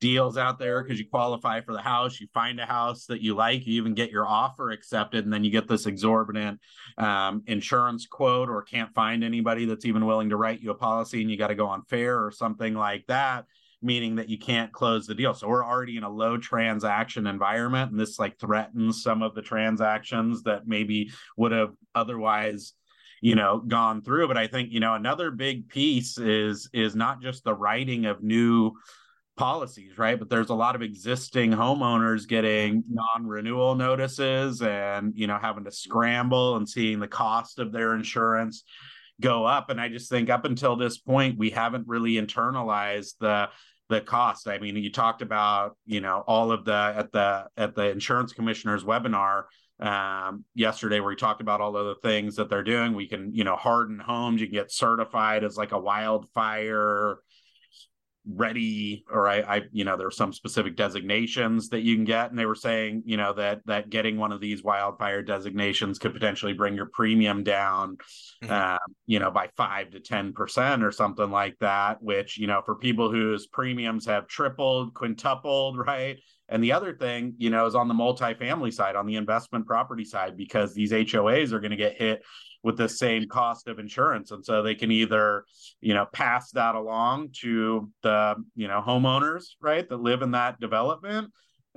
deals 0.00 0.36
out 0.36 0.58
there 0.58 0.82
because 0.82 0.98
you 0.98 1.08
qualify 1.08 1.60
for 1.60 1.72
the 1.72 1.80
house 1.80 2.20
you 2.20 2.26
find 2.34 2.60
a 2.60 2.66
house 2.66 3.06
that 3.06 3.22
you 3.22 3.34
like 3.34 3.66
you 3.66 3.74
even 3.74 3.94
get 3.94 4.10
your 4.10 4.26
offer 4.26 4.70
accepted 4.70 5.24
and 5.24 5.32
then 5.32 5.42
you 5.42 5.50
get 5.50 5.66
this 5.66 5.86
exorbitant 5.86 6.60
um, 6.98 7.42
insurance 7.46 8.06
quote 8.06 8.48
or 8.48 8.62
can't 8.62 8.92
find 8.94 9.24
anybody 9.24 9.64
that's 9.64 9.86
even 9.86 10.04
willing 10.04 10.28
to 10.28 10.36
write 10.36 10.60
you 10.60 10.70
a 10.70 10.74
policy 10.74 11.22
and 11.22 11.30
you 11.30 11.36
got 11.36 11.48
to 11.48 11.54
go 11.54 11.66
on 11.66 11.82
fair 11.84 12.24
or 12.24 12.30
something 12.30 12.74
like 12.74 13.06
that 13.06 13.46
meaning 13.82 14.16
that 14.16 14.28
you 14.28 14.38
can't 14.38 14.72
close 14.72 15.06
the 15.06 15.14
deal. 15.14 15.34
So 15.34 15.48
we're 15.48 15.64
already 15.64 15.96
in 15.96 16.02
a 16.02 16.10
low 16.10 16.38
transaction 16.38 17.26
environment 17.26 17.90
and 17.90 18.00
this 18.00 18.18
like 18.18 18.38
threatens 18.38 19.02
some 19.02 19.22
of 19.22 19.34
the 19.34 19.42
transactions 19.42 20.42
that 20.42 20.66
maybe 20.66 21.10
would 21.36 21.52
have 21.52 21.74
otherwise 21.94 22.72
you 23.22 23.34
know 23.34 23.62
gone 23.66 24.02
through. 24.02 24.28
But 24.28 24.36
i 24.36 24.46
think 24.46 24.72
you 24.72 24.80
know 24.80 24.94
another 24.94 25.30
big 25.30 25.68
piece 25.68 26.18
is 26.18 26.68
is 26.72 26.94
not 26.94 27.22
just 27.22 27.44
the 27.44 27.54
writing 27.54 28.06
of 28.06 28.22
new 28.22 28.72
policies, 29.36 29.98
right? 29.98 30.18
But 30.18 30.30
there's 30.30 30.50
a 30.50 30.54
lot 30.54 30.74
of 30.74 30.82
existing 30.82 31.52
homeowners 31.52 32.26
getting 32.26 32.84
non-renewal 32.88 33.74
notices 33.74 34.62
and 34.62 35.12
you 35.14 35.26
know 35.26 35.38
having 35.40 35.64
to 35.64 35.70
scramble 35.70 36.56
and 36.56 36.68
seeing 36.68 37.00
the 37.00 37.08
cost 37.08 37.58
of 37.58 37.72
their 37.72 37.94
insurance 37.94 38.64
go 39.20 39.44
up. 39.44 39.70
And 39.70 39.80
I 39.80 39.88
just 39.88 40.10
think 40.10 40.30
up 40.30 40.44
until 40.44 40.76
this 40.76 40.98
point, 40.98 41.38
we 41.38 41.50
haven't 41.50 41.86
really 41.86 42.12
internalized 42.12 43.14
the 43.20 43.48
the 43.88 44.00
cost. 44.00 44.48
I 44.48 44.58
mean, 44.58 44.76
you 44.76 44.90
talked 44.90 45.22
about 45.22 45.76
you 45.84 46.00
know 46.00 46.24
all 46.26 46.50
of 46.50 46.64
the 46.64 46.94
at 46.96 47.12
the 47.12 47.46
at 47.56 47.74
the 47.74 47.90
insurance 47.90 48.32
commissioner's 48.32 48.84
webinar 48.84 49.44
um, 49.80 50.44
yesterday 50.54 51.00
where 51.00 51.10
we 51.10 51.16
talked 51.16 51.40
about 51.40 51.60
all 51.60 51.76
of 51.76 51.86
the 51.86 52.08
things 52.08 52.36
that 52.36 52.48
they're 52.48 52.64
doing. 52.64 52.94
We 52.94 53.06
can 53.06 53.34
you 53.34 53.44
know 53.44 53.56
harden 53.56 53.98
homes. 53.98 54.40
You 54.40 54.46
can 54.46 54.54
get 54.54 54.72
certified 54.72 55.44
as 55.44 55.56
like 55.56 55.72
a 55.72 55.78
wildfire 55.78 57.18
ready 58.28 59.04
or 59.10 59.28
I, 59.28 59.38
I 59.40 59.62
you 59.70 59.84
know 59.84 59.96
there 59.96 60.06
are 60.06 60.12
some 60.12 60.32
specific 60.32 60.76
designations 60.76 61.68
that 61.68 61.82
you 61.82 61.94
can 61.94 62.04
get 62.04 62.30
and 62.30 62.38
they 62.38 62.46
were 62.46 62.56
saying 62.56 63.02
you 63.06 63.16
know 63.16 63.32
that 63.34 63.60
that 63.66 63.88
getting 63.88 64.16
one 64.16 64.32
of 64.32 64.40
these 64.40 64.64
wildfire 64.64 65.22
designations 65.22 65.98
could 65.98 66.12
potentially 66.12 66.52
bring 66.52 66.74
your 66.74 66.86
premium 66.86 67.44
down 67.44 67.96
mm-hmm. 68.42 68.52
uh, 68.52 68.78
you 69.06 69.20
know 69.20 69.30
by 69.30 69.48
five 69.56 69.90
to 69.90 70.00
ten 70.00 70.32
percent 70.32 70.82
or 70.82 70.90
something 70.90 71.30
like 71.30 71.56
that 71.60 72.02
which 72.02 72.36
you 72.36 72.46
know 72.46 72.62
for 72.64 72.74
people 72.74 73.10
whose 73.10 73.46
premiums 73.46 74.06
have 74.06 74.26
tripled 74.26 74.92
quintupled 74.94 75.78
right 75.86 76.18
and 76.48 76.62
the 76.62 76.72
other 76.72 76.94
thing, 76.94 77.34
you 77.38 77.50
know, 77.50 77.66
is 77.66 77.74
on 77.74 77.88
the 77.88 77.94
multifamily 77.94 78.72
side, 78.72 78.94
on 78.94 79.06
the 79.06 79.16
investment 79.16 79.66
property 79.66 80.04
side, 80.04 80.36
because 80.36 80.74
these 80.74 80.92
HOAs 80.92 81.52
are 81.52 81.58
going 81.58 81.72
to 81.72 81.76
get 81.76 81.96
hit 81.96 82.22
with 82.66 82.76
the 82.76 82.88
same 82.88 83.28
cost 83.28 83.68
of 83.68 83.78
insurance. 83.78 84.32
And 84.32 84.44
so 84.44 84.60
they 84.60 84.74
can 84.74 84.90
either, 84.90 85.44
you 85.80 85.94
know, 85.94 86.04
pass 86.12 86.50
that 86.50 86.74
along 86.74 87.30
to 87.42 87.88
the, 88.02 88.34
you 88.56 88.66
know, 88.66 88.82
homeowners, 88.84 89.44
right, 89.62 89.88
that 89.88 89.98
live 89.98 90.20
in 90.20 90.32
that 90.32 90.58
development, 90.58 91.30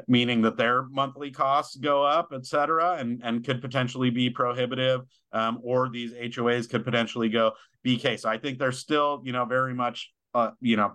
meaning 0.07 0.41
that 0.41 0.57
their 0.57 0.87
monthly 0.89 1.29
costs 1.29 1.75
go 1.75 2.03
up, 2.03 2.29
et 2.33 2.43
cetera, 2.43 2.95
and, 2.95 3.21
and 3.23 3.45
could 3.45 3.61
potentially 3.61 4.09
be 4.09 4.31
prohibitive. 4.31 5.01
Um, 5.31 5.59
or 5.61 5.89
these 5.89 6.11
HOAs 6.11 6.67
could 6.67 6.83
potentially 6.83 7.29
go 7.29 7.51
BK. 7.85 8.19
So 8.19 8.27
I 8.27 8.39
think 8.39 8.57
there's 8.57 8.79
still, 8.79 9.21
you 9.23 9.31
know, 9.31 9.45
very 9.45 9.75
much, 9.75 10.11
uh, 10.33 10.51
you 10.59 10.75
know, 10.75 10.93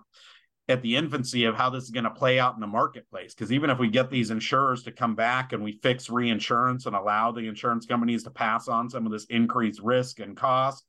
at 0.67 0.81
the 0.81 0.95
infancy 0.95 1.45
of 1.45 1.55
how 1.55 1.69
this 1.69 1.83
is 1.83 1.91
going 1.91 2.05
to 2.05 2.09
play 2.09 2.39
out 2.39 2.55
in 2.55 2.59
the 2.59 2.67
marketplace. 2.67 3.33
Because 3.33 3.51
even 3.51 3.69
if 3.69 3.77
we 3.77 3.87
get 3.87 4.09
these 4.09 4.31
insurers 4.31 4.83
to 4.83 4.91
come 4.91 5.15
back 5.15 5.53
and 5.53 5.63
we 5.63 5.79
fix 5.83 6.09
reinsurance 6.09 6.87
and 6.87 6.95
allow 6.95 7.31
the 7.31 7.47
insurance 7.47 7.85
companies 7.85 8.23
to 8.23 8.31
pass 8.31 8.67
on 8.67 8.89
some 8.89 9.05
of 9.05 9.11
this 9.11 9.25
increased 9.25 9.81
risk 9.81 10.19
and 10.19 10.35
cost, 10.35 10.83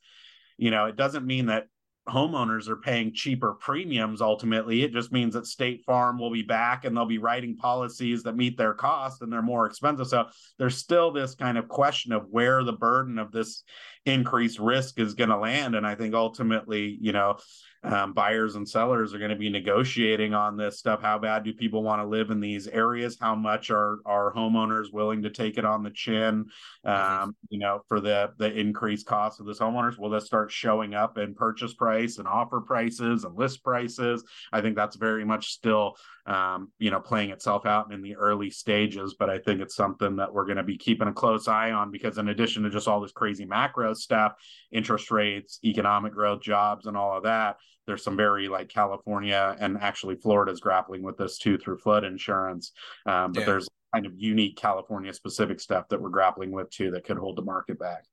you 0.57 0.71
know, 0.71 0.87
it 0.87 0.97
doesn't 0.97 1.27
mean 1.27 1.47
that 1.47 1.67
homeowners 2.09 2.69
are 2.69 2.77
paying 2.77 3.13
cheaper 3.13 3.55
premiums 3.55 4.23
ultimately. 4.23 4.83
It 4.83 4.93
just 4.93 5.13
means 5.13 5.35
that 5.35 5.45
state 5.45 5.83
farm 5.85 6.19
will 6.19 6.31
be 6.31 6.43
back 6.43 6.85
and 6.85 6.97
they'll 6.97 7.05
be 7.05 7.19
writing 7.19 7.57
policies 7.57 8.23
that 8.23 8.37
meet 8.37 8.57
their 8.57 8.75
cost 8.75 9.23
and 9.23 9.33
they're 9.33 9.43
more 9.43 9.67
expensive. 9.67 10.07
So 10.07 10.27
there's 10.59 10.77
still 10.77 11.11
this 11.11 11.35
kind 11.35 11.59
of 11.59 11.69
question 11.69 12.13
of 12.13 12.27
where 12.31 12.63
the 12.63 12.73
burden 12.73 13.19
of 13.19 13.33
this 13.33 13.65
increased 14.05 14.61
risk 14.61 15.01
is 15.01 15.15
going 15.15 15.31
to 15.31 15.37
land. 15.37 15.75
And 15.75 15.87
i 15.87 15.95
think 15.97 16.15
ultimately 16.15 16.97
you 17.01 17.13
know 17.13 17.39
um, 17.87 18.13
buyers 18.13 18.57
and 18.57 18.69
sellers 18.69 19.15
are 19.15 19.19
going 19.19 19.31
to 19.31 19.37
be 19.37 19.49
negotiating 19.51 20.35
on 20.35 20.57
this 20.57 20.79
stuff. 20.79 21.01
How 21.01 21.19
bad 21.19 21.45
do 21.45 21.53
people 21.53 21.83
want 21.83 22.03
to 22.03 22.07
live 22.07 22.31
in 22.31 22.41
these 22.41 22.67
areas? 22.67 23.17
How 23.21 23.35
much 23.35 23.71
are 23.71 24.01
are 24.05 24.33
homeowners 24.35 24.93
willing 24.93 25.23
to 25.23 25.31
take 25.31 25.57
it 25.57 25.65
on 25.65 25.83
the 25.83 25.91
chin? 25.91 26.47
Um. 26.85 27.37
You 27.49 27.61
know, 27.61 27.83
for 27.89 28.01
the 28.01 28.31
the 28.39 28.53
increased 28.53 29.07
cost 29.07 29.41
of 29.41 29.47
this 29.47 29.59
homeowners, 29.59 29.99
will 29.99 30.11
this 30.11 30.27
start 30.27 30.51
showing 30.51 30.95
up 30.95 31.17
in 31.17 31.35
purchase 31.35 31.75
price 31.75 32.19
and 32.19 32.27
offer 32.27 32.61
prices 32.61 33.25
and 33.25 33.37
list 33.37 33.63
prices? 33.63 34.25
I 34.53 34.61
think 34.61 34.77
that's 34.77 34.97
very 34.97 35.25
much 35.25 35.53
still 35.53 35.97
um, 36.27 36.73
you 36.79 36.91
know, 36.91 37.01
playing 37.01 37.31
itself 37.31 37.67
out 37.67 37.93
in 37.93 38.03
the 38.03 38.17
early 38.17 38.51
stages. 38.51 39.15
But 39.19 39.31
I 39.31 39.39
think 39.39 39.61
it's 39.61 39.77
something 39.77 40.17
that 40.17 40.33
we're 40.33 40.45
going 40.45 40.57
to 40.57 40.63
be 40.63 40.79
keeping 40.79 41.09
a 41.09 41.13
close 41.13 41.49
eye 41.49 41.73
on 41.73 41.91
because, 41.91 42.19
in 42.19 42.29
addition 42.29 42.63
to 42.65 42.71
just 42.71 42.89
all 42.89 43.01
this 43.01 43.13
crazy 43.13 43.45
macro 43.45 43.95
stuff, 43.95 44.33
interest 44.73 45.11
rates, 45.11 45.59
economic 45.65 46.13
growth, 46.13 46.43
jobs, 46.43 46.87
and 46.87 46.97
all 46.97 47.17
of 47.17 47.25
that, 47.25 47.57
there's 47.87 48.03
some 48.03 48.17
very 48.17 48.49
like 48.49 48.69
California 48.69 49.57
and 49.61 49.79
actually 49.79 50.17
Florida's 50.17 50.61
grappling 50.61 51.03
with 51.03 51.17
this 51.17 51.39
too 51.39 51.57
through 51.59 51.79
flood 51.79 52.05
insurance. 52.05 52.73
Um, 53.07 53.33
but 53.33 53.41
yeah. 53.41 53.47
there's 53.47 53.69
kind 53.95 54.07
of 54.07 54.13
unique 54.17 54.57
California 54.57 55.13
specific 55.13 55.61
stuff 55.61 55.89
that 55.89 56.01
we're 56.01 56.11
grappling 56.11 56.51
with 56.51 56.69
too 56.71 56.91
that 56.91 57.05
could 57.05 57.17
hold 57.17 57.37
the 57.37 57.43
market 57.43 57.79
back. 57.79 58.05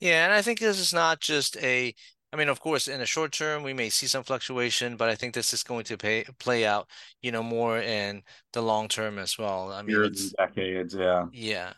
Yeah, 0.00 0.24
and 0.24 0.34
I 0.34 0.42
think 0.42 0.58
this 0.58 0.78
is 0.78 0.92
not 0.92 1.20
just 1.20 1.56
a 1.58 1.94
I 2.32 2.38
mean, 2.38 2.48
of 2.48 2.60
course, 2.60 2.88
in 2.88 2.98
the 2.98 3.06
short 3.06 3.32
term, 3.32 3.62
we 3.62 3.74
may 3.74 3.90
see 3.90 4.06
some 4.06 4.22
fluctuation, 4.22 4.96
but 4.96 5.10
I 5.10 5.14
think 5.14 5.34
this 5.34 5.52
is 5.52 5.62
going 5.62 5.84
to 5.84 5.98
pay, 5.98 6.24
play 6.38 6.64
out, 6.64 6.88
you 7.20 7.30
know, 7.30 7.42
more 7.42 7.78
in 7.78 8.22
the 8.54 8.62
long 8.62 8.88
term 8.88 9.18
as 9.18 9.36
well. 9.36 9.70
I 9.70 9.82
mean, 9.82 9.90
Years 9.90 10.32
decades, 10.38 10.94
yeah, 10.94 11.26
yeah, 11.32 11.74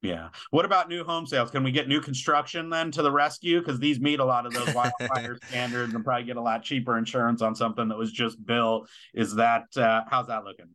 yeah. 0.00 0.28
What 0.52 0.64
about 0.64 0.88
new 0.88 1.04
home 1.04 1.26
sales? 1.26 1.50
Can 1.50 1.64
we 1.64 1.70
get 1.70 1.86
new 1.86 2.00
construction 2.00 2.70
then 2.70 2.90
to 2.92 3.02
the 3.02 3.12
rescue? 3.12 3.58
Because 3.58 3.78
these 3.78 4.00
meet 4.00 4.20
a 4.20 4.24
lot 4.24 4.46
of 4.46 4.54
those 4.54 4.72
wildfire 4.72 5.38
standards 5.48 5.92
and 5.92 6.02
probably 6.02 6.24
get 6.24 6.36
a 6.36 6.42
lot 6.42 6.62
cheaper 6.62 6.96
insurance 6.96 7.42
on 7.42 7.54
something 7.54 7.88
that 7.88 7.98
was 7.98 8.10
just 8.10 8.44
built. 8.46 8.88
Is 9.12 9.34
that 9.34 9.64
uh, 9.76 10.02
how's 10.08 10.28
that 10.28 10.44
looking? 10.44 10.70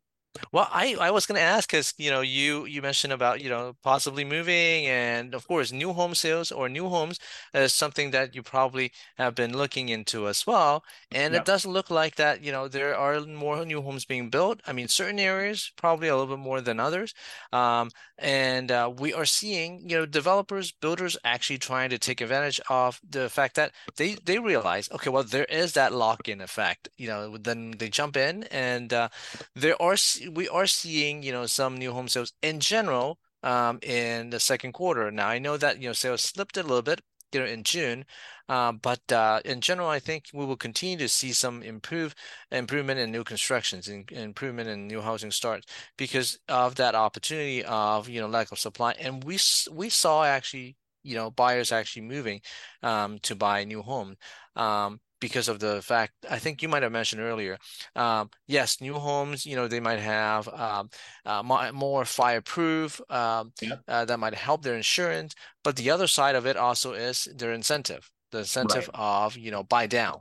Well, 0.52 0.68
I, 0.72 0.96
I 1.00 1.12
was 1.12 1.26
going 1.28 1.36
to 1.38 1.42
ask 1.42 1.70
because 1.70 1.94
you 1.98 2.10
know 2.10 2.22
you 2.22 2.66
you 2.66 2.82
mentioned 2.82 3.14
about 3.14 3.42
you 3.42 3.50
know 3.50 3.76
possibly 3.84 4.24
moving 4.26 4.88
and 4.88 5.36
of 5.36 5.48
course 5.48 5.72
new 5.72 5.94
home 5.94 6.16
sales 6.16 6.52
or 6.52 6.68
new 6.70 6.90
homes 6.90 7.20
is 7.54 7.72
something 7.74 8.10
that 8.12 8.34
you 8.34 8.42
probably 8.42 8.92
have 9.18 9.36
been 9.36 9.56
looking 9.56 9.90
into 9.90 10.28
as 10.28 10.46
well. 10.48 10.84
And 11.12 11.36
it 11.36 11.46
doesn't 11.46 11.72
look 11.72 11.92
like 11.92 12.16
that 12.16 12.44
you 12.44 12.52
know 12.52 12.68
there 12.68 12.96
are 12.98 13.22
more 13.22 13.64
new 13.64 13.82
homes 13.84 14.06
being 14.06 14.30
built. 14.32 14.60
I 14.66 14.74
mean, 14.74 14.88
certain 14.88 15.20
areas 15.20 15.72
probably 15.76 16.08
a 16.08 16.16
little 16.18 16.36
bit 16.36 16.42
more 16.44 16.62
than 16.62 16.80
others. 16.80 17.14
Um, 17.52 17.92
and 18.18 18.72
uh, 18.72 18.92
we 18.98 19.14
are 19.14 19.26
seeing 19.26 19.88
you 19.88 19.98
know 19.98 20.06
developers, 20.08 20.72
builders 20.72 21.16
actually 21.24 21.60
trying 21.60 21.90
to 21.92 22.00
take 22.00 22.22
advantage 22.22 22.60
of 22.70 23.00
the 23.08 23.30
fact 23.30 23.56
that 23.56 23.72
they 23.98 24.16
they 24.26 24.40
realize 24.40 24.90
okay, 24.92 25.10
well 25.12 25.24
there 25.24 25.46
is 25.46 25.74
that 25.74 25.94
lock 25.94 26.28
in 26.28 26.42
effect. 26.42 26.90
You 26.98 27.08
know, 27.08 27.38
then 27.38 27.72
they 27.78 27.90
jump 27.90 28.18
in 28.18 28.44
and 28.46 28.92
uh, 28.94 29.10
there 29.56 29.80
are 29.82 29.96
we 30.30 30.48
are 30.50 30.68
seeing, 30.68 31.24
you 31.24 31.32
know, 31.32 31.46
some 31.46 31.78
new 31.78 31.92
home 31.92 32.08
sales 32.08 32.34
in 32.42 32.60
general 32.60 33.20
um, 33.44 33.80
in 33.82 34.30
the 34.30 34.40
second 34.40 34.74
quarter. 34.74 35.12
Now, 35.12 35.28
I 35.28 35.40
know 35.40 35.58
that, 35.58 35.82
you 35.82 35.90
know, 35.90 35.94
sales 35.94 36.22
slipped 36.22 36.58
a 36.58 36.64
little 36.64 36.82
bit, 36.82 37.02
you 37.32 37.40
know, 37.40 37.46
in 37.46 37.64
June, 37.64 38.06
uh, 38.50 38.72
but 38.74 39.12
uh, 39.12 39.42
in 39.46 39.62
general, 39.62 39.88
I 39.90 40.00
think 40.00 40.26
we 40.34 40.46
will 40.46 40.58
continue 40.58 40.98
to 40.98 41.08
see 41.10 41.32
some 41.34 41.64
improve 41.64 42.14
improvement 42.52 43.00
in 43.00 43.12
new 43.12 43.24
constructions 43.24 43.88
and 43.88 44.10
improvement 44.12 44.70
in 44.70 44.88
new 44.88 45.02
housing 45.02 45.32
starts 45.32 45.66
because 45.98 46.40
of 46.50 46.76
that 46.76 46.96
opportunity 46.96 47.64
of 47.64 48.10
you 48.10 48.20
know 48.22 48.28
lack 48.28 48.52
of 48.52 48.60
supply. 48.60 48.94
And 49.00 49.24
we 49.24 49.40
we 49.72 49.90
saw 49.90 50.26
actually 50.26 50.76
you 51.04 51.16
know 51.16 51.32
buyers 51.32 51.72
actually 51.72 52.04
moving 52.04 52.42
um, 52.84 53.20
to 53.20 53.36
buy 53.36 53.60
a 53.62 53.66
new 53.66 53.82
home. 53.82 54.16
Um, 54.56 55.00
because 55.24 55.48
of 55.48 55.58
the 55.60 55.82
fact 55.82 56.12
I 56.30 56.38
think 56.38 56.62
you 56.62 56.68
might 56.68 56.84
have 56.84 56.92
mentioned 56.92 57.22
earlier. 57.22 57.58
Um, 57.96 58.30
yes, 58.46 58.82
new 58.82 58.96
homes, 58.96 59.46
you 59.46 59.56
know, 59.56 59.70
they 59.70 59.80
might 59.80 60.02
have 60.02 60.50
um, 60.50 60.90
uh, 61.26 61.72
more 61.74 62.04
fireproof. 62.04 63.00
Um, 63.10 63.54
yep. 63.62 63.80
uh, 63.88 64.04
that 64.04 64.20
might 64.20 64.36
help 64.36 64.64
their 64.64 64.76
insurance, 64.76 65.34
but 65.64 65.78
the 65.78 65.92
other 65.92 66.08
side 66.08 66.36
of 66.36 66.46
it 66.46 66.58
also 66.58 66.92
is 66.92 67.30
their 67.38 67.54
incentive, 67.54 68.12
the 68.34 68.40
incentive 68.40 68.90
right. 68.94 69.24
of 69.24 69.38
you 69.38 69.50
know 69.50 69.64
buy 69.64 69.88
down. 69.88 70.20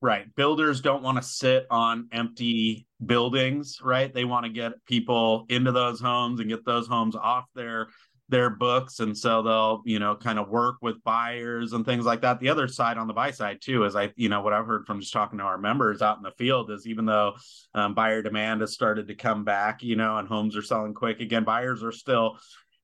Right. 0.00 0.32
Builders 0.36 0.80
don't 0.80 1.02
want 1.02 1.16
to 1.16 1.24
sit 1.24 1.66
on 1.68 2.08
empty 2.12 2.86
buildings, 3.04 3.78
right? 3.82 4.14
They 4.14 4.24
want 4.24 4.46
to 4.46 4.52
get 4.52 4.72
people 4.86 5.46
into 5.48 5.72
those 5.72 6.00
homes 6.00 6.38
and 6.38 6.48
get 6.48 6.64
those 6.64 6.86
homes 6.86 7.16
off 7.16 7.46
their 7.56 7.88
their 8.30 8.48
books 8.48 9.00
and 9.00 9.16
so 9.16 9.42
they'll 9.42 9.82
you 9.84 9.98
know 9.98 10.14
kind 10.14 10.38
of 10.38 10.48
work 10.48 10.76
with 10.80 11.02
buyers 11.04 11.72
and 11.72 11.84
things 11.84 12.04
like 12.04 12.22
that. 12.22 12.40
The 12.40 12.48
other 12.48 12.68
side 12.68 12.96
on 12.96 13.06
the 13.06 13.12
buy 13.12 13.32
side 13.32 13.58
too 13.60 13.84
is 13.84 13.96
i 13.96 14.12
you 14.16 14.28
know 14.28 14.40
what 14.40 14.52
i've 14.52 14.66
heard 14.66 14.86
from 14.86 15.00
just 15.00 15.12
talking 15.12 15.38
to 15.38 15.44
our 15.44 15.58
members 15.58 16.00
out 16.00 16.16
in 16.16 16.22
the 16.22 16.30
field 16.32 16.70
is 16.70 16.86
even 16.86 17.04
though 17.04 17.34
um, 17.74 17.94
buyer 17.94 18.22
demand 18.22 18.60
has 18.60 18.72
started 18.72 19.08
to 19.08 19.14
come 19.14 19.44
back 19.44 19.82
you 19.82 19.96
know 19.96 20.16
and 20.16 20.28
homes 20.28 20.56
are 20.56 20.62
selling 20.62 20.94
quick 20.94 21.20
again 21.20 21.44
buyers 21.44 21.82
are 21.82 21.92
still 21.92 22.38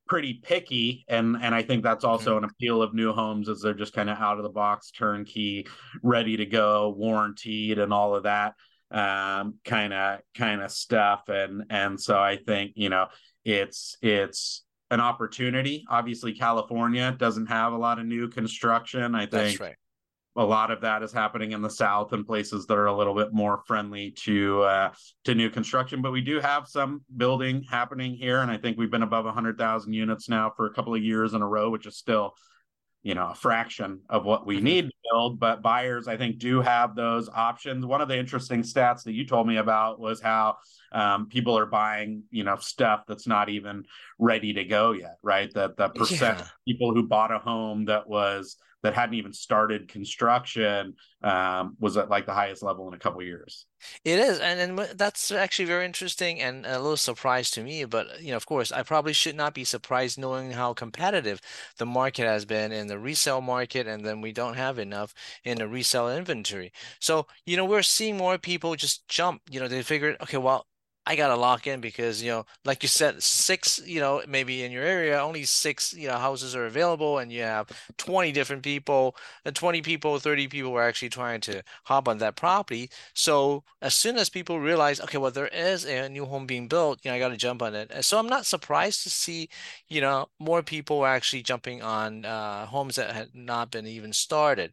pretty 0.06 0.34
picky. 0.34 1.04
And 1.08 1.36
and 1.40 1.54
i 1.54 1.62
think 1.62 1.82
that's 1.82 2.04
also 2.04 2.36
mm-hmm. 2.36 2.44
an 2.44 2.50
appeal 2.50 2.82
of 2.82 2.94
new 2.94 3.12
homes 3.12 3.48
is 3.48 3.60
they're 3.60 3.74
just 3.74 3.92
kind 3.94 4.10
of 4.10 4.18
out 4.18 4.38
of 4.38 4.42
the 4.42 4.50
box 4.50 4.90
turnkey 4.90 5.66
ready 6.02 6.36
to 6.36 6.46
go 6.46 6.90
warranted 6.96 7.78
and 7.78 7.92
all 7.92 8.14
of 8.14 8.24
that 8.24 8.54
um 8.90 9.54
kind 9.64 9.92
of 9.92 10.20
kind 10.34 10.62
of 10.62 10.70
stuff. 10.70 11.28
And 11.28 11.64
and 11.70 12.00
so 12.00 12.18
i 12.18 12.36
think 12.36 12.72
you 12.76 12.88
know 12.88 13.08
it's 13.44 13.96
it's 14.02 14.64
an 14.90 15.00
opportunity. 15.00 15.84
Obviously, 15.88 16.32
California 16.32 17.14
doesn't 17.18 17.46
have 17.46 17.72
a 17.72 17.76
lot 17.76 17.98
of 17.98 18.06
new 18.06 18.28
construction. 18.28 19.14
I 19.14 19.26
think 19.26 19.60
right. 19.60 19.74
a 20.36 20.44
lot 20.44 20.70
of 20.70 20.80
that 20.82 21.02
is 21.02 21.12
happening 21.12 21.52
in 21.52 21.62
the 21.62 21.70
South 21.70 22.12
and 22.12 22.24
places 22.24 22.66
that 22.66 22.78
are 22.78 22.86
a 22.86 22.96
little 22.96 23.14
bit 23.14 23.32
more 23.32 23.62
friendly 23.66 24.12
to 24.22 24.62
uh, 24.62 24.92
to 25.24 25.34
new 25.34 25.50
construction. 25.50 26.02
But 26.02 26.12
we 26.12 26.20
do 26.20 26.40
have 26.40 26.68
some 26.68 27.02
building 27.16 27.64
happening 27.68 28.14
here, 28.14 28.40
and 28.40 28.50
I 28.50 28.58
think 28.58 28.78
we've 28.78 28.90
been 28.90 29.02
above 29.02 29.24
100,000 29.24 29.92
units 29.92 30.28
now 30.28 30.52
for 30.56 30.66
a 30.66 30.72
couple 30.72 30.94
of 30.94 31.02
years 31.02 31.34
in 31.34 31.42
a 31.42 31.48
row, 31.48 31.70
which 31.70 31.86
is 31.86 31.96
still 31.96 32.34
you 33.06 33.14
know 33.14 33.28
a 33.28 33.34
fraction 33.36 34.00
of 34.10 34.24
what 34.24 34.44
we 34.44 34.56
mm-hmm. 34.56 34.64
need 34.64 34.84
to 34.86 34.92
build 35.12 35.38
but 35.38 35.62
buyers 35.62 36.08
i 36.08 36.16
think 36.16 36.38
do 36.38 36.60
have 36.60 36.96
those 36.96 37.28
options 37.28 37.86
one 37.86 38.00
of 38.00 38.08
the 38.08 38.18
interesting 38.18 38.62
stats 38.62 39.04
that 39.04 39.12
you 39.12 39.24
told 39.24 39.46
me 39.46 39.58
about 39.58 40.00
was 40.00 40.20
how 40.20 40.56
um, 40.90 41.28
people 41.28 41.56
are 41.56 41.66
buying 41.66 42.24
you 42.32 42.42
know 42.42 42.56
stuff 42.56 43.04
that's 43.06 43.28
not 43.28 43.48
even 43.48 43.84
ready 44.18 44.52
to 44.52 44.64
go 44.64 44.90
yet 44.90 45.18
right 45.22 45.54
that 45.54 45.76
the 45.76 45.88
percent 45.90 46.38
yeah. 46.40 46.46
people 46.66 46.92
who 46.92 47.06
bought 47.06 47.30
a 47.30 47.38
home 47.38 47.84
that 47.84 48.08
was 48.08 48.56
that 48.86 48.94
hadn't 48.94 49.16
even 49.16 49.32
started 49.32 49.88
construction 49.88 50.94
um, 51.24 51.76
was 51.80 51.96
at 51.96 52.08
like 52.08 52.24
the 52.24 52.32
highest 52.32 52.62
level 52.62 52.86
in 52.86 52.94
a 52.94 52.98
couple 52.98 53.20
years. 53.20 53.66
It 54.04 54.20
is, 54.20 54.38
and 54.38 54.60
and 54.60 54.78
that's 54.96 55.32
actually 55.32 55.64
very 55.64 55.84
interesting 55.84 56.40
and 56.40 56.64
a 56.64 56.78
little 56.78 56.96
surprise 56.96 57.50
to 57.52 57.64
me. 57.64 57.84
But 57.84 58.22
you 58.22 58.30
know, 58.30 58.36
of 58.36 58.46
course, 58.46 58.70
I 58.70 58.84
probably 58.84 59.12
should 59.12 59.34
not 59.34 59.54
be 59.54 59.64
surprised 59.64 60.18
knowing 60.18 60.52
how 60.52 60.72
competitive 60.72 61.40
the 61.78 61.86
market 61.86 62.26
has 62.26 62.44
been 62.44 62.70
in 62.70 62.86
the 62.86 62.98
resale 62.98 63.40
market, 63.40 63.88
and 63.88 64.04
then 64.04 64.20
we 64.20 64.32
don't 64.32 64.56
have 64.56 64.78
enough 64.78 65.12
in 65.44 65.58
the 65.58 65.66
resale 65.66 66.08
inventory. 66.08 66.72
So 67.00 67.26
you 67.44 67.56
know, 67.56 67.64
we're 67.64 67.82
seeing 67.82 68.16
more 68.16 68.38
people 68.38 68.76
just 68.76 69.08
jump. 69.08 69.42
You 69.50 69.58
know, 69.58 69.68
they 69.68 69.82
figured, 69.82 70.16
okay, 70.22 70.38
well, 70.38 70.66
I 71.06 71.14
gotta 71.16 71.36
lock 71.36 71.66
in 71.66 71.80
because 71.80 72.22
you 72.22 72.30
know, 72.30 72.46
like 72.64 72.82
you 72.82 72.88
said, 72.88 73.22
six, 73.22 73.80
you 73.86 74.00
know, 74.00 74.22
maybe 74.26 74.64
in 74.64 74.72
your 74.72 74.82
area, 74.82 75.20
only 75.22 75.44
six, 75.44 75.92
you 75.92 76.08
know, 76.08 76.16
houses 76.18 76.56
are 76.56 76.66
available, 76.66 77.18
and 77.18 77.30
you 77.32 77.42
have 77.42 77.68
twenty 77.96 78.32
different 78.32 78.62
people, 78.62 79.16
and 79.44 79.54
twenty 79.54 79.82
people, 79.82 80.18
thirty 80.18 80.48
people 80.48 80.72
are 80.74 80.82
actually 80.82 81.08
trying 81.10 81.40
to 81.42 81.62
hop 81.84 82.08
on 82.08 82.18
that 82.18 82.36
property. 82.36 82.90
So 83.14 83.62
as 83.82 83.94
soon 83.94 84.16
as 84.16 84.28
people 84.28 84.58
realize, 84.60 85.00
okay, 85.00 85.18
well, 85.18 85.30
there 85.30 85.48
is 85.48 85.84
a 85.84 86.08
new 86.08 86.24
home 86.26 86.46
being 86.46 86.68
built, 86.68 87.00
you 87.04 87.10
know, 87.10 87.16
I 87.16 87.20
got 87.20 87.28
to 87.28 87.36
jump 87.36 87.62
on 87.62 87.74
it. 87.74 87.90
And 87.92 88.04
so 88.04 88.18
I'm 88.18 88.28
not 88.28 88.46
surprised 88.46 89.02
to 89.04 89.10
see, 89.10 89.48
you 89.88 90.00
know, 90.00 90.26
more 90.40 90.62
people 90.62 91.04
actually 91.06 91.42
jumping 91.42 91.82
on 91.82 92.24
uh, 92.24 92.66
homes 92.66 92.96
that 92.96 93.12
had 93.14 93.28
not 93.34 93.70
been 93.70 93.86
even 93.86 94.12
started. 94.12 94.72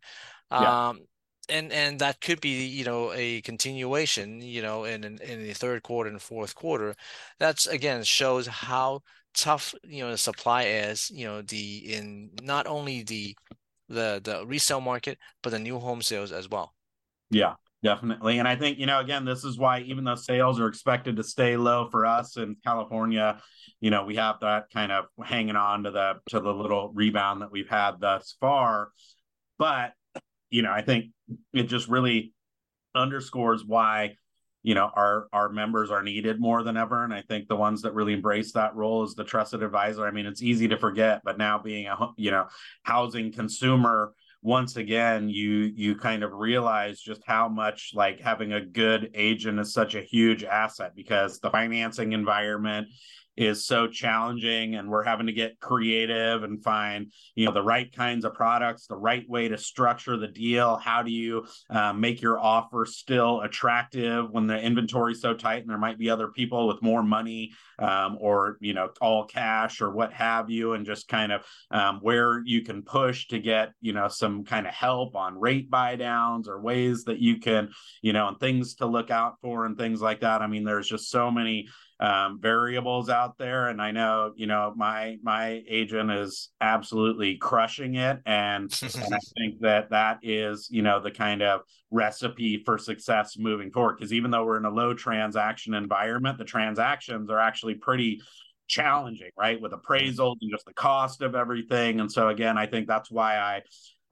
Yeah. 0.58 0.76
Um, 0.90 1.08
and 1.50 1.72
and 1.72 2.00
that 2.00 2.22
could 2.22 2.42
be 2.42 2.66
you 2.66 2.86
know 2.86 3.12
a 3.14 3.42
continuation 3.42 4.42
you 4.42 4.62
know 4.62 4.86
in 4.86 5.04
in, 5.04 5.44
the 5.44 5.54
third 5.54 5.84
quarter 5.84 6.10
and 6.10 6.22
fourth 6.22 6.56
quarter. 6.56 6.96
That's 7.40 7.68
again 7.68 8.04
shows 8.04 8.48
how 8.48 9.02
tough 9.34 9.74
you 9.84 10.04
know 10.04 10.12
the 10.12 10.18
supply 10.18 10.64
is 10.64 11.10
you 11.12 11.26
know 11.26 11.42
the 11.42 11.94
in 11.94 12.30
not 12.42 12.68
only 12.68 13.04
the 13.04 13.36
the 13.90 14.22
the 14.24 14.46
resale 14.46 14.82
market 14.82 15.18
but 15.42 15.50
the 15.50 15.60
new 15.60 15.80
home 15.80 16.02
sales 16.02 16.32
as 16.32 16.50
well. 16.50 16.74
Yeah 17.30 17.56
definitely. 17.84 18.40
And 18.40 18.48
i 18.48 18.56
think 18.56 18.80
you 18.80 18.86
know 18.86 19.02
again 19.02 19.26
this 19.26 19.44
is 19.44 19.58
why 19.58 19.82
even 19.82 20.06
though 20.06 20.16
sales 20.16 20.58
are 20.58 20.68
expected 20.68 21.18
to 21.18 21.24
stay 21.24 21.58
low 21.58 21.90
for 21.90 22.06
us 22.06 22.38
in 22.38 22.56
california 22.64 23.42
you 23.82 23.90
know 23.90 24.06
we 24.06 24.16
have 24.16 24.40
that 24.40 24.70
kind 24.72 24.94
of 24.94 25.08
hanging 25.22 25.58
on 25.58 25.84
to 25.84 25.92
the 25.92 26.14
to 26.30 26.40
the 26.40 26.54
little 26.54 26.94
rebound 26.94 27.42
that 27.42 27.52
we've 27.52 27.68
had 27.68 28.00
thus 28.00 28.38
far. 28.40 28.92
But 29.60 29.92
you 30.50 30.62
know, 30.62 30.72
I 30.72 30.84
think 30.84 31.08
it 31.54 31.64
just 31.64 31.88
really 31.88 32.34
underscores 32.96 33.66
why 33.66 34.16
you 34.62 34.76
know 34.76 34.90
our 34.96 35.28
our 35.34 35.50
members 35.50 35.92
are 35.92 36.04
needed 36.04 36.40
more 36.40 36.64
than 36.64 36.78
ever. 36.78 37.04
And 37.04 37.14
i 37.14 37.22
think 37.22 37.48
the 37.48 37.56
ones 37.56 37.82
that 37.82 37.94
really 37.94 38.14
embrace 38.14 38.54
that 38.54 38.76
role 38.76 39.04
is 39.04 39.14
the 39.14 39.24
trusted 39.24 39.62
advisor 39.62 40.06
i 40.06 40.12
mean 40.12 40.26
it's 40.26 40.42
easy 40.42 40.68
to 40.70 40.78
forget 40.78 41.22
but 41.24 41.38
now 41.38 41.60
being 41.60 41.88
a 41.88 41.98
you 42.18 42.32
know 42.32 42.48
housing 42.84 43.32
consumer 43.32 44.14
once 44.42 44.76
again 44.76 45.30
you 45.30 45.72
you 45.76 45.96
kind 45.96 46.22
of 46.22 46.34
realize 46.34 47.00
just 47.00 47.22
how 47.26 47.48
much 47.48 47.92
like 47.94 48.20
having 48.20 48.54
a 48.54 48.66
good 48.66 49.10
agent 49.14 49.60
is 49.60 49.74
such 49.74 49.96
a 49.96 50.02
huge 50.02 50.44
asset 50.44 50.94
because 50.96 51.40
the 51.40 51.50
financing 51.50 52.12
environment 52.12 52.88
is 53.36 53.66
so 53.66 53.88
challenging 53.88 54.76
and 54.76 54.90
we're 54.90 55.04
having 55.04 55.28
to 55.28 55.34
get 55.34 55.60
creative 55.60 56.44
and 56.44 56.64
find 56.64 57.12
you 57.36 57.46
know 57.46 57.52
the 57.52 57.62
right 57.62 57.92
kinds 57.96 58.26
of 58.26 58.34
products 58.34 58.86
the 58.88 58.96
right 58.96 59.28
way 59.28 59.48
to 59.48 59.58
structure 59.58 60.18
the 60.18 60.28
deal. 60.28 60.78
How 60.78 61.02
do 61.02 61.12
you 61.12 61.46
uh, 61.70 61.94
make 61.94 62.22
your 62.22 62.40
offer 62.40 62.86
still 62.86 63.42
attractive 63.42 64.30
when 64.30 64.48
the 64.48 64.60
inventory 64.60 65.14
is 65.14 65.22
so 65.22 65.34
tight 65.34 65.62
and 65.62 65.70
there 65.70 65.78
might 65.78 65.98
be 65.98 66.10
other 66.10 66.28
people 66.28 66.68
with 66.68 66.82
more 66.82 67.04
money 67.04 67.54
um, 67.80 68.18
or 68.20 68.58
you 68.60 68.74
know 68.74 68.90
all 69.02 69.26
cash 69.26 69.82
or 69.82 69.92
what 69.92 70.14
have 70.14 70.50
you 70.50 70.74
and 70.74 70.86
just 70.86 71.08
kind 71.08 71.32
of 71.32 71.44
um, 71.72 72.00
where 72.02 72.42
you 72.46 72.62
can 72.62 72.84
push 72.84 73.28
to 73.28 73.40
get 73.40 73.74
you 73.82 73.94
know 73.94 74.08
some 74.08 74.44
kind 74.44 74.68
of 74.68 74.74
help 74.74 75.16
on 75.16 75.40
rate 75.40 75.70
buy 75.70 75.96
downs 75.96 76.48
or 76.48 76.62
ways 76.62 77.04
that 77.06 77.20
you 77.20 77.40
can 77.40 77.70
you 78.02 78.14
know 78.14 78.28
and 78.28 78.40
things 78.40 78.76
to 78.76 78.86
look 78.86 79.10
out 79.10 79.40
for 79.42 79.66
and 79.66 79.78
things 79.78 80.02
like 80.02 80.22
that? 80.22 80.42
I 80.42 80.48
mean 80.48 80.64
there's 80.64 80.88
just 80.88 81.10
so 81.10 81.32
many 81.32 81.68
um, 82.00 82.40
variables 82.42 83.10
out 83.10 83.23
there 83.38 83.68
and 83.68 83.82
i 83.82 83.92
know 83.92 84.32
you 84.36 84.46
know 84.46 84.74
my 84.76 85.18
my 85.24 85.62
agent 85.68 86.12
is 86.12 86.50
absolutely 86.62 87.38
crushing 87.38 87.96
it 87.96 88.20
and, 88.26 88.74
and 88.96 89.14
i 89.14 89.20
think 89.38 89.60
that 89.62 89.90
that 89.90 90.20
is 90.22 90.68
you 90.70 90.82
know 90.82 91.00
the 91.00 91.12
kind 91.12 91.42
of 91.42 91.62
recipe 91.92 92.62
for 92.64 92.78
success 92.78 93.38
moving 93.38 93.72
forward 93.72 93.98
because 93.98 94.14
even 94.14 94.32
though 94.32 94.46
we're 94.46 94.58
in 94.58 94.66
a 94.66 94.70
low 94.70 94.94
transaction 94.94 95.74
environment 95.74 96.38
the 96.38 96.46
transactions 96.46 97.30
are 97.30 97.40
actually 97.40 97.76
pretty 97.76 98.22
challenging 98.68 99.30
right? 99.38 99.60
With 99.62 99.74
appraisals 99.74 100.38
and 100.42 100.50
just 100.52 100.66
the 100.66 100.74
cost 100.74 101.22
of 101.22 101.36
everything 101.36 102.00
and 102.00 102.12
so 102.12 102.30
again 102.30 102.58
i 102.58 102.66
think 102.66 102.88
that's 102.88 103.12
why 103.12 103.38
i 103.38 103.62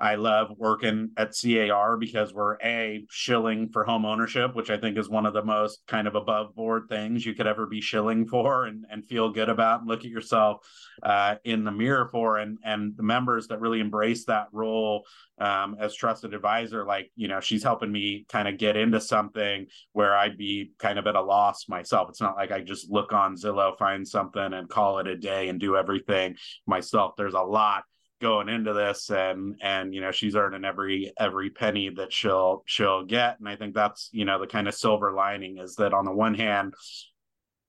I 0.02 0.16
love 0.16 0.52
working 0.58 1.12
at 1.16 1.36
CAR 1.40 1.96
because 1.96 2.34
we're 2.34 2.58
a 2.64 3.06
shilling 3.12 3.70
for 3.70 3.84
home 3.84 4.04
ownership, 4.04 4.56
which 4.56 4.72
I 4.72 4.78
think 4.78 4.98
is 4.98 5.08
one 5.08 5.28
of 5.28 5.34
the 5.34 5.44
most 5.44 5.84
kind 5.88 6.08
of 6.08 6.16
above 6.16 6.56
board 6.56 6.88
things 6.90 7.24
you 7.24 7.36
could 7.36 7.46
ever 7.46 7.68
be 7.68 7.82
shilling 7.82 8.28
for 8.28 8.66
and, 8.66 8.84
and 8.90 9.06
feel 9.06 9.30
good 9.30 9.48
about 9.48 9.82
and 9.82 9.88
look 9.88 10.00
at 10.00 10.10
yourself 10.10 10.68
uh, 11.04 11.36
in 11.44 11.64
the 11.64 11.72
mirror 11.72 12.10
for. 12.12 12.40
And 12.40 12.58
and 12.64 12.98
the 12.98 13.04
members 13.04 13.48
that 13.50 13.62
really 13.62 13.80
embrace 13.80 14.26
that 14.26 14.48
role 14.52 15.06
um, 15.40 15.78
as 15.80 15.94
trusted 15.94 16.34
advisor, 16.34 16.84
like 16.84 17.12
you 17.16 17.28
know, 17.28 17.40
she's 17.40 17.64
helping 17.64 17.92
me 17.92 18.26
kind 18.28 18.48
of 18.48 18.58
get 18.58 18.76
into 18.76 19.00
something 19.00 19.68
where 19.94 20.18
I'd 20.18 20.38
be 20.38 20.72
kind 20.80 20.98
of 20.98 21.06
at 21.06 21.16
a 21.16 21.22
loss 21.22 21.70
myself. 21.70 22.10
It's 22.10 22.22
not 22.22 22.38
like 22.38 22.52
I 22.52 22.62
just 22.62 22.90
look 22.90 23.14
on 23.14 23.36
Zillow, 23.36 23.78
find 23.78 24.08
something, 24.08 24.54
and 24.54 24.68
call 24.68 24.98
it 24.98 25.06
a 25.06 25.16
day 25.16 25.50
and 25.50 25.60
do 25.60 25.78
everything 25.78 26.38
myself. 26.66 27.14
There's 27.16 27.36
a 27.36 27.42
lot 27.42 27.84
going 28.22 28.48
into 28.48 28.74
this 28.74 29.10
and 29.10 29.56
and 29.62 29.94
you 29.94 30.00
know 30.00 30.12
she's 30.12 30.36
earning 30.36 30.64
every 30.64 31.12
every 31.20 31.50
penny 31.50 31.90
that 31.90 32.14
she'll 32.14 32.64
she'll 32.66 33.04
get. 33.04 33.40
And 33.40 33.50
i 33.50 33.56
think 33.56 33.74
that's 33.74 34.10
you 34.12 34.26
know 34.26 34.40
the 34.40 34.48
kind 34.48 34.68
of 34.68 34.76
silver 34.76 35.12
lining 35.12 35.58
is 35.58 35.76
that 35.76 35.94
on 35.94 36.06
the 36.06 36.14
one 36.14 36.36
hand 36.36 36.74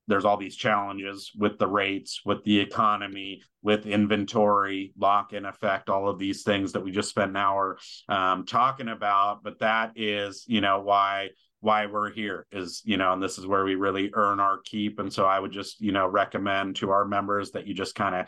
there's 0.08 0.24
all 0.24 0.36
these 0.36 0.56
challenges 0.56 1.30
with 1.36 1.58
the 1.58 1.66
rates 1.66 2.20
with 2.24 2.42
the 2.44 2.60
economy 2.60 3.40
with 3.62 3.86
inventory 3.86 4.92
lock 4.98 5.32
in 5.32 5.46
effect 5.46 5.88
all 5.88 6.08
of 6.08 6.18
these 6.18 6.42
things 6.42 6.72
that 6.72 6.82
we 6.82 6.90
just 6.90 7.08
spent 7.08 7.30
an 7.30 7.36
hour 7.36 7.78
um, 8.08 8.44
talking 8.44 8.88
about. 8.88 9.42
But 9.42 9.60
that 9.60 9.92
is 9.96 10.44
you 10.46 10.60
know 10.60 10.80
why 10.80 11.30
why 11.60 11.86
we're 11.86 12.10
here 12.10 12.46
is 12.50 12.82
you 12.84 12.96
know 12.96 13.12
and 13.12 13.22
this 13.22 13.38
is 13.38 13.46
where 13.46 13.64
we 13.64 13.76
really 13.76 14.10
earn 14.14 14.40
our 14.40 14.60
keep. 14.64 14.98
And 14.98 15.12
so 15.12 15.24
i 15.24 15.38
would 15.38 15.52
just 15.52 15.80
you 15.80 15.92
know 15.92 16.06
recommend 16.06 16.76
to 16.76 16.90
our 16.90 17.04
members 17.04 17.52
that 17.52 17.66
you 17.66 17.74
just 17.74 17.94
kind 17.94 18.14
of 18.14 18.26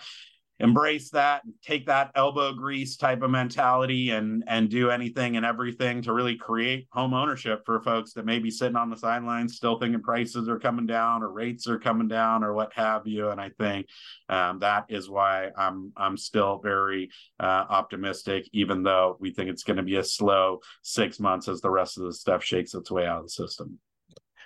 embrace 0.61 1.11
that 1.11 1.45
and 1.45 1.53
take 1.63 1.87
that 1.87 2.11
elbow 2.15 2.53
grease 2.53 2.97
type 2.97 3.23
of 3.23 3.31
mentality 3.31 4.11
and 4.11 4.45
and 4.47 4.71
do 4.71 4.91
anything 4.91 5.37
and 5.37 5.45
everything 5.45 6.01
to 6.01 6.13
really 6.13 6.37
create 6.37 6.87
home 6.93 7.13
ownership 7.13 7.63
for 7.67 7.81
folks 7.81 8.13
that 8.13 8.25
may 8.25 8.39
be 8.39 8.51
sitting 8.51 8.77
on 8.77 8.89
the 8.89 8.97
sidelines 8.97 9.57
still 9.57 9.79
thinking 9.79 10.01
prices 10.01 10.49
are 10.49 10.59
coming 10.59 10.87
down 10.87 11.23
or 11.23 11.31
rates 11.31 11.67
are 11.67 11.79
coming 11.79 12.07
down 12.07 12.45
or 12.45 12.53
what 12.53 12.73
have 12.73 13.07
you. 13.07 13.31
And 13.31 13.41
i 13.41 13.51
think 13.59 13.87
um, 14.29 14.61
that 14.61 14.85
is 14.89 15.11
why 15.11 15.51
i'm 15.57 15.93
i'm 15.97 16.17
still 16.17 16.61
very 16.63 17.11
uh, 17.41 17.65
optimistic 17.69 18.49
even 18.53 18.83
though 18.83 19.17
we 19.21 19.33
think 19.33 19.51
it's 19.51 19.65
going 19.65 19.77
to 19.77 19.83
be 19.83 19.97
a 19.97 20.05
slow 20.05 20.61
six 20.83 21.19
months 21.19 21.49
as 21.49 21.61
the 21.61 21.71
rest 21.71 21.99
of 21.99 22.05
the 22.05 22.13
stuff 22.13 22.45
shakes 22.45 22.75
its 22.75 22.91
way 22.91 23.07
out 23.07 23.19
of 23.19 23.25
the 23.25 23.31
system 23.31 23.79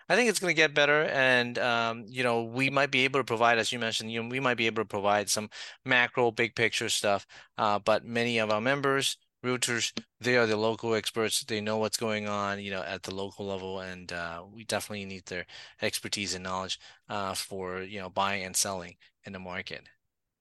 I 0.08 0.16
think 0.16 0.30
it's 0.30 0.38
going 0.38 0.50
to 0.50 0.56
get 0.56 0.74
better, 0.74 1.04
and 1.04 1.58
um, 1.58 2.04
you 2.08 2.22
know, 2.22 2.42
we 2.44 2.70
might 2.70 2.90
be 2.90 3.04
able 3.04 3.20
to 3.20 3.24
provide, 3.24 3.58
as 3.58 3.70
you 3.72 3.78
mentioned, 3.78 4.10
you 4.10 4.22
know, 4.22 4.28
we 4.28 4.40
might 4.40 4.56
be 4.56 4.66
able 4.66 4.82
to 4.82 4.88
provide 4.88 5.28
some 5.28 5.50
macro, 5.84 6.30
big 6.30 6.54
picture 6.54 6.88
stuff. 6.88 7.26
Uh, 7.58 7.78
but 7.78 8.04
many 8.04 8.38
of 8.38 8.50
our 8.50 8.60
members, 8.60 9.18
realtors, 9.44 9.92
they 10.20 10.36
are 10.36 10.46
the 10.46 10.56
local 10.56 10.94
experts. 10.94 11.44
They 11.44 11.60
know 11.60 11.76
what's 11.76 11.98
going 11.98 12.26
on, 12.26 12.60
you 12.60 12.70
know, 12.70 12.82
at 12.82 13.02
the 13.02 13.14
local 13.14 13.46
level, 13.46 13.80
and 13.80 14.10
uh, 14.10 14.44
we 14.50 14.64
definitely 14.64 15.04
need 15.04 15.26
their 15.26 15.44
expertise 15.82 16.34
and 16.34 16.44
knowledge 16.44 16.78
uh, 17.08 17.34
for 17.34 17.82
you 17.82 18.00
know 18.00 18.08
buying 18.08 18.44
and 18.44 18.56
selling 18.56 18.96
in 19.24 19.34
the 19.34 19.38
market. 19.38 19.82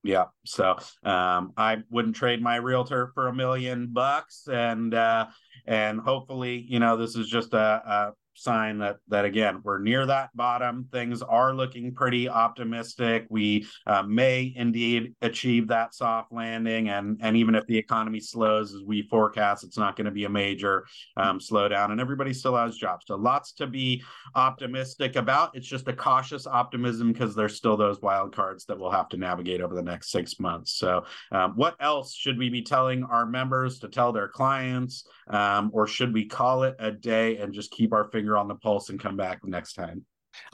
Yeah, 0.03 0.25
so 0.45 0.77
um, 1.03 1.51
I 1.57 1.79
wouldn't 1.89 2.15
trade 2.15 2.41
my 2.41 2.55
realtor 2.55 3.11
for 3.13 3.27
a 3.27 3.33
million 3.33 3.87
bucks, 3.87 4.47
and 4.47 4.93
uh, 4.93 5.27
and 5.65 5.99
hopefully, 5.99 6.65
you 6.69 6.79
know, 6.79 6.95
this 6.95 7.17
is 7.17 7.27
just 7.27 7.53
a, 7.53 7.57
a 7.59 8.13
sign 8.37 8.77
that 8.79 8.97
that 9.07 9.25
again 9.25 9.61
we're 9.63 9.79
near 9.79 10.05
that 10.05 10.35
bottom. 10.35 10.87
Things 10.91 11.21
are 11.21 11.53
looking 11.53 11.93
pretty 11.93 12.29
optimistic. 12.29 13.25
We 13.29 13.67
uh, 13.87 14.03
may 14.03 14.53
indeed 14.55 15.15
achieve 15.21 15.67
that 15.69 15.95
soft 15.95 16.31
landing 16.31 16.89
and 16.89 17.17
and 17.21 17.35
even 17.35 17.55
if 17.55 17.65
the 17.65 17.77
economy 17.77 18.19
slows 18.19 18.73
as 18.73 18.81
we 18.83 19.01
forecast 19.03 19.63
it's 19.63 19.77
not 19.77 19.95
going 19.95 20.05
to 20.05 20.11
be 20.11 20.25
a 20.25 20.29
major 20.29 20.85
um, 21.17 21.39
slowdown. 21.39 21.91
And 21.91 21.99
everybody 21.99 22.33
still 22.33 22.55
has 22.55 22.77
jobs. 22.77 23.05
So 23.07 23.15
lots 23.15 23.53
to 23.53 23.67
be 23.67 24.03
optimistic 24.35 25.15
about. 25.15 25.55
It's 25.55 25.67
just 25.67 25.87
a 25.87 25.93
cautious 25.93 26.45
optimism 26.45 27.11
because 27.11 27.35
there's 27.35 27.55
still 27.55 27.77
those 27.77 28.01
wild 28.01 28.35
cards 28.35 28.65
that 28.65 28.77
we'll 28.77 28.91
have 28.91 29.09
to 29.09 29.17
navigate 29.17 29.61
over 29.61 29.73
the 29.73 29.81
next 29.81 30.11
six 30.11 30.39
months. 30.39 30.77
So 30.77 31.05
um, 31.31 31.53
what 31.55 31.75
else 31.79 32.13
should 32.13 32.37
we 32.37 32.49
be 32.49 32.61
telling 32.61 33.03
our 33.03 33.25
members 33.25 33.79
to 33.79 33.87
tell 33.87 34.11
their 34.11 34.27
clients 34.27 35.07
um, 35.29 35.71
or 35.73 35.87
should 35.87 36.13
we 36.13 36.25
call 36.25 36.63
it 36.63 36.75
a 36.79 36.91
day 36.91 37.37
and 37.37 37.53
just 37.53 37.71
keep 37.71 37.93
our 37.93 38.09
fingers 38.11 38.26
finger 38.27 38.37
on 38.37 38.47
the 38.47 38.55
pulse 38.55 38.89
and 38.89 38.99
come 38.99 39.15
back 39.15 39.39
next 39.45 39.73
time. 39.73 40.05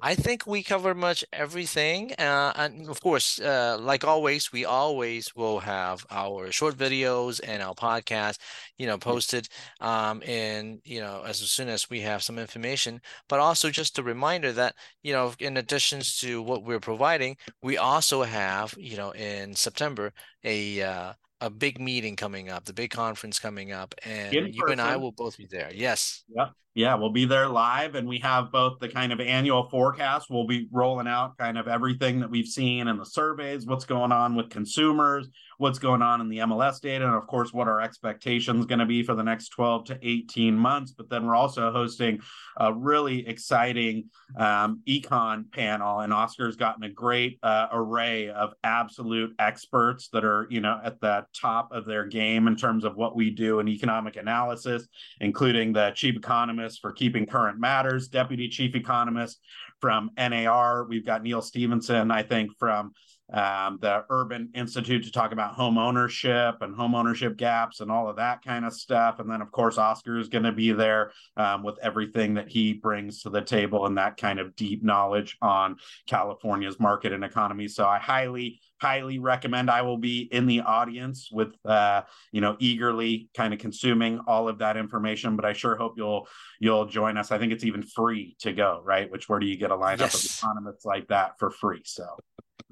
I 0.02 0.16
think 0.16 0.48
we 0.48 0.64
covered 0.64 0.96
much 0.96 1.26
everything. 1.34 2.14
Uh, 2.18 2.54
and 2.56 2.88
of 2.88 3.02
course, 3.02 3.42
uh, 3.42 3.78
like 3.82 4.06
always, 4.06 4.54
we 4.54 4.64
always 4.64 5.36
will 5.36 5.60
have 5.60 6.06
our 6.10 6.52
short 6.52 6.78
videos 6.78 7.42
and 7.46 7.62
our 7.62 7.74
podcast, 7.74 8.38
you 8.78 8.88
know, 8.88 8.98
posted. 8.98 9.50
Um, 9.82 10.24
and, 10.26 10.80
you 10.86 11.02
know, 11.02 11.24
as 11.26 11.40
soon 11.40 11.68
as 11.68 11.90
we 11.90 12.00
have 12.02 12.24
some 12.24 12.40
information, 12.40 13.02
but 13.28 13.40
also 13.40 13.70
just 13.70 14.00
a 14.00 14.04
reminder 14.04 14.54
that, 14.54 14.76
you 15.02 15.12
know, 15.12 15.34
in 15.40 15.58
addition 15.58 16.00
to 16.20 16.42
what 16.42 16.64
we're 16.64 16.80
providing, 16.80 17.36
we 17.62 17.78
also 17.78 18.24
have, 18.24 18.74
you 18.78 18.96
know, 18.96 19.12
in 19.12 19.54
September, 19.54 20.14
a, 20.46 20.82
uh, 20.82 21.14
a 21.42 21.50
big 21.50 21.78
meeting 21.82 22.16
coming 22.16 22.50
up, 22.50 22.64
the 22.64 22.74
big 22.74 22.92
conference 22.92 23.38
coming 23.38 23.74
up, 23.74 23.94
and 24.06 24.34
you 24.56 24.64
and 24.68 24.80
I 24.80 24.96
will 24.96 25.12
both 25.12 25.38
be 25.38 25.46
there. 25.52 25.72
Yes. 25.74 26.24
Yeah. 26.34 26.50
Yeah, 26.76 26.96
we'll 26.96 27.12
be 27.12 27.26
there 27.26 27.48
live, 27.48 27.94
and 27.94 28.08
we 28.08 28.18
have 28.20 28.52
both 28.52 28.80
the 28.80 28.90
kind 28.90 29.14
of 29.14 29.20
annual 29.20 29.70
forecast. 29.70 30.32
We'll 30.32 30.48
be 30.48 30.68
rolling 30.72 31.08
out 31.08 31.38
kind 31.38 31.60
of 31.60 31.68
everything 31.68 32.20
that 32.22 32.32
we've 32.32 32.48
seen 32.48 32.88
in 32.88 32.98
the 32.98 33.06
surveys, 33.06 33.68
what's 33.68 33.86
going 33.86 34.12
on 34.12 34.36
with 34.36 34.50
consumers, 34.50 35.30
what's 35.60 35.78
going 35.78 36.02
on 36.02 36.20
in 36.20 36.30
the 36.30 36.40
MLS 36.40 36.82
data, 36.82 37.06
and 37.06 37.14
of 37.14 37.28
course, 37.28 37.54
what 37.54 37.68
our 37.68 37.80
expectations 37.80 38.66
going 38.66 38.80
to 38.80 38.88
be 38.88 39.04
for 39.04 39.14
the 39.14 39.24
next 39.24 39.50
12 39.50 39.86
to 39.86 40.00
18 40.02 40.58
months. 40.58 40.92
But 40.92 41.12
then 41.12 41.28
we're 41.28 41.36
also 41.36 41.72
hosting 41.72 42.22
a 42.58 42.74
really 42.74 43.28
exciting 43.28 44.10
um, 44.36 44.82
econ 44.88 45.52
panel, 45.52 46.00
and 46.00 46.12
Oscar's 46.12 46.56
gotten 46.56 46.84
a 46.86 46.90
great 46.90 47.38
uh, 47.44 47.68
array 47.72 48.30
of 48.30 48.54
absolute 48.64 49.36
experts 49.38 50.08
that 50.08 50.26
are, 50.26 50.48
you 50.50 50.60
know, 50.60 50.82
at 50.84 51.00
the 51.02 51.24
top 51.40 51.72
of 51.72 51.86
their 51.86 52.08
game 52.08 52.48
in 52.48 52.56
terms 52.56 52.84
of 52.84 52.96
what 52.96 53.16
we 53.16 53.30
do 53.30 53.60
in 53.60 53.68
economic 53.68 54.16
analysis, 54.16 54.88
including 55.20 55.72
the 55.72 55.92
chief 55.92 56.16
economist 56.16 56.63
for 56.72 56.92
Keeping 56.92 57.26
Current 57.26 57.60
Matters, 57.60 58.08
deputy 58.08 58.48
chief 58.50 58.76
economist 58.76 59.40
from 59.80 60.12
NAR. 60.18 60.86
We've 60.86 61.06
got 61.06 61.24
Neil 61.24 61.42
Stevenson, 61.42 62.12
I 62.12 62.24
think, 62.24 62.58
from 62.58 62.94
um, 63.32 63.80
the 63.82 64.06
Urban 64.10 64.50
Institute 64.54 65.04
to 65.06 65.12
talk 65.12 65.32
about 65.32 65.54
home 65.54 65.78
ownership 65.78 66.56
and 66.62 66.76
home 66.76 66.94
ownership 66.94 67.38
gaps 67.38 67.80
and 67.80 67.90
all 67.90 68.08
of 68.08 68.18
that 68.18 68.44
kind 68.44 68.66
of 68.66 68.74
stuff. 68.74 69.20
And 69.20 69.30
then, 69.30 69.42
of 69.42 69.52
course, 69.52 69.78
Oscar 69.78 70.20
is 70.20 70.30
going 70.30 70.44
to 70.44 70.52
be 70.52 70.72
there 70.72 71.12
um, 71.38 71.64
with 71.64 71.80
everything 71.82 72.36
that 72.36 72.50
he 72.50 72.74
brings 72.74 73.22
to 73.24 73.30
the 73.30 73.42
table 73.42 73.86
and 73.86 73.98
that 73.98 74.18
kind 74.18 74.40
of 74.40 74.56
deep 74.56 74.84
knowledge 74.84 75.38
on 75.42 75.78
California's 76.08 76.80
market 76.80 77.12
and 77.12 77.24
economy. 77.24 77.68
So 77.68 77.86
I 77.86 77.98
highly 77.98 78.60
highly 78.84 79.18
recommend 79.18 79.70
i 79.70 79.82
will 79.82 79.98
be 79.98 80.22
in 80.38 80.46
the 80.46 80.60
audience 80.62 81.30
with 81.32 81.54
uh 81.66 82.02
you 82.34 82.42
know 82.42 82.58
eagerly 82.60 83.30
kind 83.34 83.54
of 83.54 83.60
consuming 83.60 84.20
all 84.28 84.50
of 84.50 84.58
that 84.60 84.76
information 84.76 85.38
but 85.38 85.46
i 85.46 85.54
sure 85.54 85.76
hope 85.76 85.94
you'll 85.96 86.28
you'll 86.60 86.86
join 86.86 87.18
us 87.18 87.32
i 87.32 87.38
think 87.38 87.54
it's 87.54 87.64
even 87.64 87.82
free 87.82 88.36
to 88.40 88.52
go 88.52 88.82
right 88.84 89.10
which 89.10 89.30
where 89.30 89.40
do 89.40 89.46
you 89.46 89.58
get 89.58 89.72
a 89.72 89.76
lineup 89.76 90.00
yes. 90.00 90.26
of 90.26 90.44
economists 90.44 90.86
like 90.86 91.08
that 91.08 91.40
for 91.40 91.50
free 91.50 91.82
so 91.86 92.06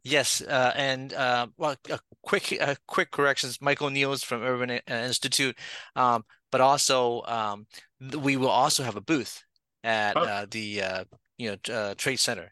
Yes, 0.04 0.42
uh, 0.42 0.74
and 0.76 1.14
uh, 1.14 1.48
well, 1.58 1.76
a 1.90 2.00
quick, 2.24 2.58
uh, 2.60 2.76
quick 2.88 3.12
corrections. 3.12 3.62
Michael 3.62 3.92
Neal 3.92 4.16
from 4.18 4.42
Urban 4.42 4.72
uh, 4.72 4.80
Institute, 4.88 5.56
um, 5.96 6.24
but 6.52 6.60
also 6.60 7.22
um, 7.26 7.68
we 8.18 8.36
will 8.36 8.50
also 8.50 8.84
have 8.84 8.96
a 8.96 9.02
booth 9.02 9.44
at 9.84 10.18
oh. 10.18 10.22
Uh, 10.22 10.46
the 10.50 10.82
uh, 10.82 11.04
you 11.38 11.58
know 11.66 11.94
trade 11.94 12.20
center. 12.20 12.50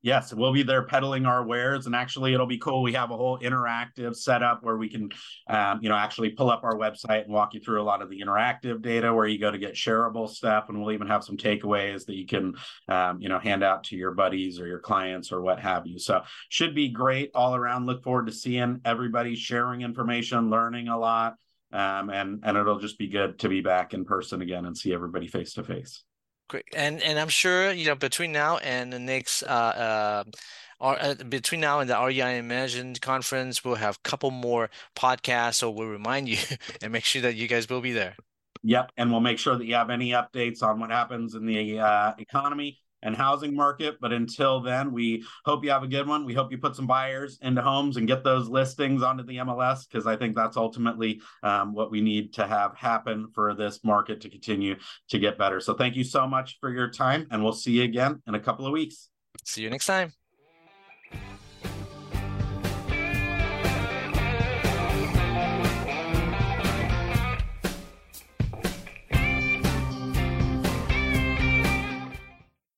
Yes, 0.00 0.32
we'll 0.32 0.52
be 0.52 0.62
there 0.62 0.84
peddling 0.84 1.26
our 1.26 1.44
wares, 1.44 1.86
and 1.86 1.96
actually, 1.96 2.32
it'll 2.32 2.46
be 2.46 2.58
cool. 2.58 2.82
We 2.82 2.92
have 2.92 3.10
a 3.10 3.16
whole 3.16 3.36
interactive 3.40 4.14
setup 4.14 4.62
where 4.62 4.76
we 4.76 4.88
can, 4.88 5.10
um, 5.48 5.80
you 5.82 5.88
know, 5.88 5.96
actually 5.96 6.30
pull 6.30 6.50
up 6.50 6.62
our 6.62 6.76
website 6.76 7.24
and 7.24 7.32
walk 7.32 7.52
you 7.52 7.58
through 7.58 7.82
a 7.82 7.84
lot 7.84 8.00
of 8.00 8.08
the 8.08 8.20
interactive 8.20 8.80
data 8.80 9.12
where 9.12 9.26
you 9.26 9.40
go 9.40 9.50
to 9.50 9.58
get 9.58 9.74
shareable 9.74 10.28
stuff, 10.28 10.68
and 10.68 10.80
we'll 10.80 10.92
even 10.92 11.08
have 11.08 11.24
some 11.24 11.36
takeaways 11.36 12.06
that 12.06 12.14
you 12.14 12.26
can, 12.26 12.54
um, 12.88 13.20
you 13.20 13.28
know, 13.28 13.40
hand 13.40 13.64
out 13.64 13.82
to 13.84 13.96
your 13.96 14.12
buddies 14.12 14.60
or 14.60 14.68
your 14.68 14.78
clients 14.78 15.32
or 15.32 15.40
what 15.40 15.58
have 15.58 15.84
you. 15.84 15.98
So, 15.98 16.22
should 16.48 16.74
be 16.74 16.88
great 16.88 17.32
all 17.34 17.56
around. 17.56 17.86
Look 17.86 18.04
forward 18.04 18.26
to 18.26 18.32
seeing 18.32 18.80
everybody 18.84 19.34
sharing 19.34 19.80
information, 19.80 20.48
learning 20.48 20.86
a 20.86 20.96
lot, 20.96 21.34
um, 21.72 22.10
and 22.10 22.38
and 22.44 22.56
it'll 22.56 22.78
just 22.78 22.98
be 22.98 23.08
good 23.08 23.40
to 23.40 23.48
be 23.48 23.62
back 23.62 23.94
in 23.94 24.04
person 24.04 24.42
again 24.42 24.64
and 24.64 24.78
see 24.78 24.94
everybody 24.94 25.26
face 25.26 25.54
to 25.54 25.64
face. 25.64 26.04
Great, 26.48 26.66
and 26.74 27.02
and 27.02 27.18
I'm 27.18 27.28
sure 27.28 27.72
you 27.72 27.86
know 27.86 27.96
between 27.96 28.32
now 28.32 28.58
and 28.58 28.92
the 28.92 29.00
next 29.00 29.42
uh, 29.42 30.24
uh, 30.80 30.84
uh 30.84 31.14
between 31.28 31.60
now 31.60 31.80
and 31.80 31.90
the 31.90 31.94
REimagine 31.94 33.00
conference, 33.00 33.64
we'll 33.64 33.74
have 33.74 33.96
a 33.96 34.08
couple 34.08 34.30
more 34.30 34.70
podcasts. 34.94 35.56
So 35.56 35.70
we'll 35.70 35.88
remind 35.88 36.28
you 36.28 36.38
and 36.82 36.92
make 36.92 37.04
sure 37.04 37.22
that 37.22 37.34
you 37.34 37.48
guys 37.48 37.68
will 37.68 37.80
be 37.80 37.92
there. 37.92 38.16
Yep, 38.62 38.92
and 38.96 39.10
we'll 39.10 39.20
make 39.20 39.38
sure 39.38 39.56
that 39.56 39.64
you 39.64 39.74
have 39.74 39.90
any 39.90 40.10
updates 40.10 40.62
on 40.62 40.80
what 40.80 40.90
happens 40.90 41.34
in 41.34 41.46
the 41.46 41.80
uh, 41.80 42.14
economy 42.18 42.80
and 43.06 43.16
housing 43.16 43.54
market. 43.54 43.96
But 44.00 44.12
until 44.12 44.60
then, 44.60 44.92
we 44.92 45.24
hope 45.44 45.64
you 45.64 45.70
have 45.70 45.84
a 45.84 45.88
good 45.88 46.06
one. 46.06 46.26
We 46.26 46.34
hope 46.34 46.50
you 46.50 46.58
put 46.58 46.76
some 46.76 46.86
buyers 46.86 47.38
into 47.40 47.62
homes 47.62 47.96
and 47.96 48.06
get 48.06 48.24
those 48.24 48.48
listings 48.48 49.02
onto 49.02 49.24
the 49.24 49.38
MLS 49.38 49.88
because 49.88 50.06
I 50.06 50.16
think 50.16 50.34
that's 50.34 50.56
ultimately 50.56 51.22
um, 51.42 51.72
what 51.72 51.90
we 51.90 52.00
need 52.00 52.34
to 52.34 52.46
have 52.46 52.76
happen 52.76 53.28
for 53.32 53.54
this 53.54 53.82
market 53.84 54.20
to 54.22 54.28
continue 54.28 54.74
to 55.08 55.18
get 55.18 55.38
better. 55.38 55.60
So 55.60 55.74
thank 55.74 55.94
you 55.94 56.04
so 56.04 56.26
much 56.26 56.58
for 56.60 56.70
your 56.70 56.90
time, 56.90 57.28
and 57.30 57.42
we'll 57.42 57.52
see 57.52 57.72
you 57.72 57.84
again 57.84 58.20
in 58.26 58.34
a 58.34 58.40
couple 58.40 58.66
of 58.66 58.72
weeks. 58.72 59.08
See 59.44 59.62
you 59.62 59.70
next 59.70 59.86
time. 59.86 60.25